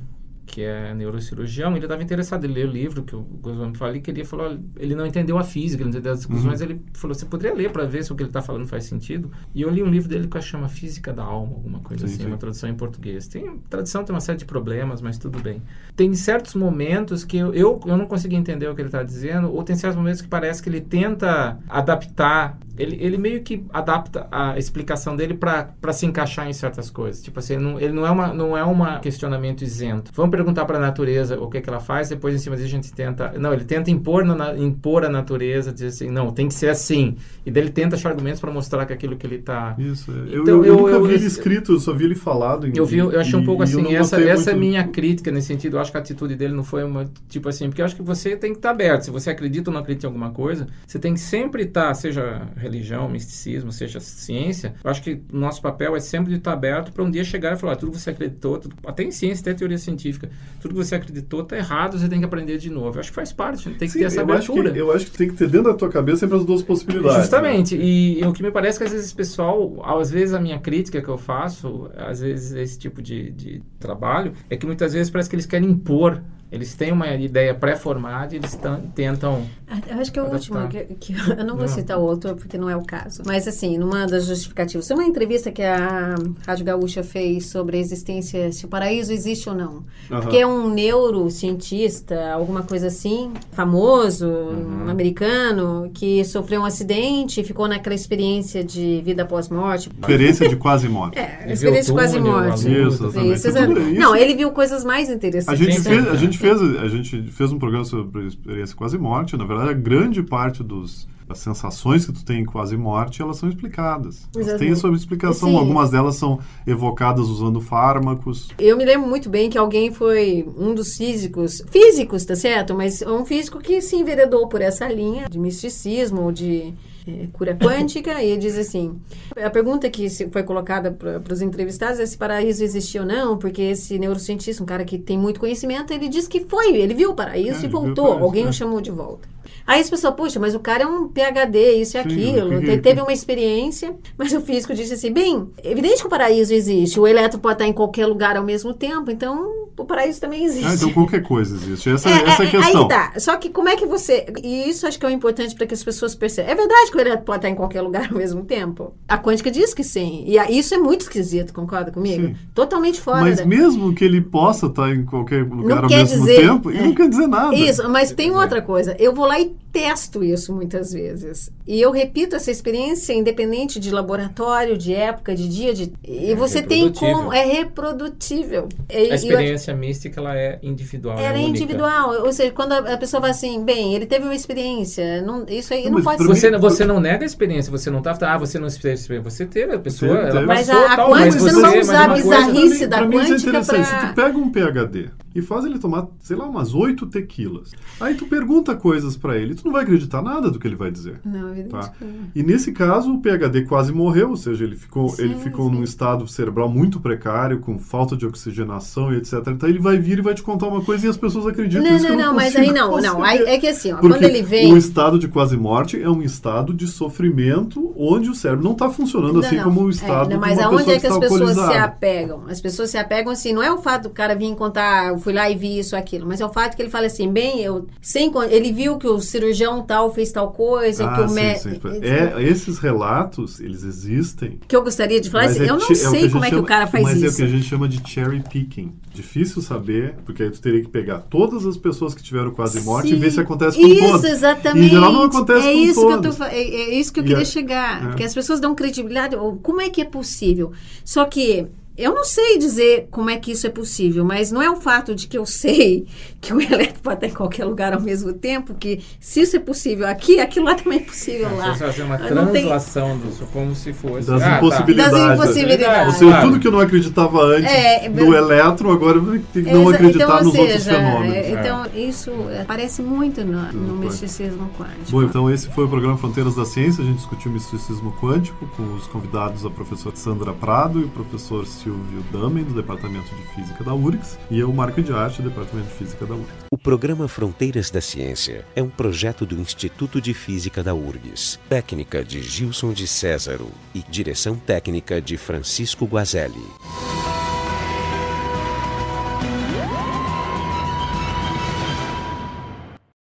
que 0.46 0.62
é 0.64 0.94
neurocirurgião, 0.94 1.76
ele 1.76 1.86
estava 1.86 2.02
interessado 2.04 2.46
em 2.46 2.50
ler 2.52 2.68
o 2.68 2.72
livro 2.72 3.04
que 3.04 3.16
o 3.16 3.22
Goswami 3.22 3.76
fala 3.76 3.98
e 3.98 4.02
queria 4.02 4.26
falar, 4.26 4.58
ele 4.78 4.96
não 4.96 5.06
entendeu 5.06 5.38
a 5.38 5.44
física, 5.44 5.82
ele 5.82 5.90
não 5.90 5.98
entendeu 5.98 6.12
as 6.14 6.20
discussões, 6.20 6.62
Uhum. 6.62 6.66
ele 6.68 6.82
falou, 6.94 7.14
você 7.16 7.26
poderia 7.26 7.56
ler 7.56 7.72
para 7.72 7.86
ver 7.86 8.04
se 8.04 8.12
o 8.12 8.16
que 8.16 8.24
ele 8.24 8.30
está 8.30 8.42
falando 8.42 8.68
faz 8.68 8.86
sentido? 8.86 9.32
E 9.54 9.62
eu 9.62 9.70
li 9.70 9.82
um 9.82 9.90
livro 9.90 10.08
dele 10.08 10.28
que 10.28 10.42
chama 10.42 10.68
Física 10.70 11.12
da 11.12 11.24
Alma, 11.24 11.54
alguma 11.56 11.80
coisa 11.80 12.08
Sim, 12.08 12.14
assim, 12.14 12.24
sim. 12.24 12.30
uma 12.30 12.38
tradução 12.38 12.70
em 12.70 12.76
português. 12.76 13.28
Tem, 13.28 13.58
tradução 13.70 14.04
tem 14.04 14.14
uma 14.14 14.22
série 14.22 14.38
de 14.38 14.46
problemas, 14.46 15.02
mas 15.02 15.18
tudo 15.18 15.40
bem. 15.40 15.62
Tem 15.96 16.14
certos 16.14 16.54
momentos 16.56 17.24
que 17.24 17.38
eu, 17.38 17.54
eu, 17.54 17.80
eu 17.86 17.98
não 17.98 18.06
consegui 18.06 18.36
entender 18.36 18.68
o 18.68 18.76
que 18.76 18.82
ele 18.82 18.90
está 18.90 19.02
dizendo, 19.04 19.52
ou 19.52 19.64
tem 19.64 19.76
certos 19.76 19.98
momentos 19.98 20.22
que 20.22 20.28
parece 20.28 20.62
que 20.62 20.70
ele 20.70 20.82
tenta 20.82 21.58
adaptar, 21.68 22.58
ele, 22.78 22.98
ele 23.00 23.18
meio 23.18 23.42
que 23.42 23.64
adapta 23.74 24.28
a 24.32 24.58
explicação 24.58 25.16
dele 25.16 25.34
para 25.34 25.94
se 25.94 26.06
encaixar 26.06 26.48
em 26.48 26.54
certas 26.54 26.90
coisas. 26.90 27.24
Tipo 27.24 27.40
assim, 27.40 27.54
ele 27.54 27.64
não, 27.64 27.80
ele 27.80 27.94
não 27.94 28.06
é 28.06 28.12
uma 28.12 28.34
não 28.34 28.58
é 28.58 28.66
um 28.66 29.00
questionamento 29.00 29.64
isento. 29.64 30.12
Vamos 30.14 30.32
perguntar 30.36 30.66
para 30.66 30.78
a 30.78 30.82
natureza 30.82 31.40
o 31.40 31.50
que, 31.50 31.62
que 31.62 31.70
ela 31.70 31.80
faz, 31.80 32.10
depois 32.10 32.36
em 32.36 32.38
cima 32.40 32.56
disso 32.56 32.68
a 32.68 32.72
gente 32.72 32.94
tenta. 32.94 33.34
Não, 33.40 33.54
ele 33.54 33.64
tenta 33.66 33.90
impor, 33.92 34.24
na, 34.26 34.56
impor 34.58 35.04
a 35.06 35.10
natureza, 35.10 35.72
dizer 35.72 35.88
assim, 35.88 36.10
não, 36.10 36.32
tem 36.32 36.48
que 36.48 36.54
ser 36.54 36.70
assim. 36.70 37.16
E 37.46 37.52
daí 37.52 37.64
ele 37.64 37.72
tenta 37.72 37.96
achar 37.96 38.10
argumentos 38.10 38.40
para 38.42 38.52
mostrar 38.52 38.86
que 38.86 38.94
aquilo 38.94 39.16
que 39.16 39.26
ele 39.26 39.36
está 39.36 39.76
Isso, 39.78 40.12
é. 40.12 40.36
eu, 40.36 40.42
Então, 40.44 40.56
eu, 40.58 40.64
eu 40.64 40.66
eu- 40.66 40.78
nunca 40.78 40.92
eu- 40.92 41.04
vi 41.06 41.14
ele 41.14 41.26
escrito, 41.26 41.74
eu 41.74 41.80
só 41.80 41.94
vi 41.94 42.06
ele 42.06 42.16
falado. 42.16 42.68
Em, 42.68 42.74
eu 42.76 42.86
vi, 42.86 42.98
eu 42.98 43.20
achei 43.20 43.38
um 43.38 43.42
e- 43.44 43.46
pouco 43.46 43.62
e 43.62 43.66
assim, 43.66 43.82
não 43.82 43.92
essa, 43.92 44.20
essa 44.22 44.52
é 44.52 44.56
minha 44.56 44.88
crítica 44.88 45.32
nesse 45.32 45.48
sentido. 45.48 45.78
Eu 45.78 45.82
acho 45.82 45.92
que 45.92 45.98
a 45.98 46.00
atitude 46.02 46.36
dele 46.36 46.54
não 46.54 46.64
foi 46.64 46.84
uma, 46.84 47.06
tipo 47.30 47.48
assim, 47.50 47.68
porque 47.68 47.82
eu 47.82 47.86
acho 47.86 47.96
que 47.96 48.02
você 48.02 48.36
tem 48.36 48.52
que 48.52 48.58
estar 48.60 48.72
aberto. 48.72 49.04
Se 49.04 49.12
você 49.12 49.30
acredita 49.30 49.70
ou 49.70 49.74
não 49.74 49.82
acredita 49.82 50.06
em 50.06 50.10
alguma 50.10 50.32
coisa, 50.32 50.68
você 50.86 50.98
tem 51.00 51.14
que 51.14 51.20
sempre 51.20 51.64
estar, 51.64 51.94
seja 51.94 52.42
religião, 52.58 53.08
misticismo, 53.10 53.72
seja 53.72 54.00
ciência. 54.00 54.74
Eu 54.84 54.90
acho 54.92 55.02
que 55.02 55.22
nosso 55.32 55.62
papel 55.62 55.96
é 55.96 56.00
sempre 56.00 56.32
de 56.32 56.38
estar 56.40 56.54
aberto 56.54 56.92
para 56.92 57.04
um 57.04 57.10
dia 57.12 57.24
chegar 57.24 57.54
e 57.54 57.60
falar, 57.60 57.74
"Ah, 57.74 57.76
tudo 57.76 57.98
você 57.98 58.10
acreditou, 58.10 58.58
tudo- 58.58 58.76
até 58.86 59.04
em 59.04 59.12
ciência, 59.12 59.42
até 59.42 59.54
teoria 59.54 59.78
científica, 59.78 60.25
tudo 60.60 60.74
que 60.74 60.84
você 60.84 60.96
acreditou 60.96 61.42
está 61.42 61.58
errado, 61.58 61.98
você 61.98 62.08
tem 62.10 62.20
que 62.20 62.26
aprender 62.26 62.58
de 62.58 62.70
novo. 62.70 62.96
Eu 62.96 63.00
acho 63.00 63.10
que 63.10 63.16
faz 63.16 63.32
parte, 63.32 63.70
tem 63.70 63.88
que 63.88 63.90
Sim, 63.90 64.00
ter 64.00 64.06
essa 64.06 64.22
eu 64.22 64.32
acho, 64.32 64.52
abertura. 64.52 64.72
que, 64.72 64.80
eu 64.80 64.92
acho 64.92 65.06
que 65.06 65.18
tem 65.18 65.30
que 65.30 65.36
ter 65.36 65.48
dentro 65.48 65.72
da 65.72 65.78
tua 65.78 65.90
cabeça 65.90 66.22
sempre 66.22 66.38
as 66.38 66.46
duas 66.46 66.64
possibilidades. 66.64 67.18
Justamente, 67.18 67.78
né? 67.78 67.84
e, 67.84 68.20
e 68.20 68.26
o 68.26 68.34
que 68.34 68.42
me 68.42 68.52
parece 68.52 68.78
é 68.78 68.80
que 68.80 68.84
às 68.86 68.92
vezes 68.92 69.12
o 69.12 69.16
pessoal, 69.16 69.82
às 69.84 70.10
vezes 70.10 70.34
a 70.34 70.40
minha 70.40 70.60
crítica 70.60 71.02
que 71.02 71.10
eu 71.10 71.18
faço, 71.18 71.90
às 71.96 72.20
vezes 72.20 72.54
esse 72.54 72.80
tipo 72.80 73.02
de, 73.02 73.32
de 73.32 73.62
trabalho, 73.80 74.34
é 74.50 74.58
que 74.58 74.66
muitas 74.66 74.94
vezes 74.94 75.10
parece 75.10 75.30
que 75.30 75.36
eles 75.36 75.46
querem 75.46 75.70
impor, 75.70 76.22
eles 76.52 76.74
têm 76.76 76.92
uma 76.92 77.08
ideia 77.16 77.54
pré-formada 77.54 78.34
e 78.34 78.38
eles 78.38 78.58
tentam. 78.94 79.44
Ah, 79.68 79.80
Eu 79.90 80.00
acho 80.00 80.12
que 80.12 80.20
é 80.20 80.22
o 80.22 80.26
Adaptar. 80.28 80.62
último, 80.64 80.68
que, 80.70 80.96
que 80.96 81.14
eu 81.32 81.44
não 81.44 81.56
vou 81.56 81.66
Não. 81.66 81.68
citar 81.68 81.98
o 82.00 82.08
autor 82.08 82.36
porque 82.36 82.58
não 82.58 82.70
é 82.70 82.76
o 82.78 82.84
caso. 82.84 83.24
Mas 83.26 83.48
assim, 83.48 83.78
numa 83.78 84.06
das 84.06 84.26
justificativas, 84.26 84.88
tem 84.88 84.96
uma 84.96 85.04
entrevista 85.06 85.52
que 85.52 85.64
a 85.64 86.16
Rádio 86.46 86.64
Gaúcha 86.66 87.04
fez 87.04 87.48
sobre 87.48 87.78
a 87.78 87.80
existência, 87.80 88.52
se 88.52 88.66
o 88.66 88.68
paraíso 88.68 89.12
existe 89.12 89.50
ou 89.50 89.56
não. 89.56 89.84
Aham. 90.12 90.22
Porque 90.22 90.38
é 90.38 90.46
um 90.48 90.70
neurocientista, 90.70 92.32
alguma 92.32 92.64
coisa 92.64 92.88
assim, 92.88 93.32
famoso, 93.52 94.28
um 94.28 94.88
americano, 94.90 95.90
que 95.94 96.24
sofreu 96.24 96.62
um 96.62 96.66
acidente 96.66 97.42
e 97.42 97.44
ficou 97.44 97.68
naquela 97.68 97.96
experiência 97.96 98.64
de 98.64 99.02
vida 99.04 99.24
após 99.24 99.50
morte. 99.50 99.90
Experiência 100.00 100.48
de 100.48 100.56
quase 100.56 100.88
morte. 100.88 101.18
É, 101.18 101.40
Ele 101.44 101.54
experiência 101.54 101.86
de 101.94 102.00
quase 102.00 102.20
morte. 102.20 102.60
Isso, 102.72 103.06
exatamente. 103.48 103.92
Isso. 103.92 104.00
Não, 104.00 104.16
ele 104.16 104.36
viu 104.36 104.52
coisas 104.52 104.84
mais 104.84 105.10
interessantes. 105.10 105.60
A 105.62 105.64
gente, 105.64 105.82
fez, 105.82 106.08
a, 106.08 106.16
gente 106.16 106.38
fez, 106.46 106.78
a 106.78 106.88
gente 106.88 107.22
fez 107.32 107.52
um 107.52 107.60
programa 107.60 107.86
sobre 107.86 108.28
experiência 108.28 108.76
quase 108.76 108.98
morte. 108.98 109.36
Na 109.36 109.46
verdade, 109.46 109.72
a 109.72 109.74
grande 109.74 110.22
parte 110.22 110.64
dos, 110.64 111.08
As 111.28 111.40
sensações 111.40 112.06
que 112.06 112.12
tu 112.12 112.24
tem 112.24 112.42
em 112.42 112.46
quase 112.46 112.78
morte, 112.78 113.22
elas 113.22 113.38
são 113.38 113.50
explicadas. 113.50 114.28
Elas 114.36 114.48
Exatamente. 114.48 114.60
têm 114.60 114.72
a 114.72 114.76
sua 114.76 114.96
explicação. 114.96 115.50
Sim. 115.50 115.58
Algumas 115.58 115.90
delas 115.90 116.16
são 116.16 116.40
evocadas 116.68 117.28
usando 117.28 117.60
fármacos. 117.60 118.50
Eu 118.60 118.78
me 118.78 118.86
lembro 118.86 119.08
muito 119.08 119.30
bem 119.30 119.50
que 119.50 119.58
alguém 119.58 119.92
foi 119.92 120.48
um 120.58 120.74
dos 120.76 120.96
físicos, 120.96 121.64
físicos, 121.70 122.26
tá 122.26 122.36
certo? 122.36 122.76
Mas 122.76 123.02
um 123.02 123.26
físico 123.26 123.60
que 123.60 123.82
se 123.82 123.96
enveredou 123.96 124.48
por 124.48 124.62
essa 124.62 124.88
linha 124.88 125.28
de 125.28 125.40
misticismo, 125.40 126.32
de 126.32 126.74
eh, 127.08 127.28
cura 127.34 127.56
quântica, 127.60 128.22
e 128.22 128.30
ele 128.30 128.40
diz 128.40 128.58
assim: 128.58 128.96
a 129.36 129.50
pergunta 129.50 129.90
que 129.90 130.08
foi 130.32 130.44
colocada 130.44 130.92
para 130.92 131.34
os 131.34 131.42
entrevistados 131.42 132.00
é 132.00 132.06
se 132.06 132.18
paraíso 132.18 132.64
existia 132.64 133.02
ou 133.02 133.08
não, 133.08 133.38
porque 133.38 133.62
esse 133.62 133.98
neurocientista, 133.98 134.62
um 134.62 134.66
cara 134.66 134.86
que 134.86 135.00
tem 135.00 135.18
muito 135.18 135.40
conhecimento, 135.40 135.92
ele 135.92 136.08
disse 136.08 136.30
que 136.30 136.42
foi, 136.42 136.76
ele 136.76 136.94
viu 136.94 137.12
o 137.12 137.16
paraíso 137.16 137.64
É, 137.64 137.66
e 137.66 137.68
voltou, 137.68 138.06
paraíso, 138.06 138.24
alguém 138.24 138.46
é. 138.46 138.50
o 138.50 138.54
chamou 138.54 138.80
de 138.80 138.92
volta. 138.92 139.35
Aí 139.66 139.82
as 139.82 139.90
pessoas, 139.90 140.14
puxa, 140.16 140.40
mas 140.40 140.56
o 140.56 140.60
cara 140.60 140.84
é 140.84 140.88
um 140.88 141.08
PhD, 141.08 141.74
isso 141.82 141.98
e 141.98 142.00
aquilo, 142.00 142.50
teve 142.82 143.02
uma 143.02 143.12
experiência, 143.14 143.96
mas 144.18 144.34
o 144.34 144.42
físico 144.42 144.74
disse 144.74 144.94
assim, 144.94 145.12
bem, 145.12 145.48
evidente 145.64 146.02
que 146.02 146.08
o 146.08 146.10
paraíso 146.10 146.54
existe, 146.54 147.00
o 147.00 147.08
elétron 147.08 147.40
pode 147.40 147.56
estar 147.56 147.68
em 147.68 147.74
qualquer 147.74 148.06
lugar 148.06 148.38
ao 148.38 148.44
mesmo 148.44 148.74
tempo, 148.74 149.12
então 149.12 149.52
o 149.78 149.86
paraíso 149.86 150.22
também 150.22 150.46
existe. 150.46 150.66
Ah, 150.66 150.74
então 150.74 150.92
qualquer 150.94 151.22
coisa 151.24 151.56
existe. 151.56 151.90
Essa, 151.90 152.10
É, 152.10 152.14
essa 152.24 152.44
é 152.44 152.46
a 152.46 152.48
é, 152.48 152.52
questão. 152.52 152.82
Aí 152.84 152.88
tá. 152.88 153.14
Só 153.20 153.36
que 153.38 153.50
como 153.50 153.68
é 153.68 153.76
que 153.76 153.86
você. 153.86 154.26
E 154.42 154.70
isso 154.70 154.88
acho 154.88 154.98
que 154.98 155.06
é 155.06 155.10
o 155.10 155.12
importante 155.12 155.54
para 155.54 155.68
que 155.68 155.74
as 155.74 155.84
pessoas 155.84 156.16
percebam. 156.16 156.50
É 156.52 156.56
verdade 156.56 156.92
que 156.92 156.98
o 156.98 157.02
elétron 157.02 157.24
pode 157.26 157.38
estar 157.40 157.50
em 157.50 157.56
qualquer 157.56 157.82
lugar 157.82 158.08
ao 158.12 158.18
mesmo 158.18 158.46
tempo? 158.46 158.94
A 159.08 159.18
quântica 159.18 159.52
diz 159.52 159.74
que 159.74 159.84
sim. 159.84 160.24
E 160.26 160.38
isso 160.58 160.74
é 160.74 160.78
muito 160.78 161.02
esquisito, 161.02 161.54
concorda 161.54 161.92
comigo? 161.92 162.28
Sim. 162.28 162.36
Totalmente 162.54 163.02
fora. 163.02 163.22
Mas 163.22 163.40
da- 163.40 163.46
mesmo 163.46 163.94
que 163.94 164.06
ele 164.06 164.22
possa 164.22 164.68
estar 164.68 164.90
em 164.96 165.04
qualquer 165.04 165.44
lugar 165.44 165.84
ao 165.84 165.90
quer 165.90 165.98
mesmo 165.98 166.20
dizer- 166.26 166.42
tempo, 166.42 166.72
é. 166.72 166.82
não 166.82 166.96
quer 166.96 167.10
dizer 167.10 167.28
nada. 167.28 167.54
Isso, 167.56 167.90
mas 167.90 168.12
tem 168.14 168.32
outra 168.32 168.62
coisa. 168.62 168.96
Eu 168.98 169.14
vou 169.14 169.26
lá 169.26 169.35
e 169.40 169.65
testo 169.76 170.24
isso 170.24 170.54
muitas 170.56 170.94
vezes. 170.94 171.52
E 171.68 171.82
eu 171.82 171.92
repito 171.92 172.36
essa 172.36 172.50
experiência 172.50 173.12
independente 173.14 173.78
de 173.80 173.92
laboratório, 173.92 174.78
de 174.78 174.94
época, 174.94 175.36
de 175.36 175.50
dia, 175.50 175.74
de. 175.74 175.92
E 176.08 176.34
você 176.36 176.62
tem 176.62 176.92
como. 176.94 177.34
É 177.34 177.44
reprodutível. 177.44 178.70
E- 178.90 178.96
A 178.96 179.00
eu- 179.10 179.16
experiência 179.16 179.76
mística 179.76 180.20
ela 180.20 180.38
é 180.38 180.60
individual. 180.64 181.18
Ela 181.18 181.28
é 181.38 181.44
única. 181.44 181.50
individual, 181.50 182.24
ou 182.26 182.32
seja, 182.32 182.52
quando 182.52 182.72
a 182.72 182.96
a 182.96 182.98
pessoa 182.98 183.20
vai 183.20 183.32
assim, 183.32 183.64
bem, 183.66 183.94
ele 183.96 184.06
teve 184.06 184.24
uma 184.26 184.36
experiência, 184.36 185.22
não, 185.24 185.44
isso 185.50 185.74
aí 185.74 185.86
Não, 185.86 185.94
não 185.94 186.02
pode. 186.04 186.24
Você, 186.24 186.50
mim- 186.52 186.58
você 186.60 186.86
não 186.86 187.00
nega 187.00 187.24
a 187.24 187.26
experiência, 187.26 187.70
você 187.72 187.90
não 187.90 188.02
tá, 188.02 188.16
ah, 188.22 188.38
você 188.38 188.58
não 188.60 188.68
teve 188.70 188.94
experiência, 188.94 189.22
você 189.22 189.46
teve, 189.46 189.74
a 189.76 189.80
pessoa, 189.80 190.16
Teve, 190.18 190.30
ela. 190.30 190.42
Mas 190.44 190.68
passou, 190.68 190.84
a- 190.86 190.94
a 190.94 190.96
tal, 190.96 191.10
quântica, 191.10 191.26
mas 191.26 191.36
você 191.36 191.50
você, 191.50 191.52
não 191.52 191.62
vai 191.62 191.80
usar 191.82 192.08
coisa- 192.10 192.38
bizarrice 192.38 192.88
da 192.88 192.98
pra 193.00 193.08
mim 193.08 193.16
isso 193.18 193.26
é 193.26 193.30
quântica 193.32 193.50
interessante. 193.50 193.90
pra- 193.90 194.00
Se 194.02 194.08
tu 194.08 194.14
pega 194.16 194.38
um 194.38 194.50
PHD 194.52 195.10
e 195.36 195.42
faz 195.42 195.66
ele 195.66 195.80
tomar, 195.80 196.08
sei 196.22 196.38
lá, 196.38 196.46
umas 196.46 196.74
oito 196.74 197.06
tequilas, 197.08 197.72
aí 198.00 198.16
tu 198.16 198.26
pergunta 198.28 198.76
coisas 198.76 199.18
pra 199.18 199.36
ele, 199.38 199.56
tu 199.56 199.65
não 199.66 199.72
vai 199.72 199.84
acreditar 199.84 200.22
nada 200.22 200.50
do 200.50 200.60
que 200.60 200.68
ele 200.68 200.76
vai 200.76 200.92
dizer. 200.92 201.20
Não, 201.26 201.50
evidente 201.50 201.66
Tá. 201.70 201.92
não. 202.00 202.08
E 202.34 202.44
nesse 202.44 202.72
caso, 202.72 203.12
o 203.12 203.20
PHD 203.20 203.64
quase 203.64 203.92
morreu, 203.92 204.30
ou 204.30 204.38
seja, 204.38 204.64
ele 204.64 204.76
ficou, 204.76 205.10
Sim, 205.10 205.24
ele 205.24 205.36
ficou 205.36 205.68
sim. 205.68 205.76
num 205.76 205.84
estado 205.84 206.28
cerebral 206.28 206.70
muito 206.70 207.00
precário, 207.00 207.60
com 207.60 207.78
falta 207.78 208.16
de 208.16 208.26
oxigenação 208.26 209.14
e 209.14 209.18
etc. 209.18 209.34
Então 209.48 209.68
ele 209.68 209.80
vai 209.80 209.98
vir 209.98 210.20
e 210.20 210.22
vai 210.22 210.34
te 210.34 210.44
contar 210.44 210.68
uma 210.68 210.82
coisa 210.82 211.08
e 211.08 211.10
as 211.10 211.18
pessoas 211.18 211.48
acreditam. 211.48 211.84
Não, 211.84 212.00
não, 212.00 212.10
eu 212.10 212.18
não, 212.18 212.34
mas 212.36 212.56
aí 212.56 212.72
não, 212.72 213.02
não. 213.02 213.24
Aí 213.24 213.40
é 213.40 213.58
que 213.58 213.68
assim, 213.68 213.92
ó, 213.92 213.98
quando 213.98 214.22
ele 214.24 214.42
vem. 214.42 214.72
o 214.72 214.78
estado 214.78 215.18
de 215.18 215.28
quase 215.28 215.58
morte 215.58 216.02
é 216.02 216.10
um 216.10 216.22
estado 216.22 216.74
de 216.74 216.88
sofrimento 216.88 217.94
onde 217.98 218.30
o 218.30 218.36
cérebro 218.36 218.64
não 218.64 218.74
está 218.74 218.90
funcionando 218.90 219.40
assim 219.40 219.58
Não, 219.58 219.64
como 219.64 219.82
o 219.84 219.88
é, 219.88 219.92
estado 219.92 220.30
não, 220.30 220.36
de 220.36 220.38
mas 220.38 220.60
aonde 220.60 220.92
é 220.92 221.00
que 221.00 221.08
as 221.08 221.14
está 221.14 221.20
pessoas 221.20 221.56
se 221.56 221.78
apegam? 221.78 222.44
As 222.48 222.62
pessoas 222.62 222.90
se 222.90 222.98
apegam 222.98 223.32
assim, 223.32 223.54
não 223.54 223.64
é 223.64 223.72
o 223.72 223.78
fato 223.78 224.04
do 224.04 224.10
cara 224.10 224.36
vir 224.36 224.54
contar, 224.56 225.10
eu 225.10 225.18
fui 225.18 225.34
lá 225.34 225.50
e 225.50 225.56
vi 225.56 225.80
isso, 225.80 225.96
aquilo, 225.96 226.28
mas 226.28 226.42
é 226.42 226.46
o 226.46 226.50
fato 226.50 226.76
que 226.76 226.82
ele 226.82 226.90
fala 226.90 227.08
assim, 227.08 227.32
bem, 227.32 227.62
eu 227.62 227.88
sem 228.02 228.32
ele 228.50 228.72
viu 228.72 228.98
que 228.98 229.08
o 229.08 229.20
cirurgião 229.20 229.55
tal 229.88 230.14
fez 230.14 230.32
tal 230.32 230.52
coisa, 230.52 231.08
que 231.08 231.22
Ah, 231.22 231.26
o 231.26 231.30
sim, 231.30 231.36
médico. 231.36 231.88
É, 231.88 232.42
esses 232.44 232.78
relatos, 232.80 233.60
eles 233.60 233.84
existem. 233.84 234.60
que 234.68 234.76
eu 234.76 234.84
gostaria 234.84 235.22
de 235.22 235.30
falar 235.30 235.44
mas 235.46 235.52
assim, 235.54 235.62
é 235.62 235.70
eu 235.70 235.78
não 235.78 235.88
é 235.88 235.92
o 235.92 235.96
sei 235.96 236.30
como 236.30 236.46
é 236.46 236.50
que 236.50 236.56
o 236.56 236.64
cara 236.64 236.88
faz 236.88 237.04
mas 237.04 237.22
é 237.22 237.26
o 237.26 237.30
isso. 237.30 237.38
que 237.38 237.44
a 237.44 237.48
gente 237.48 237.64
chama 237.66 237.88
de 237.88 238.02
cherry 238.10 238.44
picking. 238.50 238.94
Difícil 239.14 239.62
saber, 239.62 240.16
porque 240.26 240.44
aí 240.44 240.50
tu 240.50 240.60
teria 240.62 240.82
que 240.82 240.90
pegar 240.90 241.20
todas 241.20 241.66
as 241.66 241.78
pessoas 241.78 242.14
que 242.14 242.22
tiveram 242.22 242.52
quase 242.52 242.82
morte 242.82 243.08
e 243.08 243.12
Sim. 243.12 243.20
ver 243.20 243.32
se 243.32 243.40
acontece 243.40 243.80
com 243.80 243.88
isso, 243.88 244.06
todas. 244.06 244.24
exatamente. 244.26 244.86
Em 244.88 244.90
geral 244.90 245.14
não 245.14 245.24
acontece 245.24 245.68
é 245.68 245.72
com 245.74 245.80
isso 245.80 246.06
que 246.08 246.14
eu 246.14 246.22
tô, 246.22 246.44
é, 246.44 246.58
é 246.60 246.96
isso 247.00 247.14
que 247.14 247.20
eu 247.20 247.24
E 247.24 247.28
queria 247.28 247.42
a- 247.44 247.46
chegar. 247.46 248.04
é. 248.04 248.08
Porque 248.08 248.24
as 248.24 248.34
pessoas 248.34 248.60
dão 248.60 248.76
credibilidade. 248.76 249.36
Como 249.62 249.80
é 249.82 249.90
que 249.90 250.02
é 250.02 250.06
possível? 250.06 250.72
Só 251.04 251.24
que 251.26 251.68
eu 251.98 252.14
não 252.14 252.24
sei 252.24 252.58
dizer 252.58 253.08
como 253.12 253.30
é 253.30 253.38
que 253.38 253.52
isso 253.52 253.66
é 253.68 253.70
possível, 253.70 254.24
mas 254.26 254.52
não 254.52 254.62
é 254.62 254.70
o 254.70 254.76
fato 254.76 255.14
de 255.16 255.28
que 255.28 255.38
eu 255.38 255.46
sei 255.46 256.06
que 256.42 256.54
o 256.54 256.62
elétron 256.62 257.00
pode 257.02 257.16
estar 257.18 257.28
em 257.28 257.34
qualquer 257.34 257.66
lugar 257.66 257.94
ao 257.94 258.02
mesmo 258.02 258.34
tempo, 258.34 258.74
que 258.76 259.02
se 259.20 259.42
isso 259.42 259.56
é 259.56 259.60
possível 259.60 260.08
aqui, 260.08 260.40
aquilo 260.40 260.66
lá 260.66 260.76
também 260.76 261.00
é 261.00 261.02
possível 261.04 261.56
lá. 261.56 261.74
Você 261.74 261.86
fazer 261.86 262.04
uma 262.04 262.16
Eu 262.18 262.36
não 262.36 262.48
tenho- 262.48 262.68
translação 262.68 263.18
disso 263.20 263.48
como 263.52 263.76
se 263.76 263.94
fosse. 263.94 264.28
Das 264.28 264.42
Ah, 264.42 264.50
tá. 264.52 264.58
impossibilidades. 264.58 265.12
Das 265.20 265.34
impossibilidades. 265.40 266.14
Ou 266.14 266.20
seja, 266.20 266.32
Claro. 266.32 266.48
tudo 266.48 266.60
que 266.60 266.68
eu 266.68 266.72
não 266.72 266.80
acreditava 266.80 267.42
antes 267.44 267.72
É, 267.72 268.10
do 268.10 268.36
elétron, 268.36 268.92
agora 268.92 269.20
vai 269.20 269.40
ter 269.40 269.64
que 269.64 269.72
não 269.72 269.84
Exa- 269.84 269.96
acreditar 269.96 270.24
então, 270.26 270.44
nos 270.44 270.52
seja, 270.52 270.62
outros 270.64 270.84
fenômenos. 270.86 271.36
é, 271.36 271.52
Então, 271.52 271.86
isso 271.96 272.32
aparece 272.62 273.02
muito 273.02 273.44
no, 273.46 273.72
no 273.74 273.96
misticismo 273.98 274.70
quântico. 274.78 275.12
Bom, 275.12 275.24
então 275.24 275.50
esse 275.50 275.70
foi 275.70 275.86
o 275.86 275.88
programa 275.88 276.18
Fronteiras 276.18 276.56
da 276.56 276.66
Ciência. 276.66 277.04
A 277.04 277.06
gente 277.08 277.18
discutiu 277.18 277.52
misticismo 277.52 278.12
quântico 278.22 278.68
com 278.76 278.84
os 278.96 279.08
convidados 279.08 279.66
a 279.66 279.70
professora 279.70 280.16
Sandra 280.16 280.54
Prado 280.54 281.00
e 281.00 281.04
o 281.06 281.10
professor 281.10 281.66
Silvio 281.86 282.26
Damen, 282.32 282.64
do 282.64 282.74
Departamento 282.74 283.30
de 283.36 283.44
Física 283.54 283.84
da 283.84 283.94
URGS, 283.94 284.40
e 284.50 284.60
eu, 284.60 284.74
Marco 284.74 285.04
de 285.04 285.14
Arte, 285.14 285.44
do 285.44 285.50
Departamento 285.50 285.88
de 285.90 285.94
Física 285.94 286.26
da 286.26 286.34
URGS. 286.34 286.50
O 286.72 286.78
programa 286.80 287.28
Fronteiras 287.28 287.92
da 287.92 288.02
Ciência 288.02 288.66
é 288.76 288.82
um 288.82 288.90
projeto 288.90 289.46
do 289.46 289.56
Instituto 289.56 290.20
de 290.20 290.34
Física 290.34 290.82
da 290.82 290.96
URGS, 290.96 291.60
técnica 291.70 292.24
de 292.24 292.42
Gilson 292.42 292.92
de 292.92 293.06
Césaro 293.06 293.70
e 293.94 294.02
direção 294.02 294.56
técnica 294.56 295.22
de 295.22 295.38
Francisco 295.38 296.06
Guazelli. 296.06 296.66